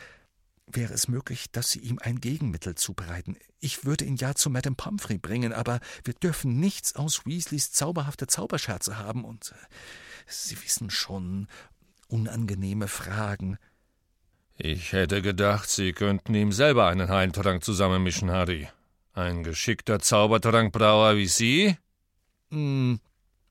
Wäre 0.73 0.95
es 0.95 1.09
möglich, 1.09 1.51
dass 1.51 1.71
Sie 1.71 1.81
ihm 1.81 1.99
ein 2.01 2.21
Gegenmittel 2.21 2.77
zubereiten? 2.77 3.37
Ich 3.59 3.85
würde 3.85 4.05
ihn 4.05 4.17
ja 4.17 4.35
zu 4.35 4.51
Madame 4.51 4.77
Pomfrey 4.77 5.19
bringen, 5.19 5.53
aber 5.53 5.81
wir 6.05 6.15
dürfen 6.15 6.61
nichts 6.61 6.95
aus 6.95 7.27
Weasleys 7.27 7.73
zauberhafte 7.73 8.29
Zauberscherze 8.29 8.97
haben 8.97 9.25
und 9.25 9.53
äh, 9.53 9.67
Sie 10.27 10.57
wissen 10.63 10.91
schon, 10.91 11.49
unangenehme 12.07 12.87
Fragen. 12.87 13.59
Ich 14.57 14.93
hätte 14.93 15.23
gedacht, 15.23 15.69
Sie 15.69 15.93
könnten 15.93 16.35
ihm 16.35 16.53
selber 16.53 16.87
einen 16.87 17.09
Heimtrank 17.09 17.65
zusammenmischen, 17.65 18.31
Harry. 18.31 18.69
Ein 19.13 19.43
geschickter 19.43 19.99
Zaubertrankbrauer 19.99 21.17
wie 21.17 21.27
Sie? 21.27 21.77
Hm, 22.51 23.01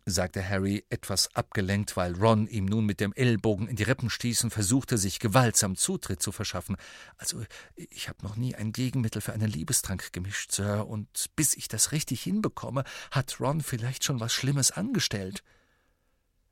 sagte 0.06 0.48
Harry, 0.48 0.86
etwas 0.90 1.36
abgelenkt, 1.36 1.96
weil 1.96 2.14
Ron 2.16 2.48
ihm 2.48 2.66
nun 2.66 2.86
mit 2.86 3.00
dem 3.00 3.14
Ellbogen 3.14 3.68
in 3.68 3.76
die 3.76 3.84
Rippen 3.84 4.10
stieß 4.10 4.44
und 4.44 4.52
versuchte, 4.52 4.98
sich 4.98 5.20
gewaltsam 5.20 5.76
Zutritt 5.76 6.22
zu 6.22 6.32
verschaffen. 6.32 6.78
Also, 7.18 7.44
ich 7.76 8.10
habe 8.10 8.24
noch 8.24 8.36
nie 8.36 8.56
ein 8.56 8.72
Gegenmittel 8.72 9.22
für 9.22 9.34
einen 9.34 9.50
Liebestrank 9.50 10.12
gemischt, 10.14 10.52
Sir, 10.52 10.88
und 10.88 11.08
bis 11.36 11.54
ich 11.56 11.68
das 11.68 11.92
richtig 11.92 12.22
hinbekomme, 12.24 12.84
hat 13.12 13.40
Ron 13.40 13.62
vielleicht 13.62 14.04
schon 14.04 14.20
was 14.20 14.34
Schlimmes 14.34 14.72
angestellt. 14.72 15.44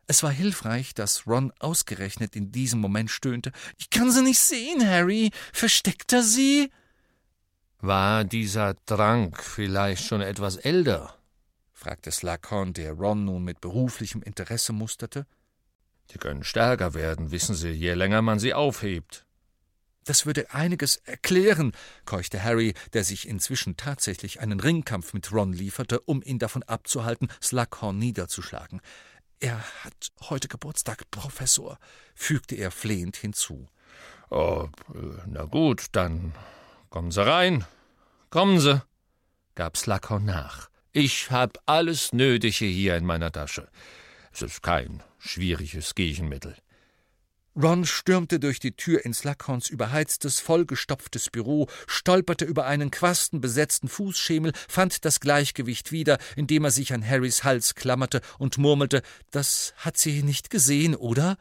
Es 0.07 0.23
war 0.23 0.31
hilfreich, 0.31 0.93
dass 0.93 1.27
Ron 1.27 1.51
ausgerechnet 1.59 2.35
in 2.35 2.51
diesem 2.51 2.79
Moment 2.79 3.11
stöhnte. 3.11 3.51
Ich 3.77 3.89
kann 3.89 4.09
sie 4.09 4.21
nicht 4.21 4.39
sehen, 4.39 4.87
Harry. 4.87 5.31
Versteckt 5.51 6.13
er 6.13 6.23
sie? 6.23 6.71
War 7.79 8.23
dieser 8.23 8.75
Trank 8.85 9.43
vielleicht 9.43 10.05
schon 10.05 10.21
etwas 10.21 10.55
älter? 10.55 11.17
Fragte 11.77 12.11
Slughorn, 12.11 12.73
der 12.73 12.93
Ron 12.93 13.25
nun 13.25 13.43
mit 13.43 13.61
beruflichem 13.61 14.23
Interesse 14.23 14.73
musterte. 14.73 15.27
Sie 16.11 16.17
können 16.17 16.43
stärker 16.43 16.95
werden, 16.95 17.29
wissen 17.31 17.53
Sie, 17.53 17.69
je 17.69 17.93
länger 17.93 18.23
man 18.23 18.39
sie 18.39 18.53
aufhebt. 18.53 19.25
Das 20.03 20.25
würde 20.25 20.51
einiges 20.51 20.95
erklären, 20.95 21.73
keuchte 22.05 22.43
Harry, 22.43 22.73
der 22.93 23.03
sich 23.03 23.27
inzwischen 23.27 23.77
tatsächlich 23.77 24.39
einen 24.39 24.59
Ringkampf 24.59 25.13
mit 25.13 25.31
Ron 25.31 25.53
lieferte, 25.53 25.99
um 25.99 26.23
ihn 26.23 26.39
davon 26.39 26.63
abzuhalten, 26.63 27.27
Slughorn 27.43 27.99
niederzuschlagen. 27.99 28.81
Er 29.39 29.59
hat 29.83 30.11
heute 30.21 30.47
Geburtstag, 30.47 31.11
Professor, 31.11 31.77
fügte 32.15 32.55
er 32.55 32.71
flehend 32.71 33.17
hinzu. 33.17 33.67
Oh, 34.31 34.69
na 35.27 35.43
gut, 35.43 35.87
dann 35.91 36.33
kommen 36.89 37.11
Sie 37.11 37.23
rein. 37.23 37.65
Kommen 38.31 38.59
Sie, 38.59 38.81
gab 39.53 39.77
Slughorn 39.77 40.25
nach. 40.25 40.69
Ich 40.99 41.29
hab 41.29 41.61
alles 41.67 42.11
Nötige 42.11 42.65
hier 42.65 42.97
in 42.97 43.05
meiner 43.05 43.31
Tasche. 43.31 43.67
Es 44.33 44.41
ist 44.41 44.63
kein 44.63 45.03
schwieriges 45.19 45.93
Gegenmittel. 45.93 46.55
Ron 47.55 47.85
stürmte 47.85 48.39
durch 48.39 48.59
die 48.59 48.71
Tür 48.75 49.05
in 49.05 49.13
Slughorns 49.13 49.69
überheiztes, 49.69 50.39
vollgestopftes 50.39 51.29
Büro, 51.29 51.67
stolperte 51.85 52.45
über 52.45 52.65
einen 52.65 52.89
quastenbesetzten 52.89 53.89
Fußschemel, 53.89 54.53
fand 54.67 55.05
das 55.05 55.19
Gleichgewicht 55.19 55.91
wieder, 55.91 56.17
indem 56.35 56.63
er 56.63 56.71
sich 56.71 56.91
an 56.91 57.07
Harrys 57.07 57.43
Hals 57.43 57.75
klammerte 57.75 58.21
und 58.39 58.57
murmelte: 58.57 59.03
Das 59.29 59.75
hat 59.77 59.97
sie 59.97 60.23
nicht 60.23 60.49
gesehen, 60.49 60.95
oder? 60.95 61.37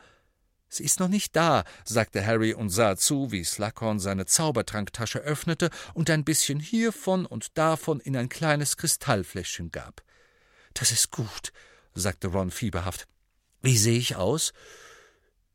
Sie 0.69 0.85
ist 0.85 1.01
noch 1.01 1.09
nicht 1.09 1.37
da, 1.37 1.65
sagte 1.85 2.25
Harry 2.25 2.53
und 2.53 2.71
sah 2.71 2.97
zu, 2.97 3.31
wie 3.31 3.45
Slughorn 3.45 4.01
seine 4.01 4.27
Zaubertranktasche 4.27 5.21
öffnete 5.21 5.71
und 5.95 6.11
ein 6.11 6.25
bisschen 6.25 6.61
hiervon 6.61 7.25
und 7.25 7.57
davon 7.57 8.01
in 8.01 8.17
ein 8.17 8.29
kleines 8.29 8.77
Kristallfläschchen 8.77 9.71
gab. 9.71 10.03
Das 10.75 10.91
ist 10.91 11.11
gut, 11.11 11.53
sagte 11.95 12.29
Ron 12.29 12.51
fieberhaft. 12.51 13.07
Wie 13.63 13.79
sehe 13.79 13.99
ich 13.99 14.17
aus? 14.17 14.53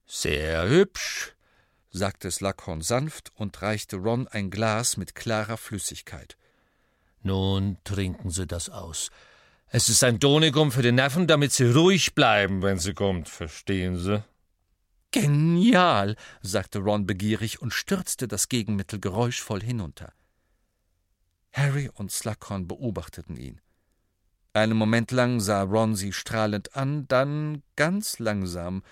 Sehr 0.07 0.67
hübsch, 0.67 1.33
sagte 1.91 2.31
Slughorn 2.31 2.81
sanft 2.81 3.31
und 3.35 3.61
reichte 3.61 3.97
Ron 3.97 4.27
ein 4.27 4.49
Glas 4.49 4.97
mit 4.97 5.13
klarer 5.13 5.57
Flüssigkeit. 5.57 6.37
Nun 7.21 7.77
trinken 7.83 8.31
Sie 8.31 8.47
das 8.47 8.69
aus. 8.69 9.11
Es 9.67 9.87
ist 9.87 10.03
ein 10.03 10.19
Tonikum 10.19 10.71
für 10.71 10.81
die 10.81 10.91
Nerven, 10.91 11.27
damit 11.27 11.51
Sie 11.51 11.71
ruhig 11.71 12.15
bleiben, 12.15 12.61
wenn 12.61 12.79
sie 12.79 12.93
kommt, 12.93 13.29
verstehen 13.29 13.97
Sie? 13.97 14.23
Genial, 15.11 16.15
sagte 16.41 16.79
Ron 16.79 17.05
begierig 17.05 17.61
und 17.61 17.73
stürzte 17.73 18.27
das 18.27 18.47
Gegenmittel 18.47 18.99
geräuschvoll 18.99 19.61
hinunter. 19.61 20.13
Harry 21.51 21.89
und 21.93 22.11
Slughorn 22.11 22.67
beobachteten 22.67 23.35
ihn. 23.35 23.59
Einen 24.53 24.77
Moment 24.77 25.11
lang 25.11 25.39
sah 25.39 25.63
Ron 25.63 25.95
sie 25.95 26.13
strahlend 26.13 26.75
an, 26.75 27.07
dann 27.07 27.61
ganz 27.75 28.19
langsam 28.19 28.83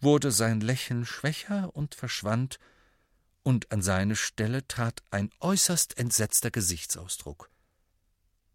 wurde 0.00 0.30
sein 0.30 0.60
Lächeln 0.60 1.04
schwächer 1.04 1.74
und 1.74 1.94
verschwand, 1.94 2.58
und 3.42 3.70
an 3.72 3.82
seine 3.82 4.16
Stelle 4.16 4.66
trat 4.66 5.02
ein 5.10 5.30
äußerst 5.40 5.98
entsetzter 5.98 6.50
Gesichtsausdruck. 6.50 7.50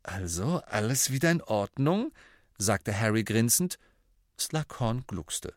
Also 0.04 0.62
alles 0.66 1.12
wieder 1.12 1.30
in 1.32 1.42
Ordnung? 1.42 2.12
sagte 2.58 2.98
Harry 2.98 3.24
grinsend. 3.24 3.78
Slughorn 4.40 5.04
gluckste. 5.06 5.54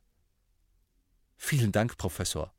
Vielen 1.45 1.73
Dank, 1.73 1.99
Professor. 1.99 2.53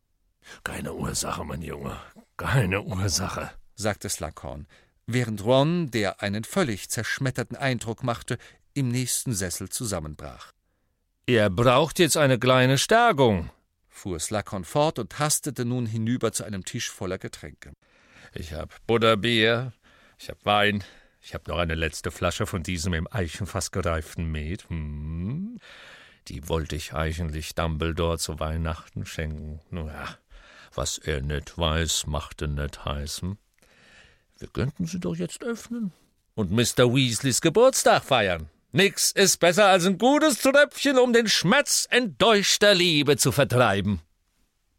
Keine 0.66 0.94
Ursache, 0.94 1.46
mein 1.46 1.62
Junge, 1.62 1.98
keine 2.36 2.82
Ursache, 2.82 3.50
sagte 3.76 4.10
Slughorn, 4.10 4.68
während 5.08 5.46
Ron, 5.46 5.90
der 5.90 6.22
einen 6.22 6.44
völlig 6.44 6.90
zerschmetterten 6.90 7.56
Eindruck 7.56 8.04
machte, 8.04 8.38
im 8.74 8.90
nächsten 8.90 9.34
Sessel 9.34 9.70
zusammenbrach. 9.70 10.52
Er 11.26 11.50
braucht 11.50 11.98
jetzt 11.98 12.18
eine 12.18 12.38
kleine 12.38 12.78
Stärkung, 12.78 13.50
fuhr 13.88 14.20
Slughorn 14.20 14.66
fort 14.66 15.00
und 15.00 15.18
hastete 15.18 15.64
nun 15.64 15.86
hinüber 15.86 16.34
zu 16.34 16.44
einem 16.44 16.66
Tisch 16.66 16.92
voller 16.92 17.18
Getränke. 17.18 17.72
Ich 18.34 18.52
hab 18.52 18.86
Butterbier, 18.86 19.72
ich 20.20 20.30
hab 20.30 20.46
Wein, 20.46 20.84
ich 21.22 21.34
hab 21.34 21.48
noch 21.48 21.58
eine 21.58 21.76
letzte 21.76 22.12
Flasche 22.12 22.46
von 22.46 22.64
diesem 22.64 22.94
im 22.94 23.08
Eichenfass 23.10 23.72
gereiften 23.72 24.26
Met. 24.26 24.70
Hm. 24.70 25.58
Die 26.28 26.48
wollte 26.48 26.76
ich 26.76 26.94
eigentlich 26.94 27.56
Dumbledore 27.56 28.18
zu 28.18 28.40
Weihnachten 28.40 29.06
schenken. 29.06 29.60
Nun 29.70 29.88
ja, 29.88 30.18
was 30.74 30.98
er 30.98 31.22
nicht 31.22 31.58
weiß, 31.58 32.08
machte 32.08 32.48
nicht 32.48 32.86
heißen. 32.86 33.38
Wir 34.40 34.48
könnten 34.48 34.86
sie 34.86 35.00
doch 35.00 35.16
jetzt 35.16 35.44
öffnen 35.44 35.92
und 36.36 36.52
Mr. 36.52 36.94
Weasleys 36.94 37.42
Geburtstag 37.42 38.04
feiern. 38.04 38.50
Nix 38.72 39.12
ist 39.12 39.38
besser 39.40 39.68
als 39.68 39.86
ein 39.86 40.00
gutes 40.00 40.40
Tröpfchen, 40.42 40.98
um 40.98 41.14
den 41.14 41.28
Schmerz 41.28 41.88
enttäuschter 41.92 42.74
Liebe 42.74 43.18
zu 43.18 43.32
vertreiben. 43.32 44.02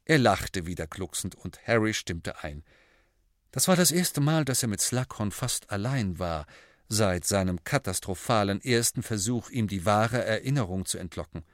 Er 0.05 0.19
lachte 0.19 0.67
wieder 0.67 0.87
glucksend, 0.87 1.37
und 1.37 1.61
Harry 1.67 1.95
stimmte 1.95 2.43
ein. 2.43 2.65
Das 3.53 3.69
war 3.69 3.77
das 3.77 3.93
erste 3.93 4.21
Mal, 4.21 4.45
dass 4.45 4.63
er 4.63 4.69
mit 4.69 4.81
Slughorn 4.81 5.31
fast 5.31 5.71
allein 5.71 6.19
war, 6.19 6.47
seit 6.89 7.25
seinem 7.25 7.65
katastrophalen 7.65 8.61
ersten 8.61 9.03
Versuch, 9.03 9.51
ihm 9.51 9.69
die 9.69 9.85
wahre 9.87 10.25
Erinnerung 10.25 10.85
zu 10.85 10.99
entlocken. 10.99 11.45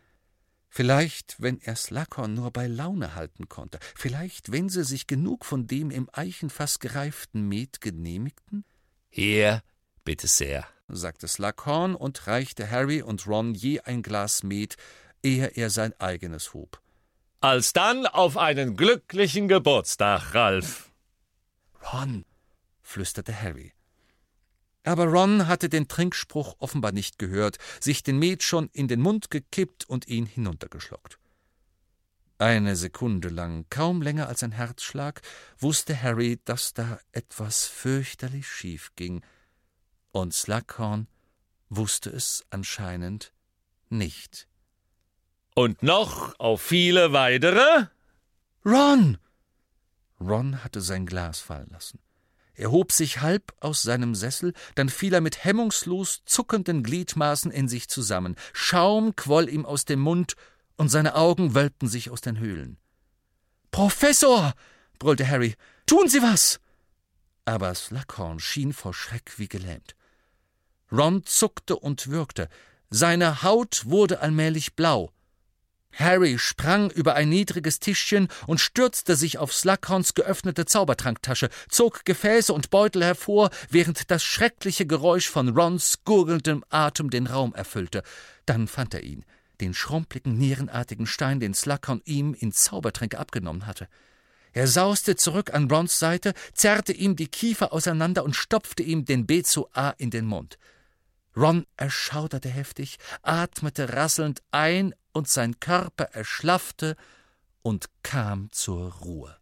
Vielleicht, 0.69 1.37
wenn 1.41 1.61
er 1.61 1.75
Slughorn 1.75 2.35
nur 2.35 2.53
bei 2.53 2.69
Laune 2.69 3.17
halten 3.17 3.49
konnte, 3.49 3.81
vielleicht, 3.97 4.53
wenn 4.53 4.69
sie 4.69 4.85
sich 4.85 5.09
genug 5.09 5.45
von 5.45 5.67
dem 5.67 5.91
im 5.91 6.09
Eichenfass 6.13 6.79
gereiften 6.79 7.49
Met 7.49 7.81
genehmigten? 7.81 8.65
Hier, 9.09 9.63
bitte 10.05 10.29
sehr, 10.29 10.67
sagte 10.87 11.27
Slughorn 11.27 11.97
und 11.97 12.29
reichte 12.29 12.71
Harry 12.71 13.03
und 13.03 13.27
Ron 13.27 13.55
je 13.55 13.81
ein 13.81 14.03
Glas 14.03 14.45
Met, 14.45 14.77
ehe 15.25 15.49
er 15.49 15.71
sein 15.71 15.93
eigenes 15.99 16.55
hob. 16.55 16.81
Alsdann 17.41 18.07
auf 18.07 18.37
einen 18.37 18.77
glücklichen 18.77 19.49
Geburtstag, 19.49 20.35
Ralf. 20.35 20.93
Ron, 21.93 22.25
flüsterte 22.83 23.35
Harry. 23.35 23.73
Aber 24.85 25.05
Ron 25.07 25.47
hatte 25.47 25.69
den 25.69 25.89
Trinkspruch 25.89 26.57
offenbar 26.59 26.93
nicht 26.93 27.19
gehört, 27.19 27.59
sich 27.81 28.03
den 28.03 28.19
Met 28.19 28.43
schon 28.43 28.69
in 28.73 28.89
den 28.89 29.01
Mund 29.01 29.31
gekippt 29.31 29.85
und 29.89 30.09
ihn 30.09 30.27
hinuntergeschluckt. 30.27 31.19
Eine 32.39 32.75
Sekunde 32.75 33.29
lang, 33.29 33.67
kaum 33.69 34.01
länger 34.01 34.29
als 34.29 34.43
ein 34.43 34.53
Herzschlag, 34.53 35.21
wusste 35.59 36.01
Harry, 36.03 36.41
dass 36.47 36.73
da 36.73 36.99
etwas 37.13 37.67
fürchterlich 37.67 38.49
schief 38.49 38.93
ging, 38.97 39.23
und 40.13 40.33
Slughorn 40.33 41.07
wusste 41.69 42.09
es 42.09 42.45
anscheinend 42.49 43.35
nicht. 43.91 44.49
Und 45.55 45.83
noch 45.83 46.39
auf 46.39 46.63
viele 46.63 47.13
weitere? 47.13 47.89
Ron! 48.65 49.19
Ron 50.19 50.65
hatte 50.65 50.81
sein 50.81 51.05
Glas 51.05 51.41
fallen 51.41 51.69
lassen. 51.71 51.99
Er 52.61 52.71
hob 52.71 52.93
sich 52.93 53.23
halb 53.23 53.55
aus 53.61 53.81
seinem 53.81 54.15
Sessel, 54.15 54.53
dann 54.75 54.91
fiel 54.91 55.15
er 55.15 55.23
mit 55.23 55.45
hemmungslos 55.45 56.21
zuckenden 56.27 56.83
Gliedmaßen 56.83 57.51
in 57.51 57.69
sich 57.69 57.89
zusammen. 57.89 58.37
Schaum 58.53 59.17
quoll 59.17 59.49
ihm 59.49 59.65
aus 59.65 59.87
dem 59.87 60.01
Mund, 60.01 60.35
und 60.77 60.91
seine 60.91 61.15
Augen 61.15 61.55
wölbten 61.55 61.89
sich 61.89 62.11
aus 62.11 62.21
den 62.21 62.39
Höhlen. 62.39 62.77
Professor! 63.71 64.53
brüllte 64.99 65.27
Harry. 65.27 65.55
Tun 65.87 66.11
Sie 66.11 66.21
was! 66.21 66.61
Aber 67.47 67.75
Slughorn 67.75 68.41
schien 68.41 68.75
vor 68.75 68.93
Schreck 68.93 69.39
wie 69.39 69.49
gelähmt. 69.49 69.97
Ron 70.93 71.25
zuckte 71.25 71.77
und 71.77 72.09
würgte. 72.09 72.51
Seine 72.91 73.43
Haut 73.43 73.87
wurde 73.87 74.21
allmählich 74.21 74.75
blau. 74.77 75.11
Harry 75.93 76.39
sprang 76.39 76.91
über 76.91 77.15
ein 77.15 77.29
niedriges 77.29 77.81
Tischchen 77.81 78.29
und 78.47 78.61
stürzte 78.61 79.17
sich 79.17 79.39
auf 79.39 79.53
Slughorns 79.53 80.15
geöffnete 80.15 80.65
Zaubertranktasche, 80.65 81.51
zog 81.69 82.05
Gefäße 82.05 82.53
und 82.53 82.71
Beutel 82.71 83.05
hervor, 83.05 83.51
während 83.69 84.11
das 84.11 84.23
schreckliche 84.23 84.87
Geräusch 84.87 85.29
von 85.29 85.49
Rons 85.49 86.05
gurgelndem 86.05 86.65
Atem 86.71 87.11
den 87.11 87.27
Raum 87.27 87.55
erfüllte. 87.55 88.03
Dann 88.47 88.69
fand 88.69 88.95
er 88.95 89.03
ihn, 89.03 89.25
den 89.61 89.75
schrumpeligen, 89.75 90.39
nierenartigen 90.39 91.07
Stein, 91.07 91.41
den 91.41 91.55
Slughorn 91.55 92.01
ihm 92.05 92.35
in 92.35 92.53
Zaubertränke 92.53 93.19
abgenommen 93.19 93.67
hatte. 93.67 93.89
Er 94.53 94.67
sauste 94.67 95.17
zurück 95.17 95.55
an 95.55 95.71
Rons 95.71 95.99
Seite, 95.99 96.35
zerrte 96.55 96.93
ihm 96.93 97.15
die 97.15 97.29
Kiefer 97.29 97.73
auseinander 97.73 98.25
und 98.25 98.35
stopfte 98.35 98.83
ihm 98.83 99.05
den 99.05 99.27
A 99.73 99.91
in 99.91 100.11
den 100.11 100.27
Mund. 100.27 100.59
Ron 101.37 101.65
erschauderte 101.77 102.49
heftig, 102.49 102.99
atmete 103.23 103.93
rasselnd 103.93 104.43
ein 104.51 104.95
und 105.13 105.29
sein 105.29 105.61
Körper 105.61 106.05
erschlaffte 106.13 106.97
und 107.63 107.89
kam 108.03 108.51
zur 108.53 108.93
Ruhe. 108.95 109.40